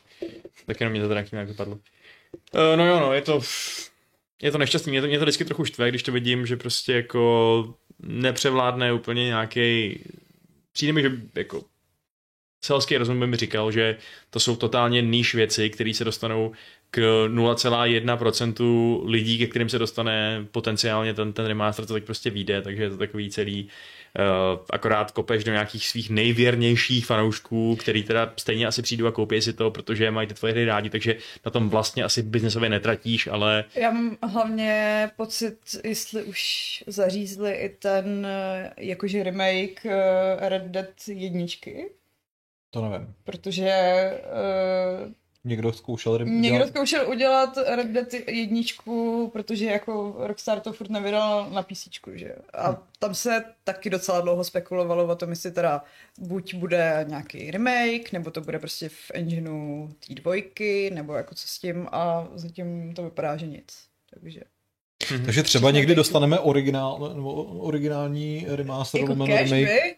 Tak 0.67 0.81
jenom 0.81 0.93
mě 0.93 1.03
to 1.03 1.09
teda 1.09 1.25
nějak 1.33 1.49
vypadlo. 1.49 1.75
Uh, 1.75 2.77
no 2.77 2.87
jo, 2.87 3.01
no, 3.01 3.13
je 3.13 3.23
to... 3.23 3.41
Je 4.43 4.51
to 4.51 4.59
nešťastný, 4.59 4.91
mě 4.91 5.01
to, 5.01 5.07
mě 5.07 5.19
to 5.19 5.25
vždycky 5.25 5.45
trochu 5.45 5.65
štve, 5.65 5.89
když 5.89 6.03
to 6.03 6.13
vidím, 6.13 6.47
že 6.47 6.57
prostě 6.57 6.93
jako 6.93 7.75
nepřevládne 7.99 8.93
úplně 8.93 9.25
nějaký. 9.25 9.99
Přijde 10.73 10.93
mi, 10.93 11.03
že 11.03 11.11
jako 11.35 11.65
selský 12.61 12.97
rozum 12.97 13.21
by 13.21 13.27
mi 13.27 13.37
říkal, 13.37 13.73
že 13.73 13.97
to 14.31 14.41
jsou 14.41 14.57
totálně 14.57 15.03
níž 15.03 15.35
věci, 15.35 15.71
které 15.71 15.95
se 15.95 16.05
dostanou 16.05 16.53
k 16.91 17.27
0,1% 17.29 19.03
lidí, 19.05 19.39
ke 19.39 19.47
kterým 19.47 19.69
se 19.69 19.79
dostane 19.79 20.47
potenciálně 20.51 21.15
ten, 21.15 21.33
ten 21.33 21.47
remaster, 21.47 21.87
to 21.87 21.93
tak 21.93 22.05
prostě 22.05 22.31
vyjde, 22.31 22.63
takže 22.63 22.83
je 22.83 22.91
to 22.91 22.97
takový 22.97 23.31
celý 23.31 23.65
uh, 23.65 24.61
akorát 24.71 25.11
kopeš 25.11 25.45
do 25.45 25.53
nějakých 25.53 25.87
svých 25.87 26.11
nejvěrnějších 26.11 27.07
fanoušků, 27.07 27.77
který 27.77 28.03
teda 28.03 28.33
stejně 28.37 28.67
asi 28.67 28.83
přijdou 28.83 29.07
a 29.07 29.13
koupí 29.13 29.43
si 29.43 29.53
to, 29.53 29.71
protože 29.71 30.11
mají 30.11 30.29
ty 30.29 30.35
tvoje 30.35 30.53
hry 30.53 30.65
rádi, 30.65 30.91
takže 30.91 31.17
na 31.45 31.51
tom 31.51 31.69
vlastně 31.69 32.05
asi 32.05 32.23
biznesově 32.23 32.69
netratíš, 32.69 33.27
ale 33.27 33.65
Já 33.75 33.91
mám 33.91 34.17
hlavně 34.23 35.11
pocit, 35.17 35.59
jestli 35.85 36.23
už 36.23 36.85
zařízli 36.87 37.53
i 37.53 37.69
ten 37.69 38.27
eh, 38.27 38.73
jakože 38.77 39.23
remake 39.23 39.87
eh, 39.87 40.49
Red 40.49 40.63
Dead 40.63 40.89
jedničky, 41.09 41.91
To 42.71 42.89
nevím. 42.89 43.15
protože 43.25 43.73
uh, 45.05 45.13
Někdo 45.45 45.73
zkoušel 45.73 46.19
rem- 46.19 46.41
někdo 46.41 46.59
dělat- 46.59 46.69
zkoušel 46.69 47.09
udělat 47.11 47.59
Red 47.77 47.87
Dead 47.87 48.13
jedničku, 48.15 49.29
protože 49.33 49.65
jako 49.67 50.15
Rockstar 50.19 50.61
to 50.61 50.73
furt 50.73 50.91
nevydal 50.91 51.51
na 51.51 51.63
PC, 51.63 51.89
že? 52.15 52.35
A 52.55 52.83
tam 52.99 53.15
se 53.15 53.45
taky 53.65 53.91
docela 53.91 54.21
dlouho 54.21 54.45
spekulovalo 54.45 55.07
o 55.07 55.17
tom, 55.17 55.31
jestli 55.31 55.51
teda 55.51 55.85
buď 56.19 56.55
bude 56.55 57.05
nějaký 57.09 57.51
remake, 57.51 58.13
nebo 58.13 58.31
to 58.31 58.41
bude 58.41 58.59
prostě 58.59 58.89
v 58.89 59.11
engineu 59.15 59.89
té 60.07 60.15
dvojky, 60.15 60.91
nebo 60.95 61.15
jako 61.15 61.35
co 61.35 61.49
s 61.49 61.59
tím 61.59 61.89
a 61.93 62.29
zatím 62.35 62.95
to 62.95 63.03
vypadá, 63.03 63.37
že 63.37 63.47
nic. 63.47 63.67
Takže 64.15 64.41
Takže 65.25 65.43
třeba 65.43 65.71
někdy 65.71 65.95
dostaneme 65.95 66.39
originál, 66.39 67.11
nebo 67.15 67.43
originální 67.45 68.47
remaster 68.49 69.01
jako 69.01 69.15
remake. 69.27 69.97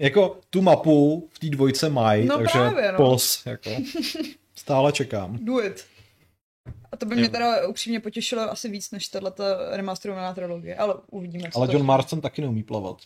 Jako 0.00 0.38
tu 0.50 0.62
mapu 0.62 1.28
v 1.32 1.38
té 1.38 1.46
dvojce 1.50 1.88
mají, 1.88 2.26
No 2.26 2.36
takže 2.38 2.52
právě, 2.52 2.92
no. 2.92 2.96
pos, 2.96 3.46
jako. 3.46 3.70
Stále 4.56 4.92
čekám. 4.92 5.38
Do 5.44 5.60
it. 5.64 5.84
A 6.92 6.96
to 6.96 7.06
by 7.06 7.16
mě 7.16 7.28
teda 7.28 7.68
upřímně 7.68 8.00
potěšilo 8.00 8.42
asi 8.42 8.68
víc 8.68 8.90
než 8.90 9.08
tato 9.08 9.44
remasterovaná 9.70 10.34
trilogie, 10.34 10.76
ale 10.76 10.94
uvidíme. 11.10 11.50
Ale 11.54 11.68
John. 11.72 11.86
Marston 11.86 12.20
taky 12.20 12.42
neumí 12.42 12.62
plavat. 12.62 12.96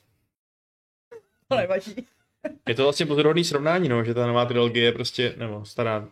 To 1.48 1.56
nevadí. 1.56 1.94
Je 2.68 2.74
to 2.74 2.82
vlastně 2.82 3.06
pozoruhodný 3.06 3.44
srovnání, 3.44 3.88
no, 3.88 4.04
že 4.04 4.14
ta 4.14 4.26
nová 4.26 4.44
trilogie 4.46 4.84
je 4.84 4.92
prostě, 4.92 5.34
nebo 5.38 5.64
stará, 5.64 6.08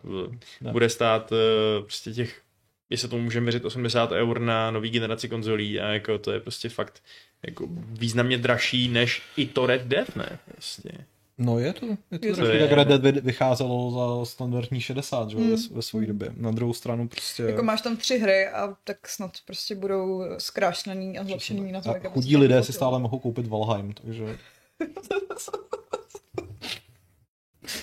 Ne. 0.61 0.71
bude 0.71 0.89
stát 0.89 1.31
eh, 1.31 1.81
prostě 1.81 2.11
těch, 2.13 2.41
jestli 2.89 3.07
tomu 3.07 3.23
můžeme 3.23 3.43
věřit, 3.43 3.65
80 3.65 4.11
eur 4.11 4.39
na 4.41 4.71
nový 4.71 4.89
generaci 4.89 5.29
konzolí 5.29 5.79
a 5.79 5.87
jako 5.87 6.17
to 6.17 6.31
je 6.31 6.39
prostě 6.39 6.69
fakt 6.69 7.03
jako 7.47 7.67
významně 7.85 8.37
dražší 8.37 8.87
než 8.87 9.21
i 9.37 9.45
to 9.45 9.65
Red 9.65 9.81
Dead, 9.81 10.15
ne? 10.15 10.39
Prostě. 10.51 10.89
No 11.37 11.59
je 11.59 11.73
to, 11.73 11.85
je 12.11 12.19
to 12.19 12.25
Je 12.27 12.35
to- 12.35 12.45
je- 12.45 12.61
jak 12.61 12.71
Red 12.71 12.87
Dead 12.87 13.01
vy- 13.01 13.21
vycházelo 13.21 13.91
za 13.91 14.25
standardní 14.31 14.81
60, 14.81 15.29
že? 15.29 15.37
Hmm. 15.37 15.49
Ve, 15.49 15.55
ve 15.71 15.81
své 15.81 16.05
době. 16.05 16.33
Na 16.37 16.51
druhou 16.51 16.73
stranu 16.73 17.07
prostě... 17.07 17.43
Jako 17.43 17.63
máš 17.63 17.81
tam 17.81 17.97
tři 17.97 18.17
hry 18.17 18.47
a 18.47 18.77
tak 18.83 19.07
snad 19.07 19.31
prostě 19.45 19.75
budou 19.75 20.23
zkrášlený 20.37 21.19
a 21.19 21.23
zlepšený 21.23 21.71
na 21.71 21.81
to, 21.81 21.89
a 21.89 21.93
jak 21.93 22.11
chudí 22.13 22.31
se 22.31 22.37
to 22.37 22.41
lidé 22.41 22.63
si 22.63 22.73
stále 22.73 22.99
mohou 22.99 23.19
koupit 23.19 23.47
Valheim, 23.47 23.93
takže... 23.93 24.37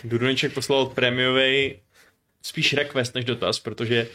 Dudoniček 0.05 0.55
poslal 0.55 0.87
prémiový 0.87 1.75
spíš 2.43 2.73
request 2.73 3.15
než 3.15 3.25
dotaz, 3.25 3.59
protože 3.59 4.09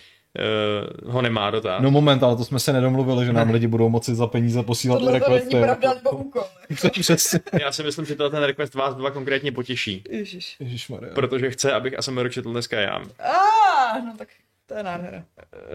uh, 1.06 1.12
ho 1.12 1.22
nemá 1.22 1.52
dotaz. 1.52 1.82
No 1.82 1.92
moment, 1.92 2.24
ale 2.24 2.36
to 2.36 2.46
jsme 2.46 2.60
se 2.60 2.74
nedomluvili, 2.74 3.26
že 3.26 3.34
nám 3.34 3.50
lidi 3.50 3.68
budou 3.68 3.90
moci 3.90 4.16
za 4.16 4.28
peníze 4.28 4.64
posílat 4.64 5.00
Tohle 5.00 5.20
to 5.20 5.26
requesty. 5.26 5.56
není 5.56 5.66
pravda, 5.66 5.94
nebo 5.94 6.10
úkol. 6.10 6.44
Já 7.62 7.72
si 7.72 7.84
myslím, 7.84 8.06
že 8.06 8.16
ten 8.16 8.44
request 8.44 8.76
vás 8.76 8.96
dva 8.96 9.12
konkrétně 9.12 9.52
potěší, 9.52 10.04
Ježiš. 10.10 10.56
Ježišmarja. 10.60 11.14
protože 11.14 11.52
chce, 11.52 11.74
abych 11.74 11.98
ASMR 12.00 12.30
četl 12.30 12.52
dneska 12.52 12.80
já. 12.80 12.96
A, 13.20 14.00
no 14.06 14.14
tak 14.18 14.28
to 14.66 14.74
je 14.74 14.84
nádhera. 14.84 15.24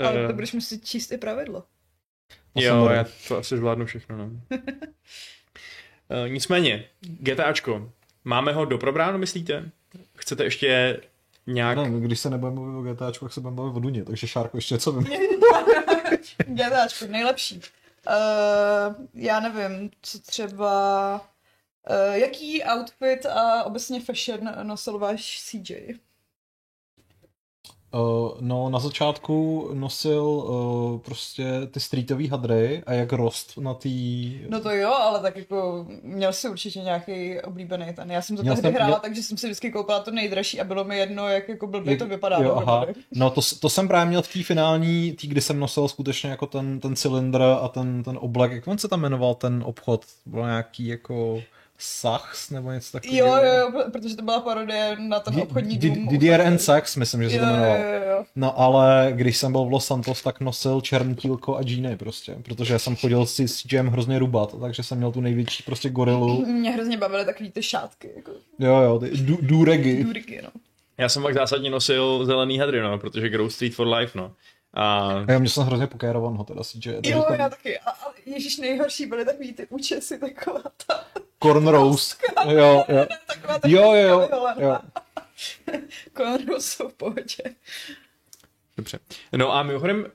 Ale 0.05 0.25
Eh, 0.25 0.27
to 0.27 0.33
budeš 0.33 0.53
muset 0.53 0.85
číst 0.85 1.13
i 1.13 1.19
pravidlo. 1.19 1.63
Jo, 2.55 2.89
já 2.89 3.05
to 3.29 3.39
asi 3.39 3.57
zvládnu 3.57 3.87
všechno, 3.87 4.17
no. 4.17 4.31
Eh, 6.25 6.29
Nicméně, 6.29 6.85
GTAčko, 7.01 7.93
máme 8.25 8.53
ho 8.53 8.65
doprobráno, 8.65 9.19
myslíte? 9.19 9.71
Chcete 10.17 10.45
ještě 10.45 11.01
nějak... 11.47 11.77
No, 11.77 12.01
když 12.01 12.21
se 12.21 12.31
nebudeme 12.31 12.55
mluvit 12.55 12.91
o 12.91 12.95
GTAčku, 12.95 13.25
tak 13.25 13.33
se 13.33 13.41
budeme 13.41 13.57
bavit 13.57 13.77
o 13.77 13.81
Duně, 13.81 14.05
takže 14.05 14.27
Šárko 14.27 14.57
ještě 14.57 14.79
co 14.79 14.93
vím. 14.93 15.07
GTAčko, 16.47 17.07
nejlepší. 17.07 17.61
Uh, 18.07 19.07
já 19.15 19.41
nevím, 19.41 19.91
co 20.03 20.19
třeba... 20.19 21.21
Uh, 21.91 22.15
jaký 22.15 22.63
outfit 22.65 23.27
a 23.27 23.65
obecně 23.65 24.01
fashion 24.01 24.53
nosil 24.63 24.99
váš 24.99 25.43
CJ? 25.45 25.95
Uh, 27.95 28.31
no, 28.41 28.69
na 28.71 28.79
začátku 28.79 29.69
nosil 29.75 30.23
uh, 30.25 30.99
prostě 30.99 31.45
ty 31.71 31.81
streetové 31.81 32.29
hadry 32.29 32.83
a 32.87 32.93
jak 32.93 33.13
rost 33.13 33.59
na 33.59 33.75
tý... 33.75 34.39
No 34.49 34.61
to 34.61 34.71
jo, 34.71 34.93
ale 34.93 35.21
tak 35.21 35.37
jako 35.37 35.87
měl 36.03 36.33
si 36.33 36.49
určitě 36.49 36.81
nějaký 36.81 37.41
oblíbený 37.41 37.87
ten. 37.97 38.11
Já 38.13 38.23
jsem 38.23 38.37
to 38.37 38.43
Měl 38.43 38.55
tehdy 38.55 38.69
jsem- 38.69 38.75
hrála, 38.75 38.89
měl- 38.89 39.01
takže 39.01 39.23
jsem 39.23 39.37
si 39.39 39.47
vždycky 39.47 39.71
koupila 39.71 40.01
to 40.01 40.11
nejdražší 40.11 40.61
a 40.61 40.65
bylo 40.65 40.85
mi 40.85 40.99
jedno, 40.99 41.29
jak 41.29 41.49
jako 41.49 41.67
blbě 41.67 41.97
to 41.97 42.07
vypadá. 42.07 42.39
Jo, 42.39 42.55
aha. 42.57 42.87
No 43.15 43.31
to, 43.31 43.41
to 43.61 43.69
jsem 43.69 43.89
právě 43.89 44.07
měl 44.09 44.23
v 44.23 44.33
té 44.33 44.43
finální, 44.43 45.13
tý, 45.13 45.27
kdy 45.27 45.41
jsem 45.41 45.61
nosil 45.61 45.89
skutečně 45.89 46.31
jako 46.31 46.47
ten, 46.47 46.81
ten 46.81 46.97
cylindr 46.97 47.43
a 47.43 47.69
ten, 47.69 48.03
ten 48.03 48.19
oblek, 48.21 48.53
jak 48.53 48.69
on 48.69 48.79
se 48.79 48.89
tam 48.89 49.01
jmenoval 49.01 49.35
ten 49.35 49.63
obchod, 49.67 50.05
byl 50.27 50.43
nějaký 50.43 50.87
jako 50.87 51.43
Sachs 51.83 52.51
nebo 52.51 52.71
něco 52.73 52.93
takového. 52.93 53.27
Jo, 53.29 53.35
jo, 53.45 53.55
jo, 53.55 53.85
protože 53.93 54.17
to 54.17 54.23
byla 54.23 54.41
parodie 54.41 54.97
na 55.01 55.21
ten 55.21 55.41
obchodní 55.41 55.79
D- 55.79 55.89
dům. 55.91 56.05
D- 56.05 56.11
Didier 56.11 56.41
and 56.41 56.59
Sachs, 56.59 56.97
myslím, 56.97 57.23
že 57.23 57.31
se 57.31 57.39
to 57.39 57.45
jmenoval. 57.45 57.77
jo, 57.77 57.83
jo, 57.83 58.11
jo. 58.11 58.25
No 58.37 58.61
ale 58.61 59.09
když 59.17 59.37
jsem 59.37 59.53
byl 59.53 59.65
v 59.65 59.71
Los 59.73 59.87
Santos, 59.87 60.23
tak 60.23 60.41
nosil 60.41 60.81
černtílko 60.81 61.57
a 61.57 61.63
džíny 61.63 61.97
prostě, 61.97 62.37
protože 62.45 62.79
jsem 62.79 62.97
chodil 62.97 63.27
si 63.27 63.49
s 63.49 63.57
CJem 63.63 63.87
hrozně 63.89 64.19
rubat, 64.19 64.55
takže 64.61 64.83
jsem 64.83 64.99
měl 64.99 65.13
tu 65.13 65.21
největší 65.21 65.63
prostě 65.63 65.91
gorilu. 65.91 66.47
Mě 66.47 66.71
hrozně 66.71 66.97
bavily 66.97 67.25
takový 67.25 67.51
ty 67.51 67.63
šátky, 67.63 68.11
jako 68.17 68.31
Jo, 68.59 68.77
jo, 68.81 68.99
ty 68.99 69.11
duregy. 69.41 70.05
důriky, 70.05 70.41
no. 70.45 70.49
Já 70.99 71.09
jsem 71.09 71.23
pak 71.23 71.35
zásadně 71.35 71.71
nosil 71.71 72.25
zelený 72.27 72.59
hadry, 72.59 72.81
no, 72.81 72.99
protože 72.99 73.29
Grow 73.29 73.49
Street 73.49 73.75
for 73.75 73.89
Life, 73.89 74.19
no. 74.19 74.33
A 74.75 75.09
A 75.29 75.33
já 75.33 75.39
mě 75.39 75.49
jsem 75.49 75.63
hrozně 75.63 75.87
pokérovan 75.87 76.35
ho 76.37 76.45
teda 76.45 76.65
CJ. 76.65 77.01
Jo, 77.05 77.23
tam- 77.29 77.41
já 77.41 77.49
taky. 77.49 77.79
A, 77.79 77.91
a 77.91 78.13
ježíš 78.27 78.57
nejhorší 78.59 79.07
byly 79.07 79.25
takový 79.25 79.53
ty 79.53 79.67
účesy, 79.67 80.19
taková 80.19 80.63
ta, 80.87 81.05
Cornrows. 81.43 82.17
Jo, 82.49 82.85
jo. 82.89 83.07
taková 83.27 83.59
ta 83.59 83.69
Jo, 83.69 83.95
jo, 83.95 84.21
jo. 84.21 84.29
jo. 84.59 84.79
Cornrows 86.17 86.67
jsou 86.67 86.89
v 86.89 86.95
pohodě. 86.95 87.37
Dobře. 88.77 88.99
No 89.37 89.53
a 89.55 89.63
mimochodem, 89.63 90.07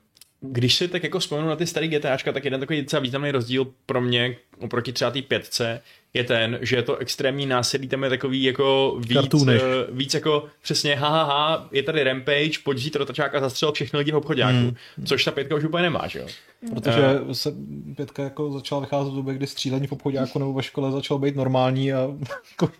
když 0.41 0.76
si 0.76 0.88
tak 0.88 1.03
jako 1.03 1.20
vzpomenu 1.20 1.47
na 1.49 1.56
ty 1.56 1.68
staré 1.68 1.88
GTAčka, 1.88 2.32
tak 2.32 2.45
jeden 2.45 2.60
takový 2.60 2.82
docela 2.82 2.99
významný 2.99 3.32
rozdíl 3.32 3.74
pro 3.86 4.01
mě 4.01 4.38
oproti 4.60 4.93
třeba 4.93 5.12
té 5.12 5.22
pětce 5.22 5.82
je 6.16 6.24
ten, 6.24 6.59
že 6.61 6.82
to 6.82 6.97
extrémní 6.97 7.45
násilí 7.45 7.88
tam 7.88 8.03
je 8.03 8.09
takový 8.09 8.43
jako 8.43 8.97
víc, 8.99 9.47
eh, 9.47 9.59
víc 9.91 10.13
jako 10.13 10.45
přesně 10.61 10.95
ha, 10.95 11.09
ha, 11.09 11.24
ha, 11.24 11.70
je 11.72 11.84
tady 11.84 12.03
rampage, 12.03 12.59
pojď 12.63 12.78
vzít 12.78 12.95
rotačák 12.95 13.36
a 13.36 13.39
zastřel 13.39 13.72
všechny 13.72 13.99
lidi 13.99 14.11
v 14.11 14.16
obchodáku, 14.16 14.57
hmm. 14.57 14.76
což 15.05 15.24
ta 15.24 15.32
pětka 15.32 15.55
už 15.55 15.63
úplně 15.63 15.84
nemá, 15.84 16.07
že 16.07 16.20
jo? 16.20 16.28
Protože 16.74 17.01
se 17.32 17.53
pětka 17.95 18.24
jako 18.24 18.51
začala 18.51 18.82
vycházet 18.82 19.11
v 19.11 19.16
době, 19.16 19.34
kdy 19.34 19.47
střílení 19.47 19.88
v 19.88 19.91
obchodě 19.91 20.18
jako 20.18 20.39
nebo 20.39 20.53
ve 20.53 20.63
škole 20.63 20.91
začalo 20.91 21.20
být 21.20 21.36
normální 21.36 21.93
a 21.93 21.99
jako, 22.51 22.72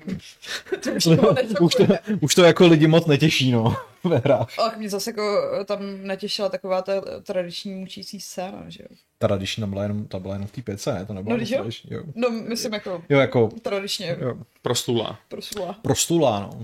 To 0.84 1.64
už 1.64 1.76
to, 1.76 1.86
už 2.22 2.36
to 2.36 2.44
jako 2.44 2.68
lidi 2.68 2.88
moc 2.88 3.06
netěší, 3.06 3.52
no, 3.52 3.76
ve 4.04 4.18
hrách. 4.18 4.50
Ale 4.60 4.72
mě 4.78 4.90
zase 4.90 5.10
jako 5.10 5.42
tam 5.66 5.80
netěšila 6.04 6.50
taková 6.50 6.82
ta 6.82 6.94
tradiční 7.24 7.76
mučící 7.76 8.20
scéna, 8.22 8.64
že 8.68 8.84
jo? 8.84 8.96
Tradiční 9.18 9.62
tam 9.62 9.70
byla 9.70 9.82
jenom, 9.84 10.06
ta 10.08 10.20
byla 10.20 10.34
jenom 10.34 10.48
v 10.48 10.52
té 10.52 10.62
pětce, 10.62 10.94
ne? 10.94 11.06
To 11.06 11.14
nebyla 11.14 11.38
No, 11.38 11.44
jo? 11.44 11.50
tradiční, 11.58 11.90
jo. 11.94 12.04
No, 12.16 12.30
myslím 12.30 12.74
jako 12.74 13.04
Jo, 13.10 13.20
jako 13.20 13.50
tradičně 13.62 14.18
jo. 14.22 14.34
Proslula. 14.62 15.20
proslula. 15.30 15.76
prostula, 15.82 16.40
no. 16.40 16.64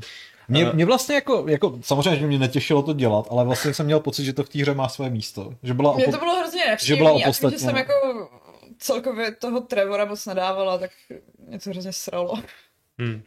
Mě, 0.52 0.66
A- 0.66 0.72
mě 0.72 0.86
vlastně 0.86 1.16
jako, 1.16 1.46
jako, 1.48 1.80
samozřejmě, 1.82 2.20
že 2.20 2.28
mě 2.28 2.40
netěšilo 2.40 2.82
to 2.84 2.94
dělat, 2.94 3.28
ale 3.32 3.46
vlastně 3.46 3.74
jsem 3.74 3.86
měl 3.86 4.00
pocit, 4.00 4.26
že 4.26 4.34
to 4.34 4.44
v 4.44 4.50
té 4.50 4.60
hře 4.60 4.74
má 4.74 4.90
své 4.90 5.10
místo. 5.10 5.54
Že 5.64 5.74
byla 5.74 5.96
opo- 5.98 6.12
to 6.12 6.18
bylo 6.18 6.36
hrozně 6.40 6.64
že 6.64 6.70
nepříjemný 6.70 7.20
že 7.20 7.26
opodstatněna. 7.26 7.60
jsem 7.60 7.76
jako 7.78 7.94
celkově 8.80 9.36
toho 9.36 9.62
Trevora 9.62 10.06
moc 10.06 10.26
nadávala, 10.26 10.78
tak 10.78 10.92
mě 11.48 11.60
to 11.60 11.70
hrozně 11.70 11.94
sralo. 11.94 12.34
Hmm. 13.00 13.22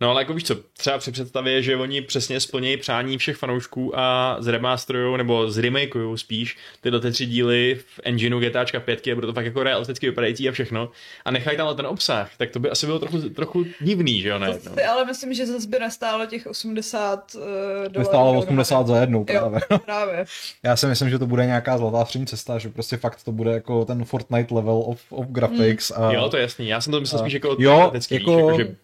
No 0.00 0.10
ale 0.10 0.22
jako 0.22 0.34
víš 0.34 0.44
co, 0.44 0.56
třeba 0.76 0.98
při 0.98 1.12
představě, 1.12 1.62
že 1.62 1.76
oni 1.76 2.02
přesně 2.02 2.40
splnějí 2.40 2.76
přání 2.76 3.18
všech 3.18 3.36
fanoušků 3.36 3.98
a 3.98 4.36
zremasterujou 4.40 5.16
nebo 5.16 5.50
zremakujou 5.50 6.16
spíš 6.16 6.56
tyhle 6.80 7.00
ty 7.00 7.10
tři 7.10 7.26
díly 7.26 7.80
v 7.86 8.00
engineu 8.04 8.40
GTAčka 8.40 8.80
5 8.80 9.06
a 9.06 9.14
bude 9.14 9.26
to 9.26 9.32
fakt 9.32 9.44
jako 9.44 9.62
realisticky 9.62 10.06
vypadající 10.06 10.48
a 10.48 10.52
všechno 10.52 10.90
a 11.24 11.30
nechají 11.30 11.56
tam 11.56 11.76
ten 11.76 11.86
obsah, 11.86 12.30
tak 12.36 12.50
to 12.50 12.58
by 12.60 12.70
asi 12.70 12.86
bylo 12.86 12.98
trochu, 12.98 13.18
trochu 13.28 13.64
divný, 13.80 14.20
že 14.20 14.28
jo, 14.28 14.38
ne? 14.38 14.58
To 14.58 14.70
si 14.70 14.84
ale 14.84 15.04
myslím, 15.04 15.34
že 15.34 15.46
zase 15.46 15.68
by 15.68 15.78
nestálo 15.78 16.26
těch 16.26 16.46
80 16.46 17.34
uh, 17.34 17.40
to 17.40 17.88
dolarů. 17.88 18.04
stálo 18.08 18.38
80 18.38 18.86
za 18.86 19.00
jednou 19.00 19.24
právě. 19.24 19.60
Jo, 19.70 19.78
právě. 19.84 20.24
Já 20.62 20.76
si 20.76 20.86
myslím, 20.86 21.10
že 21.10 21.18
to 21.18 21.26
bude 21.26 21.46
nějaká 21.46 21.78
zlatá 21.78 22.04
střední 22.04 22.26
cesta, 22.26 22.58
že 22.58 22.68
prostě 22.68 22.96
fakt 22.96 23.22
to 23.24 23.32
bude 23.32 23.52
jako 23.52 23.84
ten 23.84 24.04
Fortnite 24.04 24.54
level 24.54 24.82
of, 24.86 25.00
of 25.10 25.26
graphics. 25.26 25.90
A, 25.90 26.12
Jo, 26.12 26.28
to 26.28 26.36
je 26.36 26.42
jasný, 26.42 26.68
já 26.68 26.80
jsem 26.80 26.90
to 26.90 27.00
myslel 27.00 27.20
a- 27.20 27.22
spíš 27.24 27.34
jako 27.34 27.56
jo, 27.58 27.92
jako- 28.10 28.48
víš, 28.48 28.56
že 28.66 28.74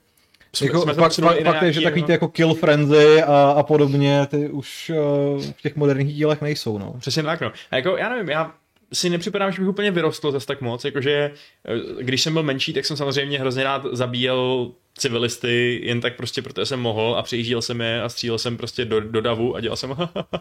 jsme, 0.56 0.66
jako, 0.66 1.10
jsme 1.10 1.36
i 1.36 1.44
na 1.44 1.52
fakt 1.52 1.62
je, 1.62 1.72
že 1.72 1.80
takový 1.80 2.02
ty 2.02 2.12
jako 2.12 2.28
kill 2.28 2.54
frenzy 2.54 3.22
a, 3.22 3.54
a 3.56 3.62
podobně, 3.62 4.26
ty 4.26 4.48
už 4.48 4.92
uh, 5.34 5.42
v 5.42 5.62
těch 5.62 5.76
moderních 5.76 6.14
dílech 6.14 6.40
nejsou, 6.40 6.78
no. 6.78 6.94
Přesně 6.98 7.22
tak, 7.22 7.40
no. 7.40 7.52
A 7.70 7.76
jako, 7.76 7.96
já 7.96 8.08
nevím, 8.08 8.28
já 8.28 8.52
si 8.92 9.10
nepřipadám, 9.10 9.52
že 9.52 9.60
bych 9.60 9.68
úplně 9.68 9.90
vyrostl 9.90 10.32
zase 10.32 10.46
tak 10.46 10.60
moc, 10.60 10.84
jakože 10.84 11.30
eh, 11.68 12.02
když 12.02 12.22
jsem 12.22 12.32
byl 12.32 12.42
menší, 12.42 12.72
tak 12.72 12.84
jsem 12.84 12.96
samozřejmě 12.96 13.38
hrozně 13.38 13.64
rád 13.64 13.86
zabíjel 13.92 14.70
civilisty 14.98 15.80
jen 15.82 16.00
tak 16.00 16.16
prostě, 16.16 16.42
protože 16.42 16.66
jsem 16.66 16.80
mohl 16.80 17.14
a 17.18 17.22
přejížděl 17.22 17.62
jsem 17.62 17.80
je 17.80 18.02
a 18.02 18.08
střílel 18.08 18.38
jsem 18.38 18.56
prostě 18.56 18.84
do, 18.84 19.00
do 19.00 19.20
davu 19.20 19.56
a 19.56 19.60
dělal 19.60 19.76
jsem 19.76 19.94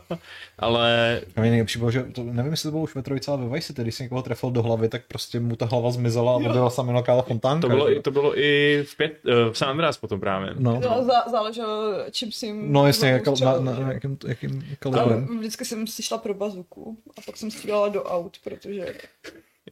ale 0.59 1.21
A 1.35 1.41
mě 1.41 1.49
nejlepší 1.49 1.79
bylo, 1.79 1.91
že 1.91 2.03
to, 2.03 2.23
nevím, 2.23 2.51
jestli 2.51 2.67
to 2.67 2.71
bylo 2.71 2.83
už 2.83 2.95
ve 2.95 3.01
trojce, 3.01 3.31
ale 3.31 3.45
ve 3.45 3.49
Vice 3.55 3.67
City, 3.67 3.81
když 3.81 3.95
jsem 3.95 4.03
někoho 4.03 4.21
trefil 4.21 4.51
do 4.51 4.61
hlavy, 4.61 4.89
tak 4.89 5.01
prostě 5.07 5.39
mu 5.39 5.55
ta 5.55 5.65
hlava 5.65 5.91
zmizela 5.91 6.35
a 6.35 6.39
byla 6.39 6.69
sam 6.69 6.87
nějaká 6.87 7.21
fontánka. 7.21 7.67
to 7.67 7.73
bylo, 7.73 7.89
že? 7.89 7.95
i, 7.95 8.01
to 8.01 8.11
bylo 8.11 8.39
i 8.39 8.83
v, 8.87 8.97
pět, 8.97 9.19
eh, 9.27 9.51
v 9.51 9.57
San 9.57 9.69
Andreas 9.69 9.97
potom 9.97 10.19
právě. 10.19 10.53
No, 10.57 10.79
No, 10.79 11.03
zá, 11.03 11.23
záleželo, 11.31 11.93
čím 12.11 12.31
si 12.31 12.45
jim 12.45 12.73
no 12.73 12.87
jasně, 12.87 13.09
jak, 13.09 13.27
na, 13.27 13.59
na, 13.59 13.79
na, 13.79 13.91
jakým, 13.91 14.17
jakým 14.27 14.65
kalibrem. 14.79 15.37
vždycky 15.39 15.65
jsem 15.65 15.87
si 15.87 16.03
šla 16.03 16.17
pro 16.17 16.33
bazuku 16.33 16.97
a 17.17 17.21
pak 17.25 17.37
jsem 17.37 17.51
střílela 17.51 17.89
do 17.89 18.03
aut, 18.03 18.37
protože 18.43 18.95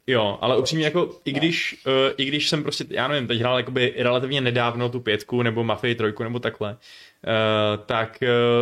Jo, 0.08 0.38
ale 0.41 0.58
upřímně 0.58 0.86
jako, 0.86 1.10
i 1.26 1.32
když, 1.32 1.82
uh, 1.88 1.94
i 2.18 2.26
když 2.26 2.50
jsem 2.50 2.64
prostě, 2.64 2.86
já 2.89 3.08
nevím, 3.08 3.28
teď 3.28 3.39
hrál 3.39 3.58
jakoby 3.58 3.94
relativně 3.98 4.41
nedávno 4.41 4.89
tu 4.89 5.00
pětku 5.00 5.41
nebo 5.44 5.64
Mafii 5.64 5.96
trojku 5.96 6.24
nebo 6.24 6.39
takhle, 6.39 6.72
uh, 6.72 7.86
tak 7.86 8.18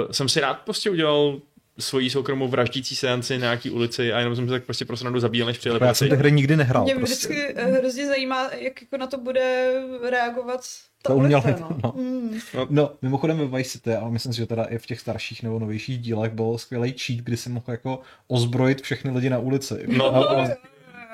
uh, 0.06 0.12
jsem 0.12 0.30
si 0.30 0.40
rád 0.40 0.54
prostě 0.54 0.90
udělal 0.90 1.40
svoji 1.80 2.10
soukromou 2.10 2.48
vraždící 2.48 2.96
seanci 2.96 3.34
na 3.34 3.40
nějaký 3.40 3.70
ulici 3.70 4.14
a 4.14 4.20
jenom 4.20 4.36
jsem 4.36 4.46
se 4.48 4.52
tak 4.52 4.64
prostě 4.64 4.86
pro 4.86 4.98
srandu 4.98 5.20
zabíjel, 5.20 5.48
než 5.48 5.58
přijeli 5.58 5.80
Já 5.82 5.94
jsem 5.94 6.10
ty 6.10 6.16
hry 6.16 6.32
nikdy 6.32 6.56
nehrál. 6.58 6.84
mě 6.84 6.96
prostě. 6.96 7.28
vždycky 7.34 7.62
hrozně 7.62 8.08
zajímá, 8.08 8.50
jak 8.60 8.82
jako 8.82 8.98
na 8.98 9.08
to 9.08 9.18
bude 9.18 9.74
reagovat 10.10 10.62
ta 11.02 11.10
Ta 11.10 11.14
ulice, 11.14 11.38
umělá- 11.38 11.58
no. 11.60 11.80
no. 11.84 11.94
Mm. 12.04 12.40
No, 12.70 12.92
mimochodem 13.02 13.38
ve 13.38 13.58
Vice 13.58 13.70
City, 13.70 13.94
ale 13.94 14.12
myslím 14.12 14.34
si, 14.34 14.38
že 14.38 14.46
teda 14.46 14.64
i 14.64 14.78
v 14.78 14.86
těch 14.86 15.00
starších 15.00 15.44
nebo 15.44 15.60
novějších 15.60 16.00
dílech 16.00 16.32
byl 16.32 16.58
skvělý 16.58 16.94
cheat, 16.98 17.20
kdy 17.20 17.38
si 17.38 17.50
mohl 17.50 17.66
jako 17.68 18.00
ozbrojit 18.28 18.82
všechny 18.82 19.12
lidi 19.12 19.30
na 19.30 19.40
ulici. 19.40 19.76
No. 19.88 20.16
a, 20.16 20.44
a, 20.44 20.48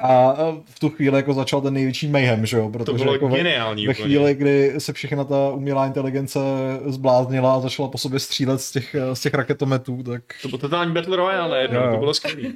a 0.02 0.36
v 0.66 0.80
tu 0.80 0.90
chvíli 0.90 1.16
jako 1.16 1.34
začal 1.34 1.62
ten 1.62 1.74
největší 1.74 2.08
mayhem, 2.08 2.46
že 2.46 2.58
jo? 2.58 2.70
Protože 2.70 2.86
To 2.86 2.94
bylo 2.94 3.14
jako 3.14 3.30
ve- 3.30 3.38
geniální 3.38 3.88
Ve 3.88 3.94
úplně. 3.94 4.06
chvíli, 4.06 4.36
kdy 4.36 4.74
se 4.78 4.94
všechna 4.94 5.24
ta 5.24 5.50
umělá 5.52 5.86
inteligence 5.88 6.40
zbláznila 6.86 7.56
a 7.56 7.60
začala 7.60 7.88
po 7.90 7.98
sobě 7.98 8.20
střílet 8.20 8.62
z 8.62 8.72
těch, 8.72 8.96
z 9.14 9.20
těch 9.22 9.34
raketometů, 9.34 10.04
tak... 10.04 10.22
To 10.42 10.48
byl 10.48 10.58
totální 10.60 10.94
Battle 10.94 11.18
Royale, 11.18 11.50
najednou, 11.50 11.80
Jo, 11.80 11.86
jo. 11.86 11.92
to 11.94 11.98
bylo 12.00 12.14
skvělý. 12.14 12.48
Uh, 12.48 12.54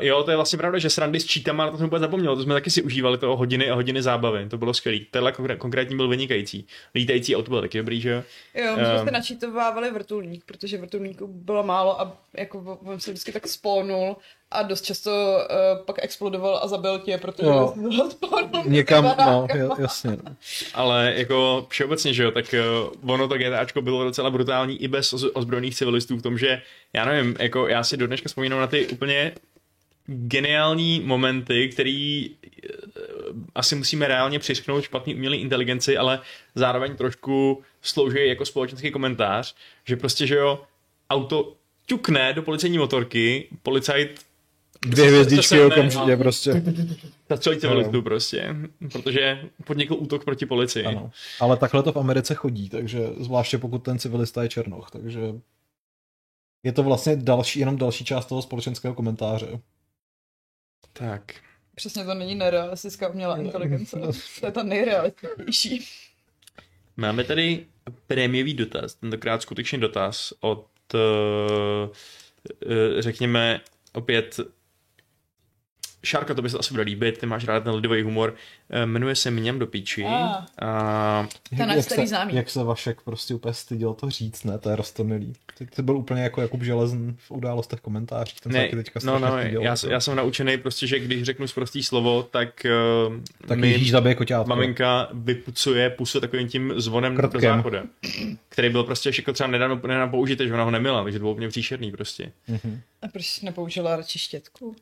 jo, 0.00 0.22
to 0.22 0.30
je 0.30 0.36
vlastně 0.36 0.56
pravda, 0.58 0.78
že 0.78 0.90
srandy 0.90 1.20
s 1.20 1.32
cheatama, 1.32 1.64
na 1.64 1.70
to 1.70 1.76
jsem 1.78 1.86
úplně 1.86 2.00
zapomněl, 2.00 2.36
to 2.36 2.42
jsme 2.42 2.54
taky 2.54 2.70
si 2.70 2.82
užívali 2.82 3.18
toho 3.18 3.36
hodiny 3.36 3.70
a 3.70 3.74
hodiny 3.74 4.02
zábavy, 4.02 4.48
to 4.48 4.58
bylo 4.58 4.74
skvělý. 4.74 5.06
Tenhle 5.10 5.32
konkr- 5.32 5.56
konkrétní 5.56 5.96
byl 5.96 6.08
vynikající. 6.08 6.66
Lítající 6.94 7.36
auto 7.36 7.50
byl 7.50 7.60
taky 7.60 7.78
dobrý, 7.78 8.00
že 8.00 8.10
jo? 8.10 8.22
Jo, 8.64 8.76
my 8.76 8.84
jsme 8.84 9.00
um, 9.02 9.08
načítovávali 9.12 9.90
vrtulník, 9.90 10.44
protože 10.46 10.78
vrtulníků 10.78 11.26
bylo 11.26 11.62
málo 11.62 12.00
a 12.00 12.16
jako 12.36 12.78
on 12.84 13.00
se 13.00 13.10
vždycky 13.10 13.32
tak 13.32 13.46
spónul 13.48 14.16
a 14.50 14.62
dost 14.62 14.84
často 14.84 15.10
uh, 15.10 15.84
pak 15.84 16.04
explodoval 16.04 16.60
a 16.62 16.68
zabil 16.68 16.98
tě, 16.98 17.18
protože 17.18 17.48
spónul 18.10 18.62
Někam, 18.64 19.14
no, 19.18 19.46
jasně. 19.78 20.10
No. 20.10 20.36
Ale 20.74 21.12
jako 21.16 21.66
všeobecně, 21.68 22.14
že 22.14 22.22
jo, 22.22 22.30
tak 22.30 22.54
uh, 23.04 23.12
ono 23.12 23.28
to 23.28 23.38
GTAčko 23.38 23.82
bylo 23.82 24.04
docela 24.04 24.30
brutální 24.30 24.82
i 24.82 24.88
bez 24.88 25.14
oz- 25.14 25.30
ozbrojených 25.34 25.76
civilistů 25.76 26.16
v 26.16 26.22
tom, 26.22 26.38
že 26.38 26.62
já 26.92 27.04
nevím, 27.04 27.36
jako 27.38 27.68
já 27.68 27.84
si 27.84 27.96
do 27.96 28.06
dneška 28.06 28.28
vzpomínám 28.28 28.60
na 28.60 28.66
ty 28.66 28.86
úplně 28.86 29.32
geniální 30.06 31.00
momenty, 31.04 31.68
který 31.68 32.30
eh, 32.30 32.68
asi 33.54 33.74
musíme 33.74 34.08
reálně 34.08 34.38
přišknout 34.38 34.84
špatný 34.84 35.14
umělý 35.14 35.38
inteligenci, 35.38 35.96
ale 35.96 36.20
zároveň 36.54 36.96
trošku 36.96 37.62
slouží 37.82 38.28
jako 38.28 38.46
společenský 38.46 38.90
komentář, 38.90 39.54
že 39.84 39.96
prostě, 39.96 40.26
že 40.26 40.34
jo, 40.34 40.62
auto 41.10 41.52
ťukne 41.86 42.32
do 42.32 42.42
policejní 42.42 42.78
motorky, 42.78 43.48
policajt 43.62 44.20
Dvě 44.86 45.06
hvězdičky 45.06 45.60
okamžitě 45.60 46.06
ne, 46.06 46.16
prostě. 46.16 46.62
zastřelí 47.28 47.60
civilistu 47.60 48.02
prostě, 48.02 48.56
protože 48.92 49.42
podnikl 49.64 49.94
útok 49.94 50.24
proti 50.24 50.46
policii. 50.46 50.86
Ano. 50.86 51.10
Ale 51.40 51.56
takhle 51.56 51.82
to 51.82 51.92
v 51.92 51.96
Americe 51.96 52.34
chodí, 52.34 52.68
takže 52.68 53.06
zvláště 53.20 53.58
pokud 53.58 53.78
ten 53.78 53.98
civilista 53.98 54.42
je 54.42 54.48
černoch, 54.48 54.90
takže 54.90 55.20
je 56.62 56.72
to 56.72 56.82
vlastně 56.82 57.16
další, 57.16 57.60
jenom 57.60 57.76
další 57.76 58.04
část 58.04 58.26
toho 58.26 58.42
společenského 58.42 58.94
komentáře. 58.94 59.60
Tak. 60.92 61.34
Přesně 61.74 62.04
to 62.04 62.14
není 62.14 62.34
nerealistická 62.34 63.08
umělá 63.08 63.36
inteligence. 63.36 64.00
To 64.40 64.46
je 64.46 64.52
ta 64.52 64.62
nejrealističnější. 64.62 65.86
Máme 66.96 67.24
tady 67.24 67.66
prémiový 68.06 68.54
dotaz, 68.54 68.94
tentokrát 68.94 69.42
skutečně 69.42 69.78
dotaz 69.78 70.32
od, 70.40 70.66
uh, 70.94 71.00
uh, 72.66 73.00
řekněme, 73.00 73.60
opět 73.92 74.40
Šárka, 76.04 76.34
to 76.34 76.42
by 76.42 76.50
se 76.50 76.58
asi 76.58 76.74
bude 76.74 76.82
líbit, 76.82 77.18
ty 77.18 77.26
máš 77.26 77.44
rád 77.44 77.64
ten 77.64 77.72
lidový 77.72 78.02
humor. 78.02 78.34
Eh, 78.70 78.86
Jmenuje 78.86 79.14
se 79.14 79.30
Mňam 79.30 79.58
do 79.58 79.66
píči. 79.66 80.04
Ah. 80.04 80.46
A 80.62 81.28
To 81.58 81.66
náš 81.66 81.76
jak, 81.76 81.84
starý 81.84 82.02
se, 82.02 82.06
známý. 82.06 82.34
jak 82.34 82.50
se 82.50 82.64
Vašek 82.64 83.00
prostě 83.02 83.34
úplně 83.34 83.54
styděl 83.54 83.94
to 83.94 84.10
říct, 84.10 84.44
ne, 84.44 84.58
to 84.58 84.70
je 84.70 84.76
rostomilý. 84.76 85.32
Ty, 85.58 85.66
ty 85.66 85.82
byl 85.82 85.96
úplně 85.96 86.22
jako 86.22 86.40
Jakub 86.42 86.62
Železn 86.62 87.10
v 87.18 87.30
událostech 87.30 87.80
komentářích, 87.80 88.40
ten 88.40 88.52
se 88.52 88.58
ne, 88.58 88.64
taky 88.64 88.76
teďka 88.76 89.00
no, 89.04 89.18
no, 89.18 89.38
styděl. 89.38 89.62
já, 89.62 89.76
já, 89.88 90.00
jsem 90.00 90.16
naučený 90.16 90.58
prostě, 90.58 90.86
že 90.86 90.98
když 90.98 91.22
řeknu 91.22 91.46
prostý 91.54 91.82
slovo, 91.82 92.22
tak, 92.22 92.66
uh, 93.08 93.16
tak 93.48 93.58
mi 93.58 93.70
Ježíš 93.70 93.90
zabije 93.90 94.14
koťátko. 94.14 94.48
maminka 94.48 95.08
vypucuje 95.12 95.90
pusu 95.90 96.20
takovým 96.20 96.48
tím 96.48 96.72
zvonem 96.76 97.16
Krtkem. 97.16 97.40
do 97.40 97.46
záchoda, 97.46 97.82
který 98.48 98.70
byl 98.70 98.84
prostě 98.84 99.10
jako 99.18 99.32
třeba 99.32 99.46
nedávno, 99.46 99.80
nedávno 99.86 100.10
použitý, 100.10 100.46
že 100.46 100.54
ona 100.54 100.64
ho 100.64 100.70
neměla, 100.70 101.02
takže 101.02 101.18
to 101.18 101.22
bylo 101.22 101.32
úplně 101.32 101.48
příšerný 101.48 101.90
prostě. 101.92 102.32
Mhm. 102.48 102.80
A 103.02 103.08
proč 103.08 103.26
jsi 103.26 103.44
nepoužila 103.46 103.96
radši 103.96 104.18
štětku? 104.18 104.76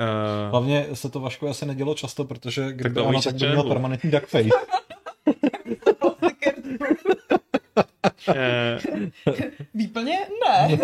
Uh, 0.00 0.50
Hlavně 0.50 0.86
se 0.92 1.08
to 1.10 1.20
Vašku 1.20 1.48
asi 1.48 1.66
nedělo 1.66 1.94
často, 1.94 2.24
protože 2.24 2.72
kdyby 2.72 2.94
to 2.94 3.00
ona 3.04 3.08
oni 3.08 3.22
tak 3.22 3.34
by 3.34 3.46
měl 3.48 3.62
permanentní 3.64 4.10
duckface. 4.10 4.48
uh, 8.28 8.34
Výplně 9.74 10.18
ne. 10.48 10.78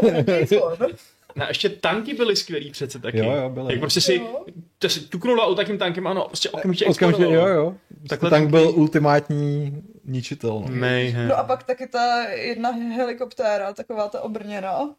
No, 1.36 1.44
ještě 1.48 1.68
tanky 1.68 2.14
byly 2.14 2.36
skvělý 2.36 2.70
přece 2.70 2.98
taky. 2.98 3.18
Jo, 3.18 3.30
jo, 3.32 3.48
byly. 3.50 3.72
Jak 3.72 3.80
prostě 3.80 4.00
si, 4.00 4.14
Jo. 4.14 4.44
to 4.78 4.88
si 4.88 5.00
tuknula 5.00 5.46
u 5.46 5.54
takým 5.54 5.78
tankem, 5.78 6.06
ano, 6.06 6.24
prostě 6.28 6.50
okamžitě 6.50 6.86
Okamžitě, 6.86 7.22
jo, 7.24 7.46
jo. 7.46 7.74
Takhle 8.08 8.30
tank 8.30 8.50
byl 8.50 8.72
ultimátní 8.74 9.82
ničitel. 10.04 10.64
No. 10.68 10.76
Mayhem. 10.76 11.28
No 11.28 11.38
a 11.38 11.44
pak 11.44 11.62
taky 11.62 11.86
ta 11.86 12.22
jedna 12.28 12.70
helikoptéra, 12.70 13.72
taková 13.72 14.08
ta 14.08 14.20
obrněná, 14.20 14.94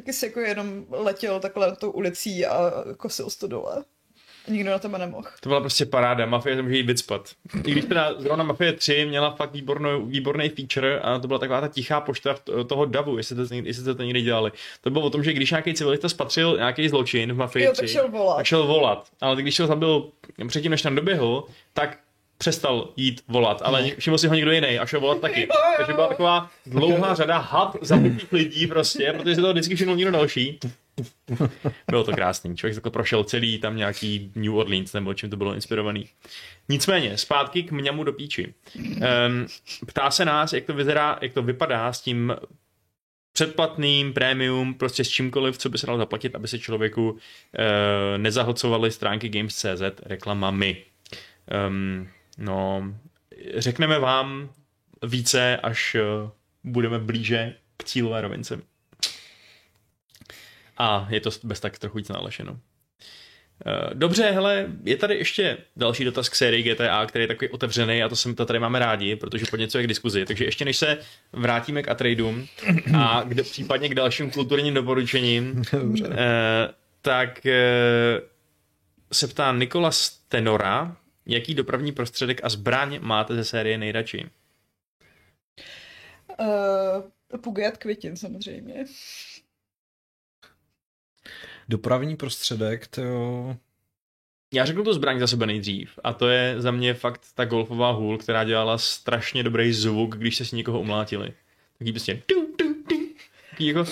taky 0.00 0.12
si 0.12 0.26
jako 0.26 0.40
jenom 0.40 0.84
letěl 0.90 1.40
takhle 1.40 1.76
tou 1.76 1.90
ulicí 1.90 2.46
a 2.46 2.72
kosil 2.96 3.28
to 3.40 3.46
dole. 3.46 3.84
Nikdo 4.48 4.70
na 4.70 4.78
tebe 4.78 4.98
nemohl. 4.98 5.28
To 5.40 5.48
byla 5.48 5.60
prostě 5.60 5.86
paráda, 5.86 6.26
Mafie 6.26 6.56
to 6.56 6.62
může 6.62 6.76
jít 6.76 6.86
vycpat. 6.86 7.30
I 7.66 7.70
když 7.70 7.84
teda 7.84 8.14
zrovna 8.18 8.44
Mafie 8.44 8.72
3 8.72 9.06
měla 9.06 9.30
fakt 9.30 9.52
výbornou, 9.52 10.06
výborný 10.06 10.48
feature 10.48 11.00
a 11.00 11.18
to 11.18 11.26
byla 11.28 11.38
taková 11.38 11.60
ta 11.60 11.68
tichá 11.68 12.00
pošta 12.00 12.34
toho 12.66 12.84
davu, 12.84 13.16
jestli 13.16 13.36
to, 13.36 13.54
jestli 13.54 13.84
to, 13.84 13.94
to 13.94 14.02
někdy 14.02 14.22
dělali. 14.22 14.52
To 14.80 14.90
bylo 14.90 15.04
o 15.06 15.10
tom, 15.10 15.22
že 15.24 15.32
když 15.32 15.50
nějaký 15.50 15.74
civilista 15.74 16.08
spatřil 16.08 16.56
nějaký 16.56 16.88
zločin 16.88 17.32
v 17.32 17.36
Mafii 17.36 17.64
Jo, 17.64 17.72
3, 17.72 17.80
tak 17.80 17.90
šel 17.90 18.08
volat. 18.08 18.36
tak 18.36 18.46
šel 18.46 18.66
volat. 18.66 19.08
Ale 19.20 19.42
když 19.42 19.60
ho 19.60 19.66
zabil 19.66 20.10
předtím, 20.48 20.70
než 20.70 20.82
tam 20.82 20.94
doběhl, 20.94 21.44
tak 21.72 21.98
přestal 22.40 22.88
jít 22.96 23.22
volat, 23.28 23.62
ale 23.64 23.82
no. 23.82 23.88
všiml 23.98 24.18
si 24.18 24.28
ho 24.28 24.34
někdo 24.34 24.52
jiný 24.52 24.78
a 24.78 24.86
šel 24.86 25.00
volat 25.00 25.20
taky. 25.20 25.48
Takže 25.76 25.92
byla 25.92 26.08
taková 26.08 26.50
dlouhá 26.66 27.14
řada 27.14 27.38
had 27.38 27.76
zabitých 27.80 28.32
lidí 28.32 28.66
prostě, 28.66 29.12
protože 29.12 29.34
se 29.34 29.40
to 29.40 29.52
vždycky 29.52 29.74
všiml 29.74 29.96
někdo 29.96 30.12
další. 30.12 30.58
Bylo 31.90 32.04
to 32.04 32.12
krásný. 32.12 32.56
Člověk 32.56 32.74
takhle 32.74 32.90
prošel 32.90 33.24
celý 33.24 33.58
tam 33.58 33.76
nějaký 33.76 34.32
New 34.34 34.56
Orleans, 34.56 34.92
nebo 34.92 35.14
čím 35.14 35.30
to 35.30 35.36
bylo 35.36 35.54
inspirovaný. 35.54 36.06
Nicméně, 36.68 37.18
zpátky 37.18 37.62
k 37.62 37.72
mňamu 37.72 38.04
do 38.04 38.12
píči. 38.12 38.54
Um, 38.76 39.46
ptá 39.86 40.10
se 40.10 40.24
nás, 40.24 40.52
jak 40.52 40.64
to 40.64 40.74
vyzerá, 40.74 41.18
jak 41.22 41.32
to 41.32 41.42
vypadá 41.42 41.92
s 41.92 42.00
tím 42.00 42.34
předplatným, 43.32 44.12
prémium, 44.12 44.74
prostě 44.74 45.04
s 45.04 45.08
čímkoliv, 45.08 45.58
co 45.58 45.68
by 45.68 45.78
se 45.78 45.86
dalo 45.86 45.98
zaplatit, 45.98 46.34
aby 46.34 46.48
se 46.48 46.58
člověku 46.58 47.10
uh, 47.10 47.18
nezahlcovaly 48.16 48.90
stránky 48.90 49.28
Games.cz 49.28 49.82
reklamami. 50.02 50.76
Um, 51.68 52.08
no, 52.40 52.94
řekneme 53.56 53.98
vám 53.98 54.50
více, 55.06 55.56
až 55.56 55.94
uh, 56.24 56.30
budeme 56.64 56.98
blíže 56.98 57.54
k 57.76 57.84
cílové 57.84 58.20
rovince. 58.20 58.60
A 60.78 61.06
je 61.10 61.20
to 61.20 61.30
bez 61.42 61.60
tak 61.60 61.78
trochu 61.78 61.96
víc 61.98 62.08
nalešeno. 62.08 62.58
Eh, 63.66 63.90
Dobře, 63.94 64.30
hele, 64.30 64.66
je 64.84 64.96
tady 64.96 65.14
ještě 65.14 65.56
další 65.76 66.04
dotaz 66.04 66.28
k 66.28 66.34
sérii 66.34 66.62
GTA, 66.74 67.06
který 67.06 67.22
je 67.22 67.28
takový 67.28 67.48
otevřený 67.48 68.02
a 68.02 68.08
to, 68.08 68.16
jsem, 68.16 68.34
to 68.34 68.46
tady 68.46 68.58
máme 68.58 68.78
rádi, 68.78 69.16
protože 69.16 69.46
pod 69.50 69.56
něco 69.56 69.78
je 69.78 69.84
k 69.84 69.88
diskuzi. 69.88 70.24
Takže 70.26 70.44
ještě 70.44 70.64
než 70.64 70.76
se 70.76 70.98
vrátíme 71.32 71.82
k 71.82 71.88
Atreidům 71.88 72.46
a 72.98 73.24
k, 73.28 73.42
případně 73.42 73.88
k 73.88 73.94
dalším 73.94 74.30
kulturním 74.30 74.74
doporučením, 74.74 75.62
Dobře. 75.72 76.08
eh, 76.10 76.68
tak 77.02 77.46
eh, 77.46 78.20
se 79.12 79.28
ptá 79.28 79.52
Nikolas 79.52 80.10
Tenora, 80.28 80.96
jaký 81.26 81.54
dopravní 81.54 81.92
prostředek 81.92 82.40
a 82.44 82.48
zbraň 82.48 82.98
máte 83.02 83.34
ze 83.34 83.44
série 83.44 83.78
nejradši? 83.78 84.30
Uh, 86.40 87.38
Pugiat 87.40 87.76
květin 87.76 88.16
samozřejmě. 88.16 88.84
Dopravní 91.68 92.16
prostředek, 92.16 92.86
to 92.86 93.02
jo. 93.02 93.56
Já 94.52 94.64
řeknu 94.64 94.84
tu 94.84 94.92
zbraň 94.92 95.18
za 95.18 95.26
sebe 95.26 95.46
nejdřív 95.46 95.98
a 96.04 96.12
to 96.12 96.28
je 96.28 96.60
za 96.60 96.70
mě 96.70 96.94
fakt 96.94 97.26
ta 97.34 97.44
golfová 97.44 97.90
hůl, 97.90 98.18
která 98.18 98.44
dělala 98.44 98.78
strašně 98.78 99.42
dobrý 99.42 99.72
zvuk, 99.72 100.16
když 100.16 100.36
se 100.36 100.44
s 100.44 100.52
někoho 100.52 100.80
umlátili. 100.80 101.32
Taký 101.78 101.92
prostě 101.92 102.22
tum, 102.26 102.56
tum, 102.56 102.84
tum. 102.88 103.08
Taký 103.50 103.66
jako... 103.66 103.84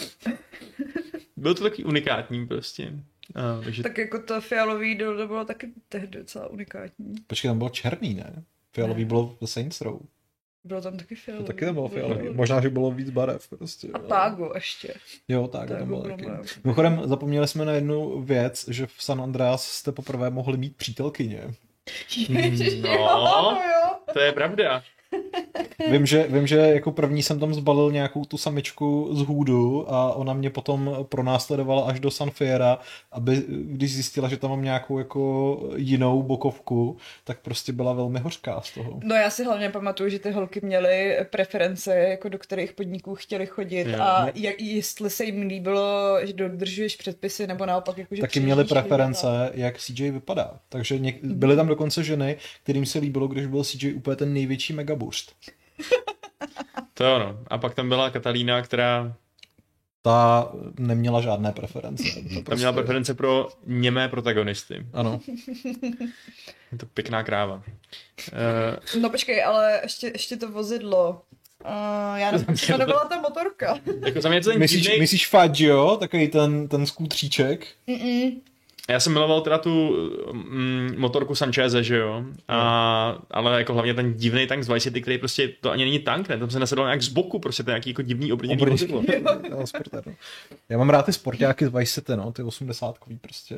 Byl 1.37 1.55
to 1.55 1.63
takový 1.63 1.85
unikátní 1.85 2.47
prostě. 2.47 2.93
A, 3.35 3.61
takže 3.65 3.83
Tak 3.83 3.99
jako 3.99 4.19
to 4.23 4.41
fialový 4.41 4.95
dildo 4.95 5.27
bylo 5.27 5.45
taky 5.45 5.69
tehdy 5.89 6.19
docela 6.19 6.47
unikátní. 6.47 7.15
Počkej, 7.27 7.49
tam 7.49 7.59
bylo 7.59 7.71
černý, 7.71 8.15
ne? 8.15 8.43
Fialový 8.73 9.03
Ne. 9.03 9.09
bylo 9.09 9.37
ve 9.41 9.47
Saints 9.47 9.81
Row. 9.81 9.99
Bylo 10.65 10.81
tam 10.81 10.97
taky 10.97 11.15
To 11.15 11.21
fialový. 11.21 11.47
taky 11.47 11.65
tam 11.65 11.75
bylo 11.75 11.89
fialový. 11.89 12.23
Bylo- 12.23 12.35
Možná, 12.35 12.61
že 12.61 12.71
bylo 12.71 12.91
víc 12.91 13.11
barev 13.11 13.49
prostě. 13.49 13.89
A 13.95 13.99
ale- 13.99 14.09
Pago 14.09 14.53
ještě. 14.55 14.95
Jo, 15.29 15.49
tak, 15.49 15.69
tam 15.69 15.87
bylo 15.87 16.03
bylo 16.03 16.17
taky. 16.17 16.31
Mimochodem, 16.65 17.01
zapomněli 17.05 17.49
jsme 17.49 17.65
na 17.65 17.73
jednu 17.73 18.23
věc, 18.23 18.69
že 18.69 18.87
v 18.87 18.93
San 18.99 19.21
Andreas 19.23 19.67
jste 19.71 19.93
poprvé 19.93 20.31
mohli 20.31 20.59
mít 20.59 20.77
přítelkyně. 20.77 21.43
Ježiš, 22.29 22.83
No. 22.83 22.89
jo, 22.91 23.59
jo. 23.63 23.97
to 24.13 24.21
je 24.21 24.33
pravda. 24.33 24.83
Vím, 25.91 26.07
že, 26.07 26.27
vím, 26.29 26.47
že 26.47 26.57
jako 26.57 26.93
první 26.93 27.23
jsem 27.23 27.41
tam 27.41 27.55
zbalil 27.55 27.93
nějakou 27.93 28.25
tu 28.25 28.39
samičku 28.39 29.09
z 29.13 29.21
hůdu 29.23 29.93
a 29.95 30.13
ona 30.13 30.33
mě 30.33 30.51
potom 30.51 30.97
pronásledovala 31.09 31.83
až 31.83 32.01
do 32.01 32.11
San 32.11 32.31
Fiera, 32.31 32.79
aby 33.13 33.43
když 33.49 33.95
zjistila, 33.95 34.29
že 34.29 34.37
tam 34.37 34.51
mám 34.51 34.63
nějakou 34.63 34.99
jako 34.99 35.61
jinou 35.77 36.23
bokovku, 36.23 36.97
tak 37.25 37.39
prostě 37.41 37.73
byla 37.73 37.93
velmi 37.93 38.19
hořká 38.19 38.61
z 38.61 38.75
toho. 38.75 39.01
No 39.05 39.15
já 39.15 39.31
si 39.31 39.45
hlavně 39.45 39.69
pamatuju, 39.71 40.11
že 40.11 40.19
ty 40.19 40.31
holky 40.31 40.61
měly 40.63 41.17
preference, 41.31 41.95
jako 41.97 42.29
do 42.29 42.39
kterých 42.39 42.73
podniků 42.73 43.15
chtěli 43.15 43.47
chodit 43.47 43.87
Jo. 43.87 43.99
a 44.01 44.27
jak, 44.35 44.61
jestli 44.61 45.11
se 45.11 45.25
jim 45.25 45.43
líbilo, 45.43 46.19
že 46.27 46.33
dodržuješ 46.33 46.97
předpisy, 46.97 47.47
nebo 47.47 47.67
naopak 47.67 47.99
jako, 47.99 48.15
že 48.15 48.21
Taky 48.21 48.41
přijíždíš 48.41 48.69
preference, 48.69 49.27
jak 49.55 49.79
CJ 49.79 50.11
vypadá. 50.11 50.55
Takže 50.69 50.99
něk- 50.99 51.19
byly 51.23 51.57
tam 51.57 51.67
dokonce 51.67 52.05
ženy, 52.05 52.37
kterým 52.63 52.87
se 52.87 52.99
líbilo, 52.99 53.29
když 53.29 53.47
byl 53.47 53.65
CJ 53.65 53.95
úplně 53.95 54.17
ten 54.17 54.35
největší 54.35 54.73
megaburst. 54.99 55.33
To 56.95 57.05
jo, 57.05 57.19
no. 57.19 57.39
A 57.49 57.59
pak 57.59 57.75
tam 57.75 57.89
byla 57.89 58.11
Katalína, 58.11 58.63
která 58.63 59.15
Ta 60.03 60.53
neměla 60.79 61.21
žádné 61.21 61.53
preference. 61.53 62.03
To 62.03 62.21
tam 62.35 62.43
prostě- 62.45 62.55
měla 62.57 62.73
preference 62.73 63.15
pro 63.15 63.49
němé 63.67 64.09
protagonisty. 64.09 64.87
Ano. 64.93 65.21
Je 66.73 66.79
to 66.79 66.87
pěkná 66.87 67.23
kráva. 67.23 67.55
Uh. 68.95 69.01
No 69.03 69.11
počkej, 69.11 69.45
ale 69.45 69.81
ještě, 69.83 70.07
ještě 70.07 70.37
to 70.37 70.49
vozidlo. 70.51 71.23
Uh, 71.65 72.19
já 72.19 72.31
nevím, 72.31 72.57
se 72.57 72.73
jmenovala 72.73 73.05
ta 73.05 73.21
motorka. 73.21 73.79
jako 74.07 74.21
za 74.21 74.29
mě 74.29 74.41
to 74.41 74.51
ten 74.51 74.59
Myslíš, 74.59 74.99
myslíš 74.99 75.29
Fagio, 75.29 75.97
takový 75.97 76.29
ten, 76.29 76.69
ten 76.69 76.87
skútříček? 76.87 77.67
Mm-mm. 77.89 78.41
Já 78.91 79.01
jsem 79.01 79.13
miloval 79.13 79.41
teda 79.41 79.59
tu 79.59 79.97
mm, 80.33 80.95
motorku 80.99 81.35
Sancheze, 81.35 81.83
že 81.83 81.97
jo? 81.97 82.25
A, 82.49 83.19
ale 83.31 83.59
jako 83.59 83.75
hlavně 83.75 83.95
ten 83.95 84.15
divný 84.15 84.47
tank 84.47 84.63
z 84.63 84.69
Vice 84.69 84.81
City, 84.81 85.03
který 85.03 85.19
prostě, 85.19 85.49
to 85.49 85.71
ani 85.71 85.85
není 85.85 85.99
tank, 85.99 86.29
ne? 86.29 86.39
Tam 86.39 86.51
se 86.51 86.59
nasedl 86.59 86.85
nějak 86.85 87.03
z 87.03 87.09
boku, 87.09 87.39
prostě 87.39 87.63
to 87.63 87.71
je 87.71 87.73
nějaký 87.73 87.91
jako 87.91 88.03
divný 88.03 88.33
obrněný 88.33 88.65
vozidlo. 88.65 89.03
Jo, 89.51 89.67
sporter, 89.67 90.03
no. 90.07 90.15
Já 90.69 90.79
mám 90.79 90.91
rád 90.91 91.07
ty 91.07 91.13
sportáky 91.13 91.67
z 91.67 91.75
Vice 91.75 91.93
City, 91.93 92.17
no, 92.17 92.33
ty 92.33 92.43
80 92.43 92.99
prostě. 93.21 93.57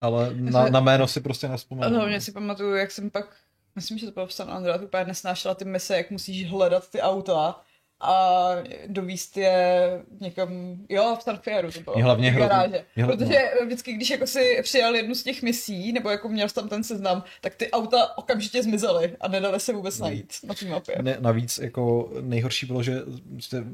Ale 0.00 0.30
na, 0.34 0.68
na 0.68 0.80
jméno 0.80 1.06
si 1.06 1.20
prostě 1.20 1.48
nespomenu. 1.48 1.96
hlavně 1.96 2.20
si 2.20 2.32
pamatuju, 2.32 2.74
jak 2.74 2.90
jsem 2.90 3.10
pak, 3.10 3.36
myslím, 3.76 3.98
že 3.98 4.06
to 4.06 4.12
bylo 4.12 4.26
v 4.26 4.32
San 4.32 4.50
Andreas, 4.50 4.80
úplně 4.82 5.04
nesnášela 5.04 5.54
ty 5.54 5.64
mise, 5.64 5.96
jak 5.96 6.10
musíš 6.10 6.50
hledat 6.50 6.90
ty 6.90 7.00
auta 7.00 7.60
a 8.00 8.48
dovíst 8.86 9.36
je 9.36 9.88
někam, 10.20 10.76
jo, 10.88 11.16
v 11.20 11.22
San 11.22 11.36
Fieru 11.38 11.72
to 11.72 11.80
bylo, 11.80 11.94
Mě 11.96 12.04
hlavně 12.04 12.30
v 12.30 12.34
garáže. 12.36 12.84
mě 12.96 13.04
hla- 13.04 13.16
Protože 13.16 13.38
vždycky, 13.66 13.92
když 13.92 14.10
jako 14.10 14.26
si 14.26 14.58
přijal 14.62 14.96
jednu 14.96 15.14
z 15.14 15.22
těch 15.22 15.42
misí, 15.42 15.92
nebo 15.92 16.10
jako 16.10 16.28
měl 16.28 16.48
tam 16.48 16.68
ten 16.68 16.84
seznam, 16.84 17.24
tak 17.40 17.54
ty 17.54 17.70
auta 17.70 18.18
okamžitě 18.18 18.62
zmizely 18.62 19.16
a 19.20 19.28
nedali 19.28 19.60
se 19.60 19.72
vůbec 19.72 19.98
najít 19.98 20.32
na 20.44 20.54
té 20.54 20.66
mapě. 20.66 20.96
Ne, 21.02 21.16
navíc 21.20 21.58
jako 21.58 22.10
nejhorší 22.20 22.66
bylo, 22.66 22.82
že 22.82 23.00
prostě 23.32 23.64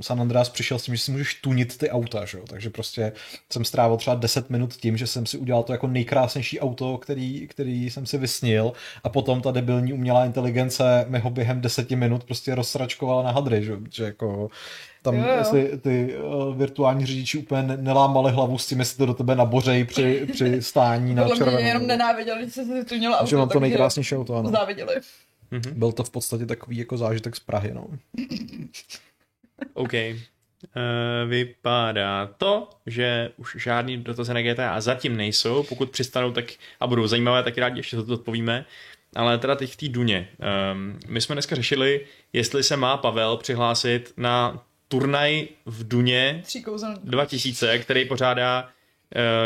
San 0.00 0.20
Andreas 0.20 0.48
přišel 0.48 0.78
s 0.78 0.82
tím, 0.82 0.96
že 0.96 1.02
si 1.02 1.10
můžeš 1.12 1.34
tunit 1.34 1.78
ty 1.78 1.90
auta, 1.90 2.24
že 2.24 2.38
jo? 2.38 2.44
takže 2.48 2.70
prostě 2.70 3.12
jsem 3.52 3.64
strávil 3.64 3.96
třeba 3.96 4.16
10 4.16 4.50
minut 4.50 4.74
tím, 4.74 4.96
že 4.96 5.06
jsem 5.06 5.26
si 5.26 5.38
udělal 5.38 5.62
to 5.62 5.72
jako 5.72 5.86
nejkrásnější 5.86 6.60
auto, 6.60 6.98
který, 6.98 7.48
který 7.48 7.90
jsem 7.90 8.06
si 8.06 8.18
vysnil 8.18 8.72
a 9.04 9.08
potom 9.08 9.40
ta 9.40 9.50
debilní 9.50 9.92
umělá 9.92 10.24
inteligence 10.24 11.04
mi 11.08 11.18
ho 11.18 11.30
během 11.30 11.60
10 11.60 11.90
minut 11.90 12.24
prostě 12.24 12.54
rozsračkovala 12.54 13.22
na 13.22 13.30
hadry, 13.30 13.64
že, 13.68 13.78
že 13.90 14.04
jako 14.04 14.48
tam 15.02 15.14
Jo, 15.14 15.24
jo. 15.28 15.34
jestli 15.38 15.78
ty 15.78 16.16
uh, 16.18 16.56
virtuální 16.56 17.06
řidiči 17.06 17.38
úplně 17.38 17.62
ne- 17.62 17.76
nelámali 17.76 18.32
hlavu 18.32 18.58
s 18.58 18.66
tím, 18.66 18.78
jestli 18.78 18.98
to 18.98 19.06
do 19.06 19.14
tebe 19.14 19.34
nabořej 19.36 19.84
při, 19.84 20.26
při 20.32 20.62
stání 20.62 21.14
na 21.14 21.22
Podle 21.22 21.36
mě 21.36 21.44
červenou. 21.44 21.66
jenom 21.68 21.86
nenáviděli, 21.86 22.44
že 22.44 22.50
se 22.50 22.84
tu 22.84 22.94
měla 22.96 23.18
auto, 23.18 23.30
že 23.30 23.36
mám 23.36 23.48
to 23.48 23.60
nejkrásnější 23.60 24.16
auto, 24.16 24.34
ano. 24.34 24.50
Záviděli. 24.50 24.94
Byl 25.72 25.92
to 25.92 26.04
v 26.04 26.10
podstatě 26.10 26.46
takový 26.46 26.76
jako 26.76 26.96
zážitek 26.96 27.36
z 27.36 27.40
Prahy, 27.40 27.74
no. 27.74 27.86
OK. 29.74 29.92
Uh, 29.92 31.30
vypadá 31.30 32.26
to, 32.38 32.68
že 32.86 33.30
už 33.36 33.56
žádný 33.60 33.96
dotazy 33.96 34.34
na 34.34 34.42
GTA 34.42 34.80
zatím 34.80 35.16
nejsou. 35.16 35.62
Pokud 35.62 35.90
přistanou 35.90 36.32
tak 36.32 36.44
a 36.80 36.86
budou 36.86 37.06
zajímavé, 37.06 37.42
tak 37.42 37.58
rádi 37.58 37.78
ještě 37.78 37.96
to 37.96 38.14
odpovíme. 38.14 38.64
Ale 39.16 39.38
teda 39.38 39.54
teď 39.54 39.72
v 39.72 39.76
té 39.76 39.88
Duně. 39.88 40.28
Um, 40.72 40.98
my 41.08 41.20
jsme 41.20 41.34
dneska 41.34 41.56
řešili, 41.56 42.06
jestli 42.32 42.62
se 42.62 42.76
má 42.76 42.96
Pavel 42.96 43.36
přihlásit 43.36 44.12
na 44.16 44.64
turnaj 44.88 45.48
v 45.66 45.88
Duně 45.88 46.42
Tří 46.44 46.62
kouzel. 46.62 46.94
2000, 47.04 47.78
který 47.78 48.04
pořádá, 48.04 48.68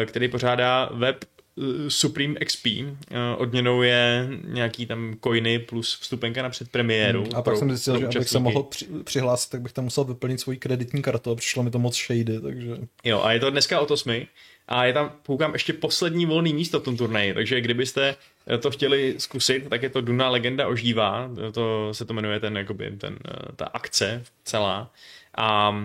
eh, 0.02 0.06
který 0.06 0.28
pořádá 0.28 0.90
web 0.92 1.24
eh, 1.24 1.90
Supreme 1.90 2.34
XP. 2.34 2.66
Eh, 2.66 3.36
Odměnou 3.36 3.82
je 3.82 4.28
nějaký 4.44 4.86
tam 4.86 5.14
coiny 5.24 5.58
plus 5.58 5.98
vstupenka 6.00 6.42
na 6.42 6.50
předpremiéru. 6.50 7.24
A 7.34 7.42
pak 7.42 7.56
jsem 7.56 7.70
zjistil, 7.70 7.98
že 8.00 8.06
abych 8.06 8.28
se 8.28 8.38
mohl 8.38 8.62
při, 8.62 8.86
přihlásit, 9.04 9.50
tak 9.50 9.60
bych 9.62 9.72
tam 9.72 9.84
musel 9.84 10.04
vyplnit 10.04 10.40
svoji 10.40 10.58
kreditní 10.58 11.02
kartu 11.02 11.30
a 11.30 11.34
přišlo 11.34 11.62
mi 11.62 11.70
to 11.70 11.78
moc 11.78 11.96
shady, 11.96 12.40
takže... 12.40 12.76
Jo, 13.04 13.22
a 13.22 13.32
je 13.32 13.40
to 13.40 13.50
dneska 13.50 13.80
o 13.80 13.86
osmi 13.86 14.28
a 14.68 14.84
je 14.84 14.92
tam, 14.92 15.12
koukám, 15.26 15.52
ještě 15.52 15.72
poslední 15.72 16.26
volný 16.26 16.54
místo 16.54 16.80
v 16.80 16.82
tom 16.82 16.96
turnaji, 16.96 17.34
takže 17.34 17.60
kdybyste 17.60 18.16
to 18.60 18.70
chtěli 18.70 19.14
zkusit, 19.18 19.68
tak 19.68 19.82
je 19.82 19.90
to 19.90 20.00
Duna 20.00 20.28
Legenda 20.28 20.68
ožívá, 20.68 21.30
to 21.52 21.94
se 21.94 22.04
to 22.04 22.14
jmenuje 22.14 22.40
ten, 22.40 22.56
jakoby, 22.56 22.90
ten, 22.90 23.18
eh, 23.28 23.52
ta 23.56 23.64
akce 23.64 24.24
celá. 24.44 24.92
A 25.36 25.76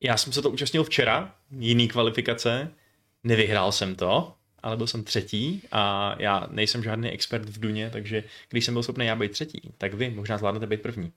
já 0.00 0.16
jsem 0.16 0.32
se 0.32 0.42
to 0.42 0.50
účastnil 0.50 0.84
včera, 0.84 1.34
jiný 1.50 1.88
kvalifikace, 1.88 2.70
nevyhrál 3.24 3.72
jsem 3.72 3.96
to, 3.96 4.34
ale 4.62 4.76
byl 4.76 4.86
jsem 4.86 5.04
třetí 5.04 5.62
a 5.72 6.14
já 6.18 6.46
nejsem 6.50 6.82
žádný 6.82 7.10
expert 7.10 7.48
v 7.48 7.60
Duně, 7.60 7.90
takže 7.90 8.24
když 8.48 8.64
jsem 8.64 8.74
byl 8.74 8.82
schopný 8.82 9.06
já 9.06 9.16
být 9.16 9.32
třetí, 9.32 9.60
tak 9.78 9.94
vy 9.94 10.10
možná 10.10 10.38
zvládnete 10.38 10.66
být 10.66 10.82
první. 10.82 11.12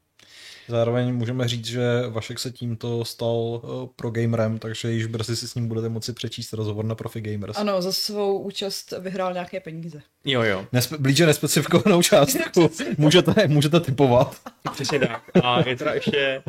Zároveň 0.67 1.13
můžeme 1.15 1.47
říct, 1.47 1.65
že 1.65 1.81
Vašek 2.09 2.39
se 2.39 2.51
tímto 2.51 3.05
stal 3.05 3.27
uh, 3.27 3.59
pro 3.95 4.11
gamerem, 4.11 4.59
takže 4.59 4.91
již 4.91 5.05
brzy 5.05 5.35
si 5.35 5.47
s 5.47 5.55
ním 5.55 5.67
budete 5.67 5.89
moci 5.89 6.13
přečíst 6.13 6.53
rozhovor 6.53 6.85
na 6.85 6.95
Profi 6.95 7.21
Gamers. 7.21 7.57
Ano, 7.57 7.81
za 7.81 7.91
svou 7.91 8.39
účast 8.39 8.93
vyhrál 8.99 9.33
nějaké 9.33 9.59
peníze. 9.59 10.01
Jo, 10.25 10.41
jo. 10.41 10.65
Nespe- 10.73 10.97
blíže 10.97 11.25
nespecifikovanou 11.25 12.01
částku. 12.01 12.71
můžete, 12.97 13.47
můžete 13.47 13.79
typovat. 13.79 14.35
Přesně 14.73 14.99
tak. 14.99 15.23
A 15.43 15.69
je 15.69 15.75
teda 15.75 15.93
ještě 15.93 16.43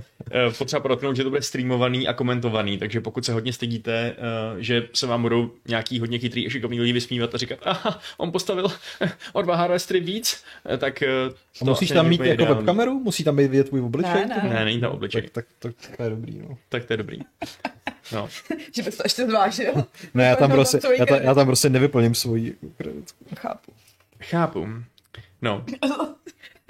potřeba 0.59 0.81
podotknout, 0.81 1.17
že 1.17 1.25
to 1.25 1.31
bude 1.31 1.43
streamovaný 1.43 2.09
a 2.09 2.13
komentovaný, 2.13 2.79
takže 2.79 3.01
pokud 3.01 3.25
se 3.25 3.33
hodně 3.33 3.53
stydíte, 3.53 4.17
uh, 4.53 4.59
že 4.59 4.89
se 4.95 5.07
vám 5.07 5.23
budou 5.23 5.51
nějaký 5.69 6.01
hodně 6.01 6.19
chytrý 6.19 6.47
a 6.47 6.51
šikovný 6.51 6.81
lidi 6.81 6.93
vysmívat 6.93 7.35
a 7.35 7.39
říkat, 7.39 7.59
aha, 7.63 8.01
on 8.17 8.33
postavil 8.33 8.69
o 9.33 9.43
dva 9.43 9.57
harvestry 9.57 10.01
víc, 10.01 10.45
eh, 10.75 10.79
tak 10.79 11.03
uh, 11.29 11.35
A 11.61 11.65
musíš 11.65 11.91
tam 11.91 12.09
mít 12.09 12.21
jako 12.21 12.45
webkameru? 12.45 13.01
Musí 13.01 13.25
tam 13.25 13.37
být 13.37 13.51
vidět 13.51 13.69
tvůj 13.69 13.81
obličej? 13.81 14.27
Ne, 14.27 14.41
ne. 14.43 14.49
Ne, 14.55 14.65
není 14.65 14.81
tam 14.81 14.93
obličej. 14.93 15.23
Tak, 15.23 15.47
tak, 15.59 15.75
tak, 15.81 15.97
to 15.97 16.03
je 16.03 16.11
dobrý, 16.11 16.39
no. 16.39 16.59
Tak 16.69 16.85
to 16.85 16.93
je 16.93 16.97
dobrý. 16.97 17.19
No. 18.13 18.29
Že 18.77 18.83
bys 18.83 18.97
to 18.97 19.03
ještě 19.05 19.27
zvážil. 19.27 19.73
Ne, 20.15 20.25
já 20.25 20.37
tam, 20.37 20.51
prostě, 20.51 20.79
to 20.79 20.93
já, 20.93 21.07
ta, 21.07 21.17
já 21.17 21.35
tam 21.35 21.47
prostě 21.47 21.69
nevyplním 21.69 22.15
svoji 22.15 22.57
kreditku. 22.77 23.25
Chápu. 23.37 23.73
Chápu. 24.21 24.69
No. 25.43 25.65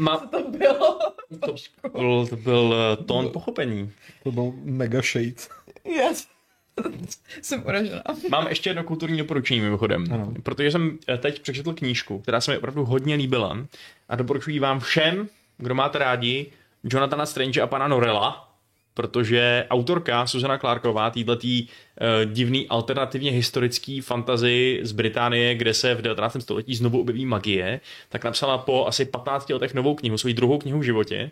Ma, 0.03 0.17
Co 0.19 0.27
to 0.27 0.51
bylo? 0.51 0.99
to, 1.83 1.89
byl, 1.89 2.27
to 2.27 2.37
byl 2.37 2.75
eh, 2.75 3.05
tón 3.05 3.29
pochopení. 3.33 3.91
To 4.25 4.33
byl 4.33 4.53
mega 4.63 5.01
shade. 5.03 5.35
Yes. 5.85 6.27
Jsem 7.43 7.63
uražená. 7.67 8.03
Mám 8.31 8.47
ještě 8.49 8.71
jedno 8.71 8.85
kulturní 8.85 9.19
doporučení 9.19 9.61
mimochodem, 9.61 10.05
Ano. 10.13 10.33
protože 10.43 10.71
jsem 10.71 10.99
eh, 11.09 11.19
teď 11.19 11.41
přečetl 11.43 11.73
knížku, 11.75 12.19
která 12.19 12.41
se 12.41 12.51
mi 12.51 12.59
opravdu 12.59 12.85
hodně 12.85 13.15
líbila 13.15 13.59
a 14.09 14.17
doporučuji 14.17 14.59
vám 14.59 14.81
všem, 14.81 15.29
kdo 15.59 15.75
máte 15.75 15.99
rádi 15.99 16.53
Jonathana 16.85 17.27
Strange 17.27 17.61
a 17.61 17.67
pana 17.67 17.89
Norella, 17.89 18.52
protože 18.95 19.67
autorka 19.71 20.27
Susana 20.27 20.59
Clarková, 20.59 21.11
týhletý 21.11 21.67
uh, 21.67 22.33
divný 22.33 22.69
alternativně 22.69 23.31
historický 23.31 24.01
fantazy 24.01 24.81
z 24.83 24.93
Británie, 24.93 25.55
kde 25.55 25.75
se 25.75 25.95
v 25.95 26.03
19. 26.03 26.37
století 26.41 26.75
znovu 26.75 27.01
objeví 27.01 27.27
magie, 27.27 27.81
tak 28.09 28.25
napsala 28.25 28.59
po 28.59 28.87
asi 28.87 29.05
15 29.05 29.51
letech 29.51 29.75
novou 29.75 29.95
knihu, 29.95 30.19
svoji 30.19 30.35
druhou 30.35 30.59
knihu 30.59 30.79
v 30.79 30.83
životě. 30.83 31.31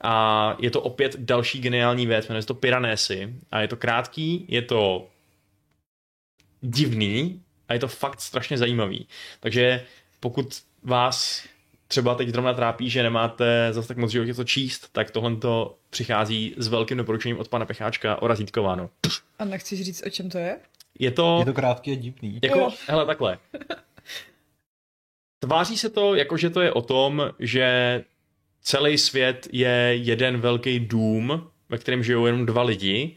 A 0.00 0.56
je 0.58 0.70
to 0.70 0.80
opět 0.80 1.16
další 1.18 1.60
geniální 1.60 2.06
věc, 2.06 2.28
jmenuje 2.28 2.42
se 2.42 2.48
to 2.48 2.54
Piranesi. 2.54 3.34
A 3.50 3.60
je 3.60 3.68
to 3.68 3.76
krátký, 3.76 4.44
je 4.48 4.62
to 4.62 5.08
divný 6.62 7.40
a 7.68 7.74
je 7.74 7.80
to 7.80 7.88
fakt 7.88 8.20
strašně 8.20 8.58
zajímavý. 8.58 9.06
Takže 9.40 9.84
pokud 10.20 10.62
vás 10.82 11.44
třeba 11.90 12.14
teď 12.14 12.28
zrovna 12.28 12.54
trápí, 12.54 12.90
že 12.90 13.02
nemáte 13.02 13.68
zase 13.70 13.88
tak 13.88 13.96
moc 13.96 14.10
životě 14.10 14.34
co 14.34 14.44
číst, 14.44 14.88
tak 14.92 15.10
tohle 15.10 15.36
to 15.36 15.76
přichází 15.90 16.54
s 16.56 16.68
velkým 16.68 16.96
doporučením 16.98 17.38
od 17.38 17.48
pana 17.48 17.66
Pecháčka 17.66 18.22
o 18.22 18.26
razítkováno. 18.26 18.90
A 19.38 19.44
nechceš 19.44 19.82
říct, 19.82 20.02
o 20.06 20.10
čem 20.10 20.30
to 20.30 20.38
je? 20.38 20.58
Je 20.98 21.10
to, 21.10 21.36
Je 21.38 21.44
to 21.44 21.52
krátký 21.52 21.92
a 21.92 21.94
divný. 21.94 22.38
jako, 22.42 22.58
Jo. 22.58 22.70
hele, 22.86 23.06
takhle. 23.06 23.38
Tváří 25.38 25.78
se 25.78 25.90
to, 25.90 26.14
jako 26.14 26.36
že 26.36 26.50
to 26.50 26.60
je 26.60 26.72
o 26.72 26.82
tom, 26.82 27.30
že 27.38 28.04
celý 28.62 28.98
svět 28.98 29.48
je 29.52 29.90
jeden 29.94 30.40
velký 30.40 30.80
dům, 30.80 31.50
ve 31.68 31.78
kterém 31.78 32.02
žijou 32.02 32.26
jenom 32.26 32.46
dva 32.46 32.62
lidi 32.62 33.16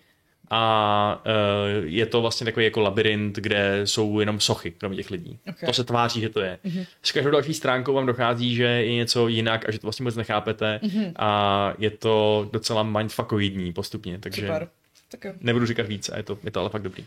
a 0.56 1.22
uh, 1.26 1.86
je 1.86 2.06
to 2.06 2.22
vlastně 2.22 2.46
takový 2.46 2.66
jako 2.66 2.80
labirint, 2.80 3.36
kde 3.36 3.82
jsou 3.84 4.20
jenom 4.20 4.40
sochy, 4.40 4.72
kromě 4.72 4.98
těch 4.98 5.12
lidí. 5.12 5.40
Okay. 5.50 5.68
To 5.68 5.74
se 5.74 5.84
tváří, 5.84 6.22
že 6.22 6.30
to 6.30 6.42
je. 6.42 6.60
Mm-hmm. 6.66 6.86
S 7.04 7.12
každou 7.12 7.32
další 7.32 7.54
stránkou 7.54 7.94
vám 7.94 8.06
dochází, 8.06 8.56
že 8.56 8.64
je 8.64 8.94
něco 8.94 9.28
jinak 9.28 9.70
a 9.70 9.72
že 9.72 9.80
to 9.80 9.88
vlastně 9.88 10.04
moc 10.04 10.16
nechápete 10.16 10.80
mm-hmm. 10.84 11.12
a 11.16 11.74
je 11.78 11.90
to 11.90 12.50
docela 12.54 12.84
mindfuckoidní 12.84 13.74
postupně, 13.74 14.20
takže 14.20 14.42
Super. 14.42 14.68
Tak 15.12 15.26
jo. 15.26 15.34
nebudu 15.42 15.66
říkat 15.66 15.88
víc 15.88 16.10
a 16.10 16.18
je 16.18 16.24
to, 16.24 16.38
je 16.44 16.52
to 16.52 16.60
ale 16.60 16.70
fakt 16.70 16.82
dobrý. 16.82 17.06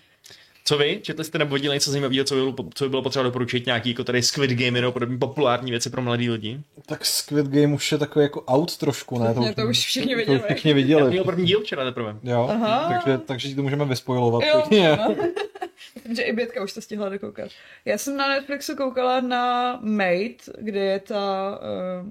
Co 0.68 0.78
vy? 0.78 1.00
Četli 1.02 1.24
jste 1.24 1.38
nebo 1.38 1.54
viděli 1.54 1.74
něco 1.76 1.90
zajímavého, 1.90 2.24
co 2.24 2.34
by 2.34 2.40
bylo, 2.40 2.54
co 2.74 2.84
by 2.84 2.88
bylo 2.90 3.02
potřeba 3.02 3.22
doporučit? 3.22 3.66
Nějaký 3.66 3.88
jako 3.90 4.04
tady 4.04 4.22
Squid 4.22 4.50
Game 4.50 4.80
nebo 4.80 4.92
podobně 4.92 5.18
populární 5.18 5.70
věci 5.70 5.90
pro 5.90 6.02
mladý 6.02 6.30
lidi? 6.30 6.60
Tak 6.86 7.04
Squid 7.06 7.46
Game 7.46 7.74
už 7.74 7.92
je 7.92 7.98
takový 7.98 8.22
jako 8.22 8.42
out 8.42 8.76
trošku, 8.76 9.18
ne? 9.18 9.32
Přesně, 9.32 9.54
to 9.54 9.66
už 9.66 9.78
všichni 9.78 10.12
to 10.12 10.16
viděli. 10.18 10.38
už 10.38 10.44
všichni 10.44 10.70
Já 10.70 10.74
viděli. 10.74 11.10
měl 11.10 11.24
první 11.24 11.46
díl 11.46 11.60
včera 11.60 11.84
teprve. 11.84 12.16
Jo, 12.22 12.48
Aha. 12.50 12.88
takže, 13.02 13.18
takže 13.18 13.54
to 13.54 13.62
můžeme 13.62 13.84
vyspojovat. 13.84 14.42
Jo, 14.46 14.54
pěkně. 14.68 14.96
no. 14.96 15.16
Že 16.16 16.22
i 16.22 16.32
Bětka 16.32 16.62
už 16.64 16.72
to 16.72 16.80
stihla 16.80 17.08
dokoukat. 17.08 17.50
Já 17.84 17.98
jsem 17.98 18.16
na 18.16 18.28
Netflixu 18.28 18.76
koukala 18.76 19.20
na 19.20 19.78
Maid, 19.82 20.48
kde 20.58 20.80
je 20.80 21.00
ta 21.00 21.58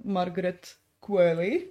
uh, 0.03 0.12
Margaret 0.12 0.68
Qualley, 1.06 1.62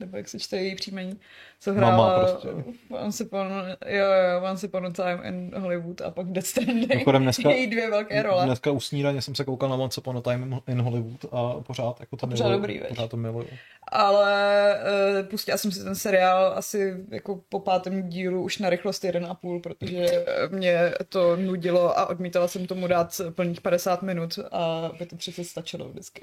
nebo 0.00 0.16
jak 0.16 0.28
se 0.28 0.38
čte 0.38 0.56
její 0.56 0.74
příjmení, 0.74 1.20
co 1.60 1.74
Mama 1.74 1.86
hrála 1.86 2.18
prostě. 2.18 2.48
Once 2.90 3.24
Upon, 3.24 3.46
jo, 3.86 4.04
jo, 4.04 4.42
Once 4.50 4.66
Upon 4.66 4.86
a 4.86 4.90
Time 4.90 5.20
in 5.24 5.54
Hollywood 5.56 6.00
a 6.00 6.10
pak 6.10 6.26
Death 6.26 6.46
Stranding. 6.48 7.04
Dneska- 7.04 7.50
její 7.50 7.66
dvě 7.66 7.90
velké 7.90 8.22
role. 8.22 8.44
Dneska 8.44 8.70
u 8.70 8.80
snídaně 8.80 9.22
jsem 9.22 9.34
se 9.34 9.44
koukal 9.44 9.68
na 9.68 9.76
Once 9.76 10.00
Upon 10.00 10.16
a 10.16 10.20
Time 10.20 10.60
in 10.66 10.80
Hollywood 10.80 11.24
a 11.32 11.60
pořád 11.60 12.00
jako 12.00 12.16
to 12.16 12.26
pořád 12.26 12.44
miluju. 12.44 12.58
dobrý, 12.60 12.80
pořád 12.88 13.10
to 13.10 13.16
miluju. 13.16 13.48
Ale 13.92 14.74
uh, 15.20 15.26
pustila 15.26 15.58
jsem 15.58 15.72
si 15.72 15.84
ten 15.84 15.94
seriál 15.94 16.52
asi 16.56 16.94
jako 17.10 17.40
po 17.48 17.60
pátém 17.60 18.08
dílu 18.08 18.42
už 18.42 18.58
na 18.58 18.70
rychlost 18.70 19.04
1,5, 19.04 19.60
protože 19.60 20.24
mě 20.50 20.92
to 21.08 21.36
nudilo 21.36 21.98
a 21.98 22.06
odmítala 22.06 22.48
jsem 22.48 22.66
tomu 22.66 22.86
dát 22.86 23.20
plných 23.34 23.60
50 23.60 24.02
minut 24.02 24.38
a 24.52 24.90
by 24.98 25.06
to 25.06 25.16
přece 25.16 25.44
stačilo 25.44 25.88
vždycky. 25.88 26.22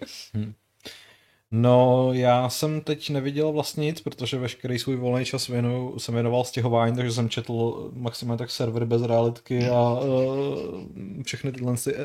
No, 1.55 2.09
já 2.13 2.49
jsem 2.49 2.81
teď 2.81 3.09
neviděl 3.09 3.51
vlastně 3.51 3.85
nic, 3.85 4.01
protože 4.01 4.37
veškerý 4.37 4.79
svůj 4.79 4.95
volný 4.95 5.25
čas 5.25 5.47
věnu, 5.47 5.99
jsem 5.99 6.13
věnoval 6.13 6.43
stěhování, 6.43 6.95
takže 6.95 7.11
jsem 7.11 7.29
četl 7.29 7.89
maximálně 7.93 8.37
tak 8.37 8.51
servery 8.51 8.85
bez 8.85 9.01
realitky 9.01 9.67
a 9.67 9.99
uh, 9.99 11.23
všechny 11.23 11.51
tyhle 11.51 11.77
si 11.77 11.95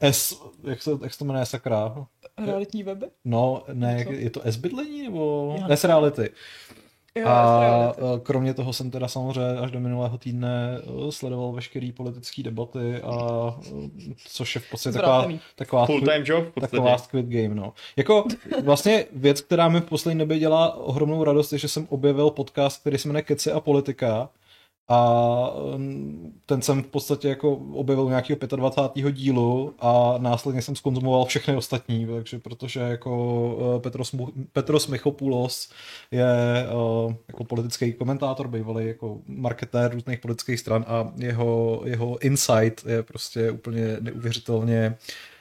S, 0.00 0.42
jak 0.64 0.82
se, 0.82 0.90
jak 1.02 1.12
se 1.12 1.18
to 1.18 1.24
jmenuje, 1.24 1.46
sakra? 1.46 2.06
Realitní 2.46 2.82
weby? 2.82 3.06
No, 3.24 3.62
ne, 3.72 4.04
Co? 4.04 4.12
je 4.12 4.30
to 4.30 4.40
S-bydlení 4.44 5.02
nebo 5.02 5.54
Já 5.60 5.76
S 5.76 5.84
reality? 5.84 6.30
Jo, 7.16 7.28
A 7.28 7.92
eh, 7.96 8.20
kromě 8.22 8.54
toho 8.54 8.72
jsem 8.72 8.90
teda 8.90 9.08
samozřejmě 9.08 9.60
až 9.60 9.70
do 9.70 9.80
minulého 9.80 10.18
týdne 10.18 10.78
eh, 10.78 11.12
sledoval 11.12 11.52
veškeré 11.52 11.90
politické 11.96 12.42
debaty, 12.42 13.02
a, 13.02 13.56
eh, 13.66 14.14
což 14.26 14.54
je 14.54 14.60
v 14.60 14.70
podstatě 14.70 14.98
taková, 14.98 15.28
taková, 15.56 15.86
Full 15.86 16.00
time 16.00 16.22
job 16.24 16.44
v 16.44 16.50
podstatě. 16.50 16.76
taková 16.76 16.98
Squid 16.98 17.26
Game. 17.26 17.54
No. 17.54 17.72
Jako 17.96 18.24
vlastně 18.64 19.04
věc, 19.12 19.40
která 19.40 19.68
mi 19.68 19.80
v 19.80 19.84
poslední 19.84 20.18
době 20.18 20.38
dělá 20.38 20.76
ohromnou 20.76 21.24
radost, 21.24 21.52
je, 21.52 21.58
že 21.58 21.68
jsem 21.68 21.86
objevil 21.90 22.30
podcast, 22.30 22.80
který 22.80 22.98
se 22.98 23.08
jmenuje 23.08 23.22
Keci 23.22 23.52
a 23.52 23.60
politika. 23.60 24.28
A 24.88 25.50
mm, 25.76 26.40
ten 26.46 26.62
jsem 26.62 26.82
v 26.82 26.86
podstatě 26.86 27.28
jako 27.28 27.54
objevil 27.54 28.08
nějakého 28.08 28.38
25. 28.56 29.12
dílu 29.12 29.74
a 29.78 30.14
následně 30.18 30.62
jsem 30.62 30.76
skonzumoval 30.76 31.24
všechny 31.24 31.56
ostatní, 31.56 32.06
takže 32.06 32.38
protože 32.38 32.80
jako 32.80 33.76
eh, 33.76 33.80
Petros, 33.80 34.14
Petros 34.52 34.86
Michopoulos 34.86 35.70
je 36.10 36.26
eh, 36.66 37.16
jako 37.28 37.44
politický 37.44 37.92
komentátor, 37.92 38.48
bývalý 38.48 38.86
jako 38.86 39.20
marketér 39.26 39.92
různých 39.92 40.20
politických 40.20 40.60
stran 40.60 40.84
a 40.88 41.12
jeho, 41.16 41.82
jeho 41.84 42.18
insight 42.18 42.86
je 42.86 43.02
prostě 43.02 43.50
úplně 43.50 43.96
neuvěřitelně 44.00 44.96
Uh, 44.96 45.35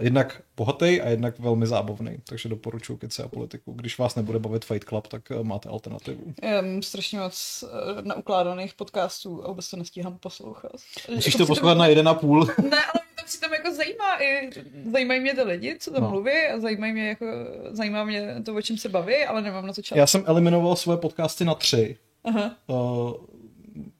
jednak 0.00 0.42
bohatý 0.56 1.00
a 1.00 1.08
jednak 1.08 1.38
velmi 1.38 1.66
zábavný, 1.66 2.18
takže 2.28 2.48
doporučuji 2.48 2.96
Kece 2.96 3.22
a 3.22 3.28
politiku. 3.28 3.72
Když 3.72 3.98
vás 3.98 4.14
nebude 4.14 4.38
bavit 4.38 4.64
Fight 4.64 4.88
Club, 4.88 5.06
tak 5.06 5.22
uh, 5.30 5.44
máte 5.44 5.68
alternativu. 5.68 6.34
Já 6.42 6.62
mám 6.62 6.82
strašně 6.82 7.18
moc 7.18 7.64
uh, 7.96 8.02
naukládaných 8.06 8.74
podcastů 8.74 9.44
a 9.44 9.48
vůbec 9.48 9.70
to 9.70 9.76
nestíhám 9.76 10.18
poslouchat. 10.18 10.72
Musíš 11.14 11.34
Jako 11.34 11.38
to 11.38 11.46
poslouchat 11.46 11.78
na 11.78 11.86
jeden 11.86 12.08
a 12.08 12.14
půl. 12.14 12.40
Ne, 12.70 12.76
ale 12.84 13.00
mě 13.04 13.14
to 13.20 13.24
přitom 13.26 13.52
jako 13.52 13.74
zajímá. 13.74 14.22
I, 14.22 14.50
zajímají 14.92 15.20
mě 15.20 15.34
ty 15.34 15.42
lidi, 15.42 15.76
co 15.80 15.90
tam 15.90 16.02
No. 16.02 16.10
mluví 16.10 16.32
a 16.54 16.60
zajímají 16.60 16.92
mě 16.92 17.08
jako, 17.08 17.26
zajímá 17.70 18.04
mě 18.04 18.34
to, 18.44 18.54
o 18.54 18.62
čem 18.62 18.78
se 18.78 18.88
baví, 18.88 19.16
ale 19.24 19.42
nemám 19.42 19.66
na 19.66 19.72
to 19.72 19.82
čas. 19.82 19.96
Já 19.96 20.06
jsem 20.06 20.24
eliminoval 20.26 20.76
svoje 20.76 20.98
podcasty 20.98 21.44
na 21.44 21.54
tři. 21.54 21.96
Aha. 22.24 22.56
Uh, 22.66 23.12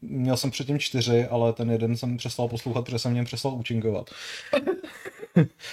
měl 0.03 0.37
jsem 0.37 0.51
předtím 0.51 0.79
čtyři, 0.79 1.27
ale 1.27 1.53
ten 1.53 1.71
jeden 1.71 1.97
jsem 1.97 2.17
přestal 2.17 2.49
poslouchat, 2.49 2.85
protože 2.85 2.99
jsem 2.99 3.13
v 3.13 3.15
něm 3.15 3.25
přestal 3.25 3.53
účinkovat. 3.55 4.11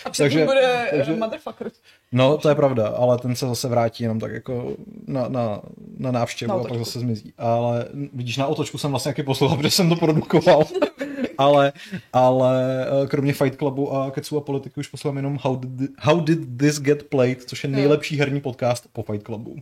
A 0.06 0.10
Takže- 0.18 0.46
bude 0.46 0.62
takže- 0.62 0.98
takže... 0.98 1.16
motherfucker. 1.16 1.72
No, 2.12 2.38
to 2.38 2.50
je 2.50 2.56
pravda, 2.56 2.88
ale 2.88 3.18
ten 3.18 3.36
se 3.36 3.48
zase 3.48 3.68
vrátí 3.68 4.04
jenom 4.04 4.20
tak 4.20 4.32
jako 4.32 4.76
na, 5.08 5.28
na, 5.30 5.62
na 5.98 6.12
návštěvu 6.12 6.50
Na 6.50 6.56
a 6.56 6.58
pak 6.58 6.66
otočku. 6.66 6.84
zase 6.86 7.00
zmizí. 7.00 7.34
Ale 7.38 7.86
vidíš, 8.14 8.38
na 8.38 8.48
otočku 8.48 8.78
jsem 8.78 8.92
vlastně 8.92 9.10
taky 9.10 9.24
poslouchal, 9.24 9.58
protože 9.58 9.72
jsem 9.72 9.90
to 9.90 9.96
produkoval. 9.96 10.64
ale, 11.38 11.74
ale 12.14 12.86
eh, 13.04 13.08
kromě 13.08 13.34
Fight 13.34 13.58
Clubu 13.58 13.94
a 13.94 14.12
Kecu 14.12 14.38
a 14.38 14.42
politiky 14.42 14.80
už 14.80 14.88
poslouchám 14.88 15.18
jenom 15.18 15.38
How 15.42 15.56
did, 15.56 15.92
How 16.00 16.20
did 16.22 16.40
This 16.58 16.80
Get 16.80 17.04
Played, 17.04 17.44
což 17.44 17.64
je 17.64 17.70
nejlepší 17.70 18.18
herní 18.18 18.42
podcast 18.42 18.88
po 18.94 19.04
Fight 19.04 19.26
Clubu. 19.26 19.56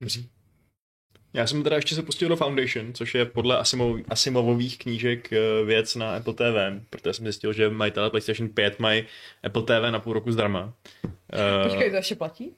Dobří. 0.00 0.28
Já 1.34 1.46
jsem 1.46 1.62
teda 1.62 1.76
ještě 1.76 1.94
se 1.94 2.02
pustil 2.02 2.28
do 2.28 2.36
Foundation, 2.36 2.92
což 2.92 3.14
je 3.14 3.24
podle 3.24 3.58
Asimov, 3.58 4.00
Asimovových 4.08 4.78
knížek 4.78 5.32
eh, 5.32 5.64
věc 5.64 5.94
na 5.94 6.16
Apple 6.16 6.34
TV, 6.34 6.82
protože 6.90 7.12
jsem 7.12 7.24
zjistil, 7.24 7.52
že 7.52 7.70
majitelé 7.70 8.10
PlayStation 8.10 8.48
5 8.48 8.78
mají 8.80 9.04
Apple 9.44 9.62
TV 9.62 9.90
na 9.90 10.00
půl 10.00 10.12
roku 10.12 10.32
zdarma. 10.32 10.72
Eh, 11.32 11.68
Počkej, 11.68 11.90
to 11.90 11.96
ještě 11.96 12.14
platí? 12.14 12.52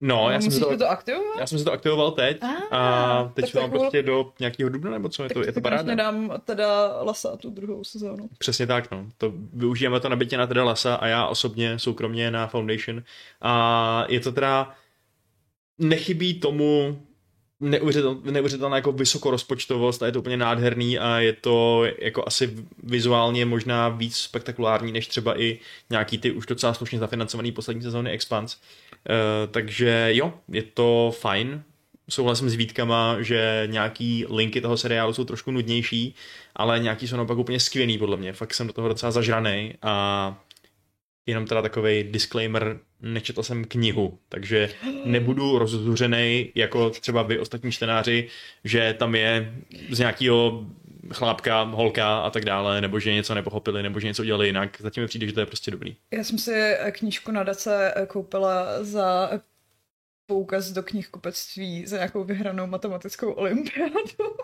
no, 0.00 0.30
já 0.30 0.40
jsem, 0.40 0.60
to, 0.60 0.76
to 0.78 0.88
aktivovat? 0.88 1.40
já 1.40 1.46
jsem 1.46 1.58
si 1.58 1.64
to 1.64 1.72
aktivoval 1.72 2.10
teď 2.10 2.38
Ah, 2.42 2.76
a 2.76 3.32
teď 3.34 3.44
tak 3.44 3.52
to 3.52 3.58
mám 3.60 3.70
jako- 3.70 3.78
prostě 3.78 4.02
do 4.02 4.32
nějakého 4.40 4.68
dubna, 4.70 4.90
nebo 4.90 5.08
co 5.08 5.22
je 5.22 5.28
to? 5.28 5.40
Je 5.40 5.46
to 5.46 5.52
tak 5.52 5.62
paráda? 5.62 5.82
konečně 5.82 5.96
dám 5.96 6.32
teda 6.44 7.02
Lasa 7.02 7.36
tu 7.36 7.50
druhou 7.50 7.84
sezónu. 7.84 8.28
Přesně 8.38 8.66
tak, 8.66 8.90
no. 8.90 9.06
To 9.18 9.32
využijeme 9.52 10.00
to 10.00 10.08
nabitě 10.08 10.36
na 10.36 10.46
teda 10.46 10.64
Lasa 10.64 10.94
a 10.94 11.06
já 11.06 11.26
osobně 11.26 11.78
soukromně 11.78 12.30
na 12.30 12.46
Foundation. 12.46 13.02
A 13.42 14.04
je 14.08 14.20
to 14.20 14.32
teda, 14.32 14.74
nechybí 15.78 16.34
tomu 16.40 17.00
neuvěřitel, 17.60 18.20
neuvěřitelná 18.24 18.76
jako 18.76 18.92
vysokorozpočtovost 18.92 20.02
a 20.02 20.06
je 20.06 20.12
to 20.12 20.18
úplně 20.18 20.36
nádherný 20.36 20.98
a 20.98 21.18
je 21.18 21.32
to 21.32 21.84
jako 21.98 22.24
asi 22.26 22.56
vizuálně 22.82 23.44
možná 23.44 23.88
víc 23.88 24.16
spektakulární 24.16 24.92
než 24.92 25.06
třeba 25.06 25.40
i 25.40 25.58
nějaký 25.90 26.18
ty 26.18 26.30
už 26.30 26.46
docela 26.46 26.74
slušně 26.74 26.98
zafinancovaný 26.98 27.52
poslední 27.52 27.82
sezóny 27.82 28.10
Expans. 28.10 28.56
Uh, 28.56 29.50
takže 29.50 30.08
jo, 30.12 30.32
je 30.48 30.62
to 30.62 31.12
fajn. 31.18 31.62
Souhlasím 32.10 32.50
s 32.50 32.54
Vítkama, 32.54 33.16
že 33.20 33.68
nějaký 33.70 34.26
linky 34.30 34.60
toho 34.60 34.76
seriálu 34.76 35.14
jsou 35.14 35.24
trošku 35.24 35.50
nudnější, 35.50 36.14
ale 36.56 36.78
nějaký 36.78 37.08
jsou 37.08 37.16
naopak 37.16 37.38
úplně 37.38 37.60
skvělý 37.60 37.98
podle 37.98 38.16
mě. 38.16 38.32
Fakt 38.32 38.54
jsem 38.54 38.66
do 38.66 38.72
toho 38.72 38.88
docela 38.88 39.12
zažraný 39.12 39.74
a 39.82 40.43
jenom 41.26 41.46
teda 41.46 41.62
takový 41.62 42.02
disclaimer, 42.02 42.78
nečetl 43.00 43.42
jsem 43.42 43.64
knihu, 43.64 44.18
takže 44.28 44.70
nebudu 45.04 45.58
rozzuřený 45.58 46.52
jako 46.54 46.90
třeba 46.90 47.22
vy 47.22 47.38
ostatní 47.38 47.72
čtenáři, 47.72 48.28
že 48.64 48.94
tam 48.98 49.14
je 49.14 49.54
z 49.90 49.98
nějakého 49.98 50.66
chlápka, 51.12 51.62
holka 51.62 52.18
a 52.18 52.30
tak 52.30 52.44
dále, 52.44 52.80
nebo 52.80 53.00
že 53.00 53.12
něco 53.12 53.34
nepochopili, 53.34 53.82
nebo 53.82 54.00
že 54.00 54.06
něco 54.06 54.22
udělali 54.22 54.46
jinak. 54.46 54.80
Zatím 54.80 55.02
mi 55.02 55.06
přijde, 55.06 55.26
že 55.26 55.32
to 55.32 55.40
je 55.40 55.46
prostě 55.46 55.70
dobrý. 55.70 55.96
Já 56.12 56.24
jsem 56.24 56.38
si 56.38 56.76
knížku 56.90 57.32
na 57.32 57.42
Dace 57.42 57.94
koupila 58.06 58.84
za 58.84 59.30
poukaz 60.26 60.70
do 60.70 60.82
knihkupectví 60.82 61.86
za 61.86 61.96
nějakou 61.96 62.24
vyhranou 62.24 62.66
matematickou 62.66 63.32
olympiádu. 63.32 63.94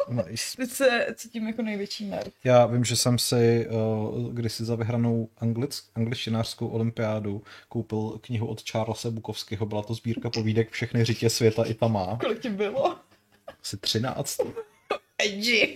Nice. 0.08 0.56
Teď 0.56 0.70
se 0.70 1.06
cítím 1.14 1.46
jako 1.46 1.62
největší 1.62 2.04
nerd. 2.04 2.32
Já 2.44 2.66
vím, 2.66 2.84
že 2.84 2.96
jsem 2.96 3.18
si 3.18 3.68
uh, 3.70 4.32
kdysi 4.32 4.64
za 4.64 4.74
vyhranou 4.74 5.28
anglic, 5.38 5.90
angličtinářskou 5.94 6.68
olympiádu 6.68 7.42
koupil 7.68 8.18
knihu 8.20 8.46
od 8.46 8.70
Charlesa 8.70 9.10
Bukovského. 9.10 9.66
Byla 9.66 9.82
to 9.82 9.94
sbírka 9.94 10.30
povídek 10.30 10.70
Všechny 10.70 11.04
řitě 11.04 11.30
světa 11.30 11.64
i 11.64 11.74
ta 11.74 11.88
má. 11.88 12.18
Kolik 12.20 12.38
ti 12.38 12.50
bylo? 12.50 12.96
Asi 13.62 13.76
13. 13.76 14.40
Edgy. 15.18 15.74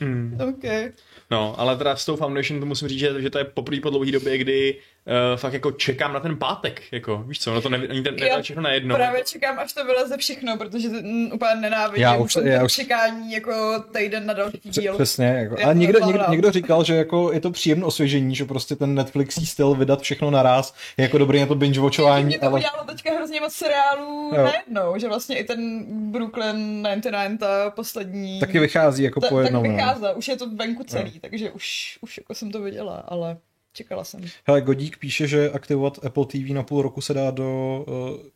Hmm. 0.00 0.38
OK. 0.48 0.94
No, 1.30 1.60
ale 1.60 1.76
teda 1.76 1.96
s 1.96 2.06
tou 2.06 2.16
Foundation 2.16 2.60
to 2.60 2.66
musím 2.66 2.88
říct, 2.88 2.98
že, 2.98 3.22
že 3.22 3.30
to 3.30 3.38
je 3.38 3.44
poprvé 3.44 3.80
po 3.80 3.90
dlouhé 3.90 4.12
době, 4.12 4.38
kdy 4.38 4.78
uh, 5.06 5.38
fakt 5.38 5.52
jako 5.52 5.72
čekám 5.72 6.12
na 6.12 6.20
ten 6.20 6.36
pátek, 6.36 6.82
jako, 6.92 7.18
víš 7.18 7.40
co, 7.40 7.54
no 7.54 7.62
to 7.62 7.68
ne, 7.68 7.78
ani 7.90 8.02
ten, 8.02 8.14
Já 8.18 8.36
ne, 8.36 8.42
všechno 8.42 8.62
najednou. 8.62 8.94
Právě 8.94 9.24
čekám, 9.24 9.58
až 9.58 9.72
to 9.72 9.84
vyleze 9.84 10.16
všechno, 10.16 10.56
protože 10.58 10.88
mm, 10.88 11.30
úplně 11.32 11.54
nenávidím 11.54 12.02
Já 12.02 12.16
už- 12.16 12.36
já 12.42 12.64
už- 12.64 12.72
čekání 12.72 13.32
jako 13.32 13.84
týden 13.98 14.26
na 14.26 14.32
další 14.34 14.60
díl. 14.64 14.94
Přesně. 14.94 15.26
Jako. 15.26 15.56
A 15.68 15.72
někdo, 15.72 16.06
někdo, 16.06 16.24
někdo, 16.30 16.50
říkal, 16.50 16.84
že 16.84 16.94
jako 16.94 17.32
je 17.32 17.40
to 17.40 17.50
příjemné 17.50 17.84
osvěžení, 17.84 18.34
že 18.34 18.44
prostě 18.44 18.76
ten 18.76 18.94
Netflixí 18.94 19.46
styl 19.46 19.74
vydat 19.74 20.00
všechno 20.02 20.30
naraz 20.30 20.74
je 20.96 21.02
jako 21.02 21.18
dobrý 21.18 21.40
na 21.40 21.46
to 21.46 21.54
binge-watchování, 21.54 22.24
Mě 22.24 22.38
to 22.38 22.46
ale 22.46 22.58
udělalo 22.60 22.84
teďka 22.84 23.14
hrozně 23.14 23.40
moc 23.40 23.52
seriálů 23.52 24.32
Jo. 24.36 24.42
najednou, 24.44 24.98
že 24.98 25.08
vlastně 25.08 25.38
i 25.38 25.44
ten 25.44 25.84
Brooklyn 26.12 26.82
99, 26.82 27.38
ta 27.40 27.70
poslední, 27.70 28.40
taky 28.40 28.58
vychází 28.58 29.02
jako 29.02 29.20
ta, 29.20 29.28
po 29.28 29.36
tak 29.36 29.44
jednom. 29.44 29.64
no. 29.64 29.70
vycházela, 29.70 30.12
už 30.12 30.28
je 30.28 30.36
to 30.36 30.50
venku 30.50 30.84
celý, 30.84 31.20
takže 31.20 31.50
už, 31.50 31.98
už 32.00 32.16
jako 32.18 32.34
jsem 32.34 32.50
to 32.50 32.60
viděla, 32.62 33.04
ale 33.08 33.36
čekala 33.72 34.04
jsem. 34.04 34.20
Hele, 34.46 34.60
Godík 34.60 34.98
píše, 34.98 35.28
že 35.28 35.50
aktivovat 35.50 36.04
Apple 36.04 36.26
TV 36.26 36.34
na 36.34 36.62
půl 36.62 36.82
roku 36.82 37.00
se 37.00 37.14
dá 37.14 37.30
do, 37.30 37.84
uh, 37.88 38.30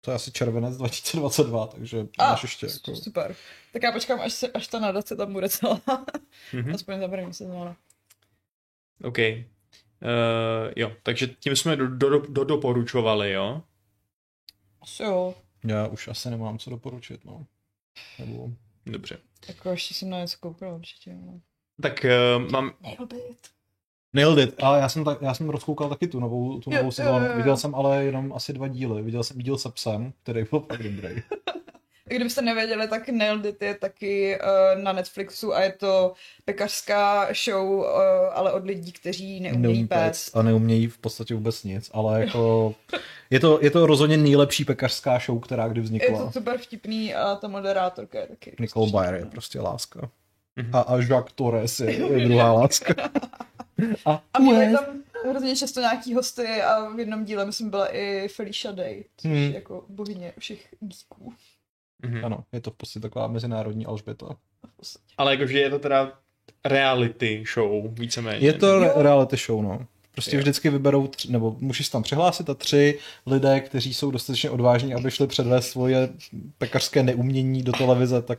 to 0.00 0.10
je 0.10 0.14
asi 0.14 0.32
červenec 0.32 0.76
2022, 0.76 1.66
takže 1.66 2.06
A, 2.18 2.30
máš 2.30 2.42
ještě 2.42 2.66
jako... 2.66 2.96
super. 2.96 3.36
Tak 3.72 3.82
já 3.82 3.92
počkám, 3.92 4.20
až, 4.20 4.32
se, 4.32 4.48
až 4.48 4.66
ta 4.68 4.78
nadace 4.78 5.16
tam 5.16 5.32
bude 5.32 5.48
celá. 5.48 5.80
Mhm. 6.52 6.74
Aspoň 6.74 7.00
za 7.00 7.08
první 7.08 7.34
sezónu. 7.34 7.76
OK. 9.04 9.18
Uh, 9.18 10.72
jo, 10.76 10.92
takže 11.02 11.26
tím 11.26 11.56
jsme 11.56 11.76
do, 11.76 11.88
do, 11.88 12.18
do, 12.18 12.44
doporučovali, 12.44 13.32
jo? 13.32 13.62
Asi 14.82 15.02
jo, 15.02 15.34
Já 15.64 15.86
už 15.86 16.08
asi 16.08 16.30
nemám 16.30 16.58
co 16.58 16.70
doporučit, 16.70 17.24
no. 17.24 17.46
Nebo... 18.18 18.50
Dobře. 18.86 19.18
jako 19.48 19.70
ještě 19.70 19.94
jsem 19.94 20.10
na 20.10 20.20
něco 20.20 20.36
koukala 20.40 20.74
určitě. 20.74 21.14
No. 21.14 21.40
Tak 21.82 22.06
uh, 22.38 22.50
mám, 22.50 22.72
Nailed 22.80 23.12
it. 23.12 23.55
Nailed 24.16 24.48
it. 24.48 24.54
A 24.62 24.76
já 24.78 24.88
jsem, 24.88 25.04
tak, 25.04 25.22
já 25.22 25.34
jsem 25.34 25.48
rozkoukal 25.50 25.88
taky 25.88 26.06
tu 26.08 26.20
novou, 26.20 26.60
tu 26.60 26.70
novou 26.70 26.90
sezónu. 26.90 27.26
Viděl 27.36 27.56
jsem 27.56 27.74
ale 27.74 28.04
jenom 28.04 28.32
asi 28.32 28.52
dva 28.52 28.68
díly. 28.68 29.02
Viděl 29.02 29.24
jsem 29.24 29.38
díl 29.38 29.58
se 29.58 29.70
psem, 29.70 30.12
který 30.22 30.44
byl 30.50 30.60
fakt 30.60 30.82
dobrý. 30.82 31.08
Kdybyste 32.08 32.42
nevěděli, 32.42 32.88
tak 32.88 33.08
Nailed 33.08 33.44
It 33.46 33.62
je 33.62 33.74
taky 33.74 34.38
uh, 34.40 34.82
na 34.82 34.92
Netflixu 34.92 35.54
a 35.54 35.62
je 35.62 35.72
to 35.72 36.12
pekařská 36.44 37.28
show, 37.44 37.68
uh, 37.68 37.86
ale 38.32 38.52
od 38.52 38.64
lidí, 38.64 38.92
kteří 38.92 39.40
neumějí 39.40 39.74
Neumí 39.74 39.86
péct. 39.86 40.36
a 40.36 40.42
neumějí 40.42 40.86
v 40.86 40.98
podstatě 40.98 41.34
vůbec 41.34 41.64
nic, 41.64 41.90
ale 41.94 42.20
jako... 42.24 42.74
Je 43.30 43.40
to, 43.40 43.58
je 43.62 43.70
to 43.70 43.86
rozhodně 43.86 44.16
nejlepší 44.16 44.64
pekařská 44.64 45.18
show, 45.26 45.40
která 45.40 45.68
kdy 45.68 45.80
Je 45.80 45.84
vznikla. 45.84 46.24
to 46.24 46.32
super 46.32 46.58
vtipný 46.58 47.14
a 47.14 47.34
ta 47.34 47.48
moderátorka 47.48 48.18
je 48.18 48.26
taky. 48.26 48.56
Nicole 48.60 48.88
strašně 48.88 48.92
Bayer 48.92 49.14
je 49.24 49.30
prostě 49.30 49.60
láska. 49.60 50.10
Mhm. 50.56 50.70
A, 50.72 50.80
a 50.80 50.96
Jacques 50.96 51.32
Torres 51.34 51.80
je, 51.80 51.92
je 51.92 52.28
druhá 52.28 52.52
láska. 52.52 52.94
A, 54.04 54.22
A 54.34 54.38
měli 54.38 54.72
tam 54.72 54.84
hrozně 55.30 55.56
často 55.56 55.80
nějaký 55.80 56.14
hosty 56.14 56.62
a 56.62 56.88
v 56.88 56.98
jednom 56.98 57.24
díle 57.24 57.44
myslím 57.46 57.70
byla 57.70 57.86
i 57.96 58.28
Felicia 58.28 58.72
Day, 58.72 59.04
což 59.16 59.30
Hmm. 59.30 59.40
je 59.40 59.54
jako 59.54 59.84
bohyně 59.88 60.32
všech 60.38 60.68
geeků. 60.80 61.32
mhm. 62.02 62.24
Ano, 62.24 62.44
je 62.52 62.60
to 62.60 62.70
v 62.70 62.74
podstatě 62.74 63.00
taková 63.02 63.26
mezinárodní 63.26 63.86
Alžběta. 63.86 64.26
ale 65.18 65.32
jakože 65.34 65.58
je 65.58 65.70
to 65.70 65.78
teda 65.78 66.12
reality 66.64 67.44
show, 67.54 67.98
víceméně. 67.98 68.46
Je 68.46 68.52
to 68.52 68.78
re- 68.78 68.92
reality 68.96 69.36
show, 69.36 69.62
no. 69.62 69.86
Prostě 70.12 70.36
Jo. 70.36 70.40
vždycky 70.40 70.70
vyberou, 70.70 71.06
tři, 71.06 71.32
nebo 71.32 71.56
můžeš 71.60 71.86
se 71.86 71.92
tam 71.92 72.02
přihlásit 72.02 72.50
a 72.50 72.54
tři 72.54 72.98
lidé, 73.26 73.60
kteří 73.60 73.94
jsou 73.94 74.10
dostatečně 74.10 74.50
odvážní, 74.50 74.94
aby 74.94 75.10
šli 75.10 75.26
předvést 75.26 75.70
svoje 75.70 76.08
pekařské 76.58 77.02
neumění 77.02 77.62
do 77.62 77.72
televize, 77.72 78.22
tak 78.22 78.38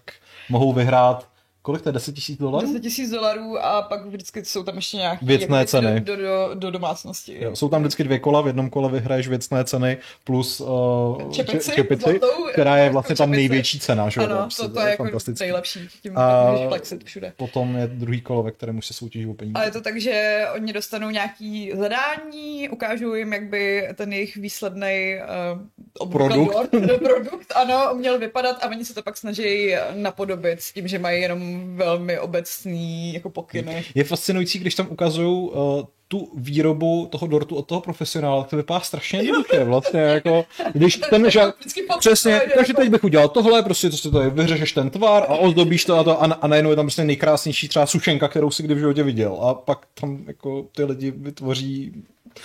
mohou 0.50 0.74
vyhrát, 0.74 1.30
kolik 1.68 1.82
to 1.82 1.90
je, 1.90 1.94
10 1.94 2.16
tisíc 2.16 2.40
dolarů? 2.40 2.68
10 2.68 2.80
tisíc 2.80 3.10
dolarů 3.10 3.58
a 3.66 3.82
pak 3.82 4.06
vždycky 4.06 4.46
jsou 4.46 4.64
tam 4.64 4.76
ještě 4.76 4.98
nějaké 4.98 5.26
Věcné 5.26 5.66
ceny. 5.66 6.02
Do, 6.02 6.16
do, 6.16 6.50
do, 6.54 6.72
domácnosti. 6.72 7.38
Jo, 7.44 7.56
jsou 7.56 7.70
tam 7.70 7.82
vždycky 7.82 8.04
dvě 8.04 8.20
kola, 8.20 8.42
v 8.42 8.48
jednom 8.48 8.70
kole 8.70 8.90
vyhraješ 8.92 9.28
věcné 9.28 9.64
ceny 9.64 9.98
plus 10.24 10.62
uh, 10.62 11.32
Čepici, 11.32 11.72
čepici 11.76 12.04
zlatou, 12.04 12.44
která 12.52 12.78
je 12.78 12.84
jako 12.84 12.94
vlastně 12.94 13.16
ta 13.16 13.24
čepici. 13.24 13.38
největší 13.38 13.80
cena, 13.80 14.10
že? 14.10 14.22
Ano, 14.22 14.38
Prostě 14.38 14.62
to, 14.64 14.70
to 14.70 14.80
je 14.80 14.90
jako 14.90 15.04
fantastický. 15.04 15.44
nejlepší. 15.44 15.80
Tím 16.04 16.18
A- 16.18 16.68
flexit 16.68 17.04
všude. 17.04 17.34
Potom 17.38 17.76
je 17.76 17.88
druhý 17.88 18.22
kolo, 18.22 18.44
ve 18.44 18.52
kterém 18.52 18.78
už 18.78 18.86
se 18.88 18.94
soutěží 18.94 19.28
o 19.28 19.34
peníze. 19.34 19.60
A 19.60 19.64
je 19.64 19.72
to 19.72 19.82
tak, 19.82 20.02
že 20.02 20.46
oni 20.56 20.74
dostanou 20.74 21.10
nějaký 21.10 21.72
zadání, 21.76 22.70
ukážou 22.70 23.14
jim, 23.14 23.34
jak 23.34 23.44
by 23.44 23.90
ten 23.96 24.14
jejich 24.14 24.36
výsledný 24.38 25.16
uh, 25.54 25.62
Produkt. 26.06 26.70
produkt, 27.04 27.54
ano, 27.56 27.90
měl 27.94 28.20
vypadat 28.20 28.64
a 28.64 28.70
oni 28.70 28.86
se 28.86 28.94
to 28.94 29.02
pak 29.02 29.18
snaží 29.18 29.76
napodobit 29.94 30.62
s 30.62 30.74
tím, 30.74 30.88
že 30.88 31.00
mají 31.00 31.22
jenom 31.22 31.76
velmi 31.78 32.20
obecný 32.20 33.14
jako 33.14 33.30
pokyny. 33.30 33.86
Je 33.96 34.04
fascinující, 34.04 34.60
když 34.60 34.76
tam 34.76 34.88
ukazují 34.90 35.50
uh, 35.50 35.84
tu 36.08 36.32
výrobu 36.36 37.08
toho 37.12 37.28
dortu 37.28 37.56
od 37.56 37.68
toho 37.68 37.82
profesionála, 37.82 38.44
to 38.44 38.58
vypadá 38.58 38.80
strašně 38.80 39.20
jednoduše 39.20 39.64
vlastně, 39.64 40.00
jako, 40.00 40.46
když 40.74 40.98
ten 41.10 41.32
žák, 41.32 41.56
Přesně, 42.00 42.42
takže 42.56 42.72
jako- 42.72 42.82
teď 42.82 42.90
bych 42.90 43.04
udělal 43.04 43.30
tohle, 43.30 43.64
prostě 43.64 43.90
to 43.90 43.98
si 43.98 44.12
to 44.12 44.22
je, 44.22 44.30
vyřešeš 44.30 44.72
ten 44.72 44.90
tvar 44.90 45.24
a 45.24 45.36
ozdobíš 45.36 45.86
to 45.86 45.96
a 45.96 46.04
to 46.04 46.24
a, 46.24 46.26
a 46.26 46.48
najednou 46.48 46.70
je 46.70 46.76
tam 46.76 46.86
prostě 46.86 47.04
nejkrásnější 47.04 47.68
třeba 47.68 47.86
sušenka, 47.86 48.28
kterou 48.28 48.52
si 48.52 48.64
kdy 48.64 48.74
v 48.74 48.80
životě 48.80 49.04
viděl 49.04 49.38
a 49.42 49.54
pak 49.54 49.80
tam 50.02 50.24
jako 50.28 50.66
ty 50.76 50.84
lidi 50.84 51.12
vytvoří 51.12 51.92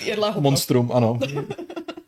Jedlá 0.05 0.35
monstrum, 0.39 0.91
ano. 0.95 1.19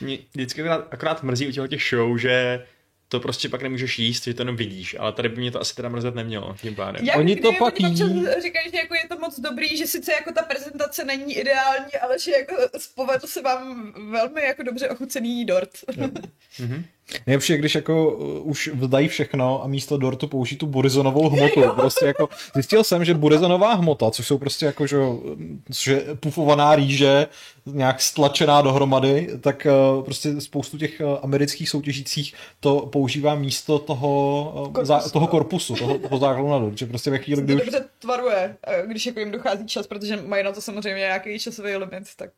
Mě 0.00 0.18
vždycky 0.34 0.60
akorát, 0.60 0.88
akorát 0.90 1.22
mrzí 1.22 1.60
u 1.60 1.66
těch 1.66 1.82
show, 1.90 2.18
že 2.18 2.64
to 3.12 3.20
prostě 3.20 3.48
pak 3.48 3.62
nemůžeš 3.62 3.98
jíst, 3.98 4.24
že 4.24 4.34
to 4.34 4.42
jenom 4.42 4.56
vidíš, 4.56 4.96
ale 4.98 5.12
tady 5.12 5.28
by 5.28 5.36
mě 5.36 5.50
to 5.50 5.60
asi 5.60 5.74
teda 5.74 5.88
mrzet 5.88 6.14
nemělo 6.14 6.56
tím 6.60 6.74
pádem. 6.74 7.04
Jak 7.04 7.16
Oni 7.16 7.36
to 7.36 7.52
pak 7.58 7.80
jí. 7.80 7.96
Říkají, 8.42 8.70
že 8.70 8.76
jako 8.76 8.94
je 8.94 9.08
to 9.08 9.18
moc 9.18 9.40
dobrý, 9.40 9.76
že 9.76 9.86
sice 9.86 10.12
jako 10.12 10.32
ta 10.32 10.42
prezentace 10.42 11.04
není 11.04 11.34
ideální, 11.34 11.92
ale 12.02 12.18
že 12.18 12.32
jako 12.32 12.54
povedl 12.94 13.26
se 13.26 13.42
vám 13.42 13.92
velmi 14.10 14.42
jako 14.42 14.62
dobře 14.62 14.88
ochucený 14.88 15.44
dort. 15.44 15.70
Mhm. 16.58 16.84
Nejlepší 17.26 17.52
je, 17.52 17.58
když 17.58 17.74
jako 17.74 18.12
uh, 18.12 18.48
už 18.48 18.70
vzdají 18.74 19.08
všechno 19.08 19.64
a 19.64 19.66
místo 19.66 19.96
dortu 19.96 20.28
použijí 20.28 20.58
tu 20.58 20.66
burizonovou 20.66 21.28
hmotu. 21.28 21.62
Prostě 21.76 22.06
jako 22.06 22.28
zjistil 22.54 22.84
jsem, 22.84 23.04
že 23.04 23.14
burizonová 23.14 23.74
hmota, 23.74 24.10
což 24.10 24.26
jsou 24.26 24.38
prostě 24.38 24.66
jako, 24.66 24.86
že, 24.86 24.96
což 25.72 25.86
je 25.86 26.02
pufovaná 26.20 26.76
rýže, 26.76 27.26
nějak 27.66 28.00
stlačená 28.00 28.62
dohromady, 28.62 29.28
tak 29.40 29.66
uh, 29.96 30.04
prostě 30.04 30.40
spoustu 30.40 30.78
těch 30.78 31.00
uh, 31.04 31.18
amerických 31.22 31.68
soutěžících 31.68 32.34
to 32.60 32.80
používá 32.80 33.34
místo 33.34 33.78
toho, 33.78 34.52
Korpusu, 34.54 34.86
zá, 34.86 35.08
toho 35.10 35.26
no. 35.26 35.30
korpusu, 35.30 35.74
toho, 35.74 35.98
toho 35.98 36.18
základu 36.18 36.50
na 36.50 36.58
dort, 36.58 36.78
že 36.78 36.86
prostě 36.86 37.10
ve 37.10 37.18
chvíli, 37.18 37.42
kdy 37.42 37.54
To 37.54 37.60
už 37.62 37.64
dobře 37.64 37.84
tvaruje, 37.98 38.56
eh, 38.66 38.82
když 38.86 39.06
jako 39.06 39.20
jim 39.20 39.30
dochází 39.30 39.66
čas, 39.66 39.86
protože 39.86 40.22
mají 40.26 40.44
na 40.44 40.52
to 40.52 40.60
samozřejmě 40.60 40.98
nějaký 40.98 41.38
časový 41.38 41.76
limit, 41.76 42.04
tak 42.16 42.30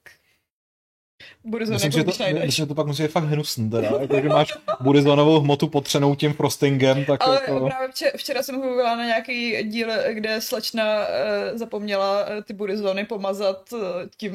bude 1.45 1.67
Myslím, 1.67 1.93
jako 1.93 2.11
že 2.13 2.19
to, 2.19 2.23
najdeš. 2.23 2.45
myslím, 2.45 2.65
že 2.65 2.67
to 2.67 2.75
pak 2.75 2.87
musí 2.87 3.03
být 3.03 3.11
fakt 3.11 3.25
hnusný 3.25 3.71
teda, 3.71 3.89
jako, 4.01 4.17
že 4.21 4.29
máš 4.29 4.53
burizonovou 4.81 5.41
hmotu 5.41 5.69
potřenou 5.69 6.15
tím 6.15 6.33
frostingem, 6.33 7.05
tak 7.05 7.23
Ale 7.23 7.35
jako... 7.35 7.67
právě 7.67 7.89
včera, 7.89 8.11
včera 8.17 8.43
jsem 8.43 8.61
mluvila 8.61 8.97
na 8.97 9.05
nějaký 9.07 9.63
díl, 9.63 9.89
kde 10.13 10.41
slečna 10.41 10.85
uh, 10.99 11.59
zapomněla 11.59 12.25
uh, 12.25 12.43
ty 12.45 12.53
burizony 12.53 13.05
pomazat 13.05 13.73
uh, 13.73 13.81
tím 14.17 14.35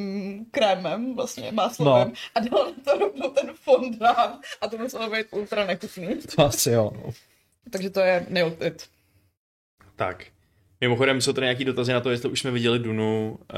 krémem, 0.52 1.16
vlastně 1.16 1.52
máslovým, 1.52 2.08
No. 2.08 2.14
a 2.36 2.40
dala 2.40 2.72
to 2.86 2.98
rovnou 2.98 3.30
ten 3.30 3.50
fondant 3.64 4.40
a 4.62 4.68
to 4.68 4.78
muselo 4.78 5.10
být 5.10 5.26
ultra 5.32 5.66
nechutný. 5.66 6.08
To 6.36 6.46
asi 6.46 6.72
jo, 6.72 6.92
no. 6.96 7.12
Takže 7.72 7.90
to 7.90 8.00
je 8.00 8.26
nailed 8.30 8.62
it. 8.62 8.86
Tak. 9.96 10.24
Mimochodem 10.82 11.22
jsou 11.22 11.34
tady 11.34 11.46
nějaký 11.46 11.66
dotazy 11.66 11.94
na 11.94 12.00
to, 12.00 12.10
jestli 12.10 12.30
už 12.30 12.40
jsme 12.40 12.52
viděli 12.52 12.80
Dunu. 12.80 13.40
Uh, 13.54 13.58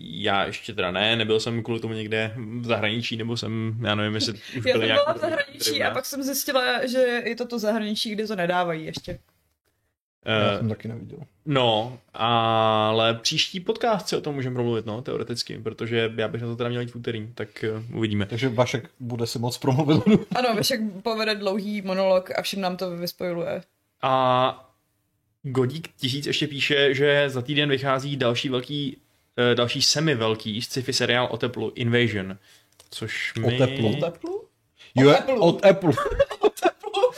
já 0.00 0.44
ještě 0.44 0.72
teda 0.74 0.90
ne, 0.90 1.16
nebyl 1.16 1.40
jsem 1.40 1.62
kvůli 1.62 1.80
tomu 1.80 1.94
někde 1.94 2.32
v 2.60 2.64
zahraničí, 2.64 3.16
nebo 3.16 3.36
jsem, 3.36 3.76
já 3.82 3.94
nevím, 3.94 4.14
jestli 4.14 4.32
už 4.58 4.64
Já 4.66 4.72
byly 4.72 4.86
byla 4.86 5.12
v 5.12 5.18
zahraničí 5.18 5.70
drobná. 5.70 5.88
a 5.88 5.94
pak 5.94 6.06
jsem 6.06 6.22
zjistila, 6.22 6.86
že 6.86 6.98
je 7.24 7.36
to 7.36 7.46
to 7.46 7.58
zahraničí, 7.58 8.10
kde 8.10 8.26
to 8.26 8.36
nedávají 8.36 8.84
ještě. 8.84 9.18
Já 10.26 10.52
Eh, 10.54 10.58
jsem 10.58 10.68
taky 10.68 10.88
neviděl. 10.88 11.18
No, 11.46 11.98
ale 12.14 13.14
příští 13.14 13.60
podcast 13.60 14.08
si 14.08 14.16
o 14.16 14.20
tom 14.20 14.34
můžeme 14.34 14.54
promluvit, 14.54 14.86
no, 14.86 15.02
teoreticky, 15.02 15.58
protože 15.58 16.12
já 16.16 16.28
bych 16.28 16.42
na 16.42 16.48
to 16.48 16.56
teda 16.56 16.68
měl 16.68 16.80
jít 16.80 16.90
v 16.90 16.96
úterý, 16.96 17.28
tak 17.34 17.64
uh, 17.90 17.96
uvidíme. 17.98 18.26
Takže 18.26 18.48
Vašek 18.48 18.90
bude 19.00 19.26
si 19.26 19.38
moc 19.38 19.58
promluvit. 19.58 20.02
Ano, 20.36 20.54
Vašek 20.56 20.80
povede 21.02 21.34
dlouhý 21.34 21.82
monolog 21.82 22.30
a 22.38 22.42
všem 22.42 22.60
nám 22.60 22.76
to 22.76 22.96
vyspojuje. 22.96 23.62
A 24.02 24.67
Godík 25.42 25.88
tisíc 25.96 26.26
ještě 26.26 26.46
píše, 26.46 26.94
že 26.94 27.30
za 27.30 27.42
týden 27.42 27.68
vychází 27.68 28.16
další 28.16 28.48
velký, 28.48 28.96
eh, 29.36 29.54
další 29.54 29.82
semi 29.82 30.14
velký 30.14 30.62
sci-fi 30.62 30.92
seriál 30.92 31.28
o 31.30 31.36
teplu 31.36 31.72
Invasion, 31.74 32.38
což 32.90 33.32
O 33.44 33.50
my... 33.50 33.58
teplu? 33.58 33.92
O 33.92 33.96
teplu? 34.00 34.44
Jo, 34.94 35.10
Apple. 35.10 35.34
od 35.34 35.64
Apple. 35.66 35.92
O 36.40 36.48
teplu? 36.50 36.92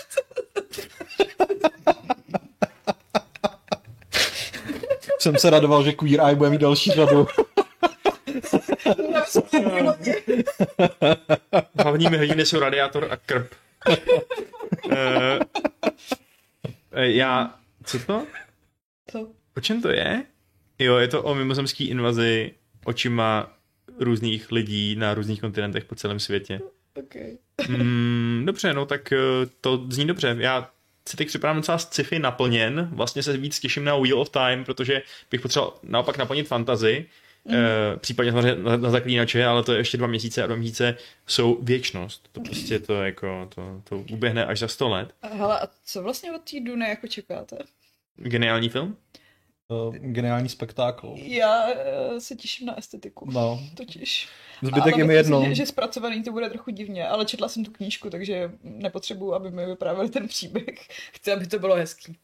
Jsem 5.18 5.36
se 5.38 5.50
radoval, 5.50 5.84
že 5.84 5.92
Queer 5.92 6.20
Eye 6.20 6.34
bude 6.34 6.50
mít 6.50 6.60
další 6.60 6.90
řadu. 6.90 7.26
Hlavními 11.78 12.16
hrdiny 12.18 12.46
jsou 12.46 12.60
radiátor 12.60 13.08
a 13.10 13.16
krb. 13.16 13.52
Eh, 14.90 15.38
eh, 16.92 17.10
já... 17.10 17.54
Co 17.84 17.98
to? 17.98 18.26
Co? 19.10 19.32
O 19.56 19.60
čem 19.60 19.82
to 19.82 19.88
je? 19.88 20.24
Jo, 20.78 20.96
je 20.96 21.08
to 21.08 21.22
o 21.22 21.34
mimozemský 21.34 21.88
invazi 21.88 22.54
očima 22.84 23.56
různých 23.98 24.52
lidí 24.52 24.96
na 24.96 25.14
různých 25.14 25.40
kontinentech 25.40 25.84
po 25.84 25.94
celém 25.94 26.20
světě. 26.20 26.60
Okay. 26.94 27.38
Mm, 27.68 28.42
dobře, 28.46 28.72
no 28.72 28.86
tak 28.86 29.12
eh, 29.12 29.18
to 29.60 29.86
zní 29.90 30.06
dobře. 30.06 30.36
Já 30.38 30.70
si 31.08 31.16
teď 31.16 31.28
připadám 31.28 31.56
docela 31.56 31.78
sci-fi 31.78 32.18
naplněn. 32.18 32.88
Vlastně 32.92 33.22
se 33.22 33.36
víc 33.36 33.60
těším 33.60 33.84
na 33.84 33.96
Wheel 33.96 34.20
of 34.20 34.30
Time, 34.30 34.64
protože 34.64 35.02
bych 35.30 35.40
potřeboval 35.40 35.78
naopak 35.82 36.18
naplnit 36.18 36.48
fantazy. 36.48 37.06
Mm. 37.44 37.54
Eh, 37.54 37.96
případně 37.96 38.32
samozřejmě 38.32 38.62
na, 38.62 38.76
na 38.76 38.90
zaklínače, 38.90 39.44
ale 39.44 39.62
to 39.62 39.72
je 39.72 39.78
ještě 39.78 39.96
dva 39.96 40.06
měsíce 40.06 40.42
a 40.42 40.46
dva 40.46 40.56
měsíce 40.56 40.96
jsou 41.26 41.58
věčnost. 41.62 42.28
To 42.32 42.40
prostě 42.40 42.78
to 42.78 43.02
jako, 43.02 43.48
to, 43.54 43.82
to 43.84 43.98
uběhne 43.98 44.44
až 44.44 44.58
za 44.58 44.68
sto 44.68 44.88
let. 44.88 45.14
Hele, 45.22 45.60
a 45.60 45.68
co 45.84 46.02
vlastně 46.02 46.32
od 46.32 46.50
té 46.50 46.60
Duny 46.60 46.88
jako 46.88 47.06
čekáte? 47.06 47.58
Geniální 48.16 48.68
film? 48.68 48.96
Uh, 49.68 49.94
geniální 49.96 50.48
spektákl. 50.48 51.14
Já 51.16 51.66
uh, 51.66 52.18
se 52.18 52.36
těším 52.36 52.66
na 52.66 52.78
estetiku. 52.78 53.30
No, 53.30 53.60
Totiž. 53.76 54.28
zbytek 54.62 54.92
ale 54.92 55.02
je 55.02 55.04
mi 55.04 55.14
jedno. 55.14 55.44
Že, 55.48 55.54
že 55.54 55.66
zpracovaný 55.66 56.22
to 56.22 56.32
bude 56.32 56.50
trochu 56.50 56.70
divně, 56.70 57.08
ale 57.08 57.24
četla 57.24 57.48
jsem 57.48 57.64
tu 57.64 57.70
knížku, 57.70 58.10
takže 58.10 58.50
nepotřebuju, 58.62 59.34
aby 59.34 59.50
mi 59.50 59.66
vyprávěli 59.66 60.10
ten 60.10 60.28
příběh. 60.28 60.88
Chci, 61.12 61.32
aby 61.32 61.46
to 61.46 61.58
bylo 61.58 61.74
hezký. 61.74 62.16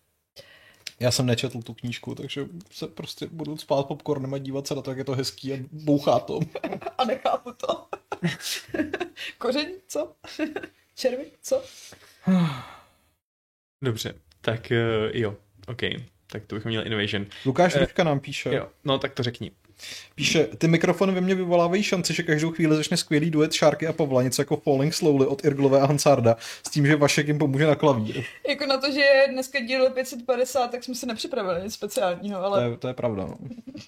Já 1.00 1.10
jsem 1.10 1.26
nečetl 1.26 1.62
tu 1.62 1.74
knížku, 1.74 2.14
takže 2.14 2.46
se 2.70 2.86
prostě 2.86 3.26
budu 3.26 3.56
spát 3.56 3.86
popcornem 3.86 4.34
a 4.34 4.38
dívat 4.38 4.66
se 4.66 4.74
na 4.74 4.82
to, 4.82 4.90
jak 4.90 4.98
je 4.98 5.04
to 5.04 5.14
hezký 5.14 5.52
a 5.52 5.56
bouchá 5.72 6.18
to. 6.18 6.40
A 6.98 7.04
nechápu 7.04 7.52
to. 7.52 7.88
Koření, 9.38 9.74
co? 9.86 10.12
Červy, 10.94 11.30
co? 11.40 11.62
Dobře, 13.82 14.14
tak 14.40 14.60
uh, 14.70 15.10
jo, 15.16 15.36
OK. 15.68 15.82
Tak 16.30 16.42
to 16.46 16.54
bychom 16.54 16.68
měli 16.68 16.86
Invasion. 16.86 17.26
Lukáš 17.46 17.74
Eh, 17.74 17.78
Ruška 17.80 18.04
nám 18.04 18.20
píše. 18.20 18.54
Jo, 18.54 18.66
no 18.84 18.98
tak 18.98 19.14
to 19.14 19.22
řekni. 19.22 19.50
Píše, 20.14 20.44
ty 20.44 20.68
mikrofony 20.68 21.12
ve 21.12 21.20
mně 21.20 21.34
vyvolávají 21.34 21.82
šanci, 21.82 22.14
že 22.14 22.22
každou 22.22 22.50
chvíli 22.50 22.76
začne 22.76 22.96
skvělý 22.96 23.30
duet 23.30 23.52
Šárky 23.52 23.86
a 23.86 23.92
Pavla, 23.92 24.22
něco 24.22 24.42
jako 24.42 24.56
Falling 24.56 24.94
Slowly 24.94 25.26
od 25.26 25.44
Irglové 25.44 25.80
a 25.80 25.86
Hansarda, 25.86 26.36
s 26.66 26.70
tím, 26.70 26.86
že 26.86 26.96
Vašek 26.96 27.28
jim 27.28 27.38
pomůže 27.38 27.66
na 27.66 27.74
klavír. 27.74 28.24
Jako 28.48 28.66
na 28.66 28.78
to, 28.78 28.90
že 28.92 29.00
je 29.00 29.28
dneska 29.32 29.60
díl 29.60 29.90
550, 29.90 30.70
tak 30.70 30.84
jsme 30.84 30.94
si 30.94 31.06
nepřipravili 31.06 31.64
nic 31.64 31.74
speciálního, 31.74 32.40
To 32.40 32.44
ale 32.46 32.64
je, 32.64 32.76
to 32.76 32.88
je 32.88 32.94
pravda, 32.94 33.22
no. 33.26 33.36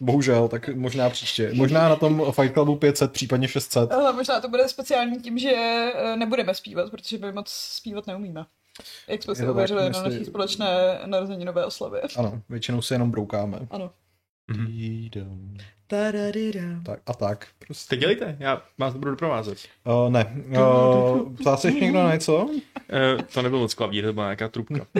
Bohužel, 0.01 0.49
tak 0.49 0.69
možná 0.69 1.11
příště. 1.11 1.51
Možná 1.55 1.89
na 1.89 1.97
tom 1.97 2.33
Fight 2.33 2.53
Clubu 2.55 2.77
500, 2.77 3.13
případně 3.13 3.49
600. 3.49 3.93
Ale 3.93 4.13
možná 4.13 4.41
to 4.41 4.49
bude 4.49 4.69
speciální 4.69 5.21
tím, 5.21 5.39
že 5.39 5.51
eh, 5.55 6.17
nebudeme 6.17 6.55
zpívat, 6.55 6.91
protože 6.91 7.19
my 7.19 7.33
moc 7.33 7.49
zpívat 7.51 8.07
neumíme. 8.07 8.45
Jak 9.09 9.23
jsme 9.23 9.31
Je 9.31 9.35
se 9.37 9.43
to 9.43 9.47
tak, 9.47 9.55
uvěřili 9.55 9.91
na 9.91 10.03
naší 10.03 10.25
společné 10.25 10.67
narozeninové 11.07 11.67
oslavě. 11.67 12.03
Ano, 12.17 12.43
většinou 12.49 12.83
se 12.83 12.95
jenom 12.95 13.11
broukáme. 13.11 13.59
Ano. 13.71 13.91
Tadadidam. 15.87 16.83
Tak 16.85 17.01
a 17.07 17.13
tak. 17.15 17.47
Prostě. 17.67 17.89
Tak 17.91 17.99
dělejte, 17.99 18.37
já 18.41 18.63
vás 18.79 18.95
budu 18.95 19.11
doprovázet. 19.11 19.59
Uh, 19.85 20.11
ne. 20.11 20.37
Uh, 20.59 21.35
ptá 21.37 21.57
se 21.57 21.69
ještě 21.69 21.81
někdo 21.85 22.03
na 22.03 22.13
něco? 22.15 22.37
Uh, 22.45 23.23
to 23.35 23.43
nebyl 23.43 23.59
moc 23.59 23.75
klavír, 23.75 24.05
to 24.05 24.13
byla 24.13 24.27
nějaká 24.27 24.49
trubka. 24.49 24.87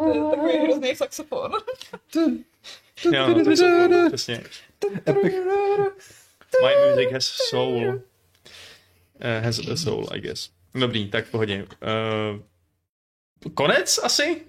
To 0.00 0.08
je 0.14 0.30
takový 0.30 0.58
hrozný 0.58 0.96
saxofon. 0.96 1.50
Jo, 3.12 3.28
no, 3.28 3.44
tak 3.44 3.56
jsou- 3.56 4.08
přesně. 4.08 4.42
Epic. 5.08 5.34
My 6.62 6.90
music 6.90 7.12
has 7.12 7.24
soul. 7.24 7.76
Uh, 7.86 9.44
has 9.44 9.58
a 9.58 9.76
soul, 9.76 10.06
I 10.12 10.20
guess. 10.20 10.50
Dobrý, 10.74 11.08
tak 11.10 11.24
v 11.24 11.30
pohodě. 11.30 11.66
Uh, 13.44 13.50
konec 13.54 14.00
asi? 14.02 14.42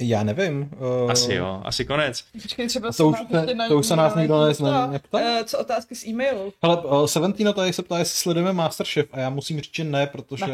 Já 0.00 0.22
nevím. 0.22 0.70
Uh, 1.04 1.10
Asi 1.10 1.34
jo, 1.34 1.62
asi 1.64 1.84
konec. 1.84 2.22
Počkej, 2.42 2.68
třeba 2.68 2.92
To 2.92 3.08
už 3.08 3.16
ještě 3.20 3.54
na- 3.54 3.68
to 3.68 3.78
už 3.78 3.86
se 3.86 3.96
nás 3.96 4.14
nikdo 4.14 4.46
ne- 4.46 4.54
ptá. 4.54 4.86
ne- 4.86 4.92
neptá? 4.92 5.18
Eh, 5.20 5.44
Co 5.44 5.58
otázky 5.58 5.94
z 5.96 6.06
e-mailu? 6.06 6.52
Hele, 6.62 6.82
uh, 6.84 7.04
Seventina 7.06 7.52
tady 7.52 7.72
se 7.72 7.82
ptá, 7.82 7.98
jestli 7.98 8.18
sledujeme 8.18 8.52
Masterchef 8.52 9.06
a 9.12 9.20
já 9.20 9.30
musím 9.30 9.60
říct, 9.60 9.74
že 9.76 9.84
ne, 9.84 10.06
protože 10.06 10.46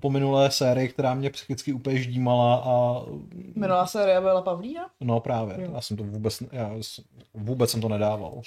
po 0.00 0.10
minulé 0.10 0.50
sérii, 0.50 0.88
která 0.88 1.14
mě 1.14 1.30
psychicky 1.30 1.72
úplně 1.72 1.98
ždímala 1.98 2.54
a 2.56 3.02
Minulá 3.56 3.86
série 3.86 4.20
byla 4.20 4.42
Pavlína? 4.42 4.90
no 5.00 5.20
právě, 5.20 5.56
Jo. 5.60 5.70
já 5.74 5.80
jsem 5.80 5.96
to 5.96 6.04
vůbec, 6.04 6.42
já 6.52 6.70
vůbec 7.34 7.70
jsem 7.70 7.80
to 7.80 7.88
nedával. 7.88 8.40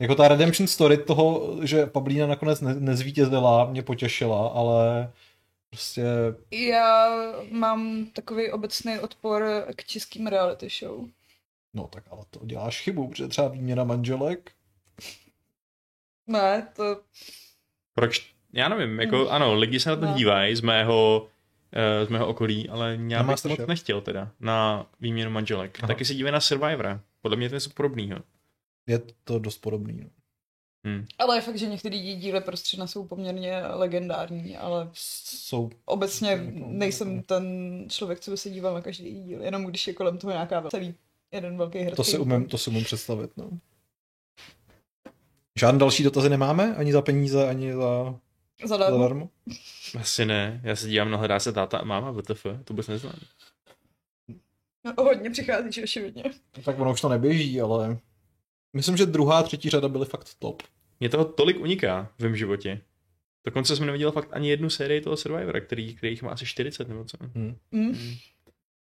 Jako 0.00 0.14
ta 0.14 0.28
redemption 0.28 0.66
story 0.66 0.96
toho, 0.96 1.56
že 1.62 1.86
Pavlína 1.86 2.26
nakonec 2.26 2.60
ne, 2.60 2.74
nezvítězila, 2.74 3.64
mě 3.70 3.82
potěšila, 3.82 4.48
ale 4.48 5.12
prostě 5.70 6.04
Já 6.50 7.08
mám 7.50 8.06
takový 8.12 8.50
obecný 8.52 8.98
odpor 8.98 9.64
k 9.76 9.84
českým 9.84 10.26
reality 10.26 10.68
show. 10.78 11.04
No 11.74 11.88
tak 11.92 12.04
ale 12.10 12.22
to 12.30 12.40
děláš 12.46 12.80
chybu, 12.82 13.08
protože 13.08 13.28
třeba 13.28 13.48
výměna 13.48 13.84
manželek. 13.84 14.50
Ne, 16.26 16.68
to 16.76 17.00
Proč? 17.94 18.32
Já 18.52 18.68
nevím, 18.68 19.00
jako 19.00 19.16
Hmm. 19.18 19.28
ano, 19.30 19.54
lidi 19.54 19.80
se 19.80 19.90
na 19.90 19.96
to 19.96 20.06
No. 20.06 20.14
dívají 20.14 20.56
z 20.56 20.60
mého, 20.60 21.28
eh, 21.72 22.06
z 22.06 22.08
mého 22.08 22.26
okolí, 22.26 22.68
ale 22.68 22.98
já 23.08 23.22
bych 23.22 23.40
to 23.40 23.48
moc 23.48 23.58
nechtěl 23.68 24.00
teda 24.00 24.30
na 24.40 24.86
výměnu 25.00 25.30
manželek. 25.30 25.78
Aha. 25.78 25.86
Taky 25.88 26.04
se 26.04 26.14
dívají 26.14 26.32
na 26.32 26.40
Survivora. 26.40 27.00
Podle 27.22 27.36
mě 27.36 27.48
to 27.48 27.54
je 27.54 27.56
něco 27.56 27.70
podobného. 27.70 28.20
Je 28.88 29.00
to 29.24 29.38
dost 29.38 29.58
podobný. 29.58 30.00
No. 30.02 30.08
Hm. 30.86 31.06
Ale 31.18 31.36
je 31.36 31.40
fakt, 31.40 31.58
že 31.58 31.66
některé 31.66 31.98
díly 31.98 32.40
prostředna 32.40 32.86
jsou 32.86 33.04
poměrně 33.06 33.62
legendární, 33.66 34.56
ale 34.56 34.90
Jsou, 34.92 35.70
obecně 35.84 36.30
Jako- 36.30 36.50
nejsem 36.54 37.22
ten 37.22 37.44
člověk, 37.88 38.20
co 38.20 38.30
by 38.30 38.36
se 38.36 38.50
díval 38.50 38.74
na 38.74 38.80
každý 38.80 39.22
díl, 39.22 39.42
jenom 39.42 39.64
když 39.64 39.86
je 39.86 39.94
kolem 39.94 40.18
toho 40.18 40.30
nějaká 40.30 40.68
celý 40.70 40.94
jeden 41.32 41.56
velký 41.58 41.78
hrad. 41.78 41.96
to 41.96 42.04
si 42.04 42.18
umím, 42.18 42.46
to 42.46 42.58
si 42.58 42.70
umím 42.70 42.84
představit. 42.84 43.30
No. 43.36 43.50
Žádné 45.58 45.78
další 45.78 46.02
dotazy 46.02 46.28
nemáme? 46.28 46.74
Ani 46.76 46.92
za 46.92 47.02
peníze, 47.02 47.48
ani 47.48 47.72
za... 47.74 48.18
Zadarmo. 48.64 48.98
Zadarmo? 48.98 49.28
Asi 50.00 50.24
ne, 50.24 50.60
já 50.64 50.76
se 50.76 50.88
dívám 50.88 51.10
na 51.10 51.18
hledá 51.18 51.40
se 51.40 51.52
táta 51.52 51.78
a 51.78 51.84
máma, 51.84 52.10
WTF, 52.10 52.42
to 52.42 52.72
vůbec 52.74 52.86
neznám. 52.86 53.14
No, 54.84 55.04
hodně 55.04 55.30
přicházíš 55.30 55.82
očividně. 55.84 56.24
Tak 56.64 56.78
ono 56.78 56.92
už 56.92 57.00
to 57.00 57.08
neběží, 57.08 57.60
ale 57.60 57.98
myslím, 58.72 58.96
že 58.96 59.06
druhá 59.06 59.38
a 59.38 59.42
třetí 59.42 59.70
řada 59.70 59.88
byly 59.88 60.06
fakt 60.06 60.34
top. 60.38 60.62
Mě 61.00 61.08
toho 61.08 61.24
tolik 61.24 61.60
uniká 61.60 62.12
v 62.18 62.22
mém 62.22 62.36
životě. 62.36 62.80
Dokonce 63.46 63.76
jsem 63.76 63.86
neviděl 63.86 64.12
fakt 64.12 64.28
ani 64.32 64.50
jednu 64.50 64.70
sérii 64.70 65.00
toho 65.00 65.16
Survivora, 65.16 65.60
který, 65.60 65.94
který 65.94 66.12
jich 66.12 66.22
má 66.22 66.30
asi 66.30 66.46
40 66.46 66.88
nebo 66.88 67.04
co. 67.04 67.16
Hm. 67.34 67.56
Mm. 67.70 68.16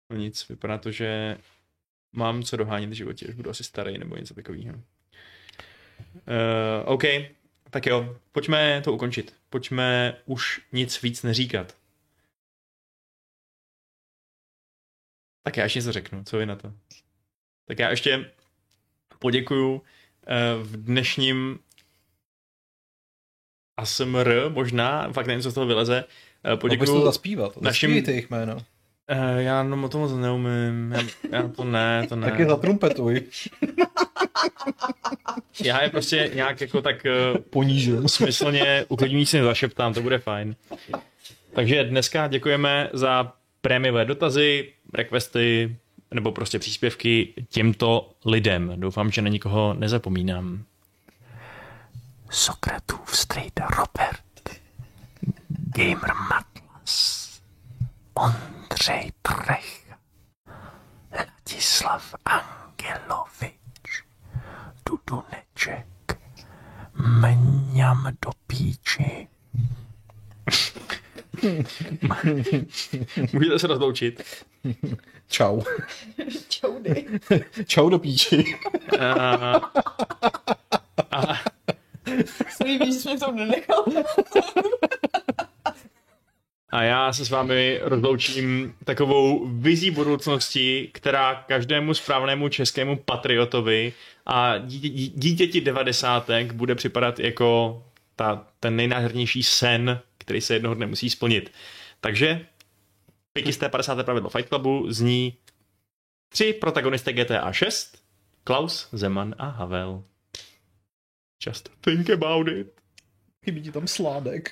No 0.09 0.17
nic, 0.17 0.47
vypadá 0.49 0.77
to, 0.77 0.91
že 0.91 1.37
mám 2.11 2.43
co 2.43 2.57
dohánět 2.57 2.89
v 2.89 2.93
životě, 2.93 3.27
už 3.27 3.35
budu 3.35 3.49
asi 3.49 3.63
starý 3.63 3.97
nebo 3.97 4.15
něco 4.15 4.33
takového. 4.33 4.75
Uh, 4.75 4.81
OK, 6.85 7.03
tak 7.69 7.85
jo, 7.85 8.17
pojďme 8.31 8.81
to 8.81 8.93
ukončit. 8.93 9.35
Pojďme 9.49 10.17
už 10.25 10.61
nic 10.71 11.01
víc 11.01 11.23
neříkat. 11.23 11.77
Tak 15.43 15.57
já 15.57 15.63
ještě 15.63 15.79
něco 15.79 15.91
řeknu, 15.91 16.23
co 16.23 16.37
vy 16.37 16.45
na 16.45 16.55
to? 16.55 16.73
Tak 17.65 17.79
já 17.79 17.89
ještě 17.89 18.31
poděkuju 19.23 19.73
uh, 19.73 19.81
v 20.63 20.77
dnešním 20.77 21.59
ASMR 23.77 24.33
možná, 24.49 25.11
fakt 25.11 25.27
nevím, 25.27 25.41
co 25.43 25.51
z 25.51 25.53
toho 25.53 25.65
vyleze. 25.65 26.03
To 26.43 26.57
poděkuju 26.57 27.05
zaspívat. 27.05 27.61
našim- 27.61 27.91
jejich 27.91 28.29
jméno. 28.29 28.55
Uh, 28.55 28.61
já 29.37 29.63
no, 29.63 29.85
o 29.85 29.89
tom 29.89 30.01
moc 30.01 30.11
neumím. 30.11 30.91
Já, 30.91 31.01
já 31.31 31.47
to 31.47 31.63
ne, 31.63 32.07
to 32.09 32.15
ne. 32.15 32.29
Taky 32.29 32.45
zatrumpetuj. 32.45 33.21
Já 35.63 35.83
je 35.83 35.89
prostě 35.89 36.31
nějak 36.33 36.61
jako 36.61 36.81
tak 36.81 37.05
Ponížil. 37.49 38.07
smyslně 38.09 38.85
uklidňující 38.87 39.39
zašeptám, 39.39 39.93
to 39.93 40.01
bude 40.01 40.19
fajn. 40.19 40.55
Takže 41.53 41.83
dneska 41.83 42.27
děkujeme 42.27 42.89
za 42.93 43.33
prémiové 43.61 44.05
dotazy, 44.05 44.73
requesty 44.93 45.75
nebo 46.13 46.31
prostě 46.31 46.59
příspěvky 46.59 47.33
těmto 47.49 48.13
lidem. 48.25 48.73
Doufám, 48.75 49.11
že 49.11 49.21
na 49.21 49.29
nikoho 49.29 49.73
nezapomínám. 49.73 50.63
Sokratův 52.29 53.17
strejda 53.17 53.67
Robert, 53.67 54.59
Gamer 55.49 56.13
Matlas, 56.29 57.29
Ondřej 58.13 59.11
Trech, 59.21 59.95
Ladislav 61.17 62.15
Angelovič, 62.25 64.03
Duduneček, 64.89 65.87
Mňam 66.95 68.07
do 68.21 68.31
píči. 68.47 69.27
Můžete 73.33 73.59
se 73.59 73.67
rozloučit. 73.67 74.23
Čau. 75.29 75.61
Čaudy. 76.49 77.05
Čau 77.67 77.89
do 77.89 77.99
píči. 77.99 78.55
A, 78.99 79.55
a, 81.11 81.35
Se 82.49 82.63
líbí, 82.63 82.93
že 82.93 82.99
jsi 82.99 83.07
mě 83.07 83.17
v 83.17 83.19
tom 83.19 83.35
nenechal. 83.35 83.85
a 86.69 86.83
já 86.83 87.13
se 87.13 87.25
s 87.25 87.29
vámi 87.29 87.79
rozloučím 87.83 88.75
takovou 88.85 89.47
vizí 89.47 89.91
budoucnosti, 89.91 90.89
která 90.93 91.35
každému 91.35 91.93
správnému 91.93 92.49
českému 92.49 92.95
patriotovi 92.95 93.93
a 94.25 94.57
dítě, 94.57 94.89
dítěti 95.15 95.61
devadesátek 95.61 96.53
bude 96.53 96.75
připadat 96.75 97.19
jako 97.19 97.83
ta, 98.15 98.47
ten 98.59 98.75
nejnádhernější 98.75 99.43
sen, 99.43 99.99
který 100.23 100.41
se 100.41 100.53
jednoho 100.53 100.75
dne 100.75 100.87
musí 100.87 101.09
splnit. 101.09 101.51
Takže 101.99 102.45
550. 103.33 104.03
pravidlo 104.03 104.29
Fight 104.29 104.47
Clubu 104.47 104.91
zní 104.91 105.37
tři 106.29 106.53
protagonisté 106.53 107.13
GTA 107.13 107.51
6, 107.51 108.03
Klaus, 108.43 108.89
Zeman 108.91 109.35
a 109.37 109.49
Havel. 109.49 110.03
Just 111.47 111.69
think 111.81 112.09
about 112.09 112.47
it. 112.47 112.81
Chybí 113.45 113.61
ti 113.61 113.71
tam 113.71 113.87
sládek. 113.87 114.51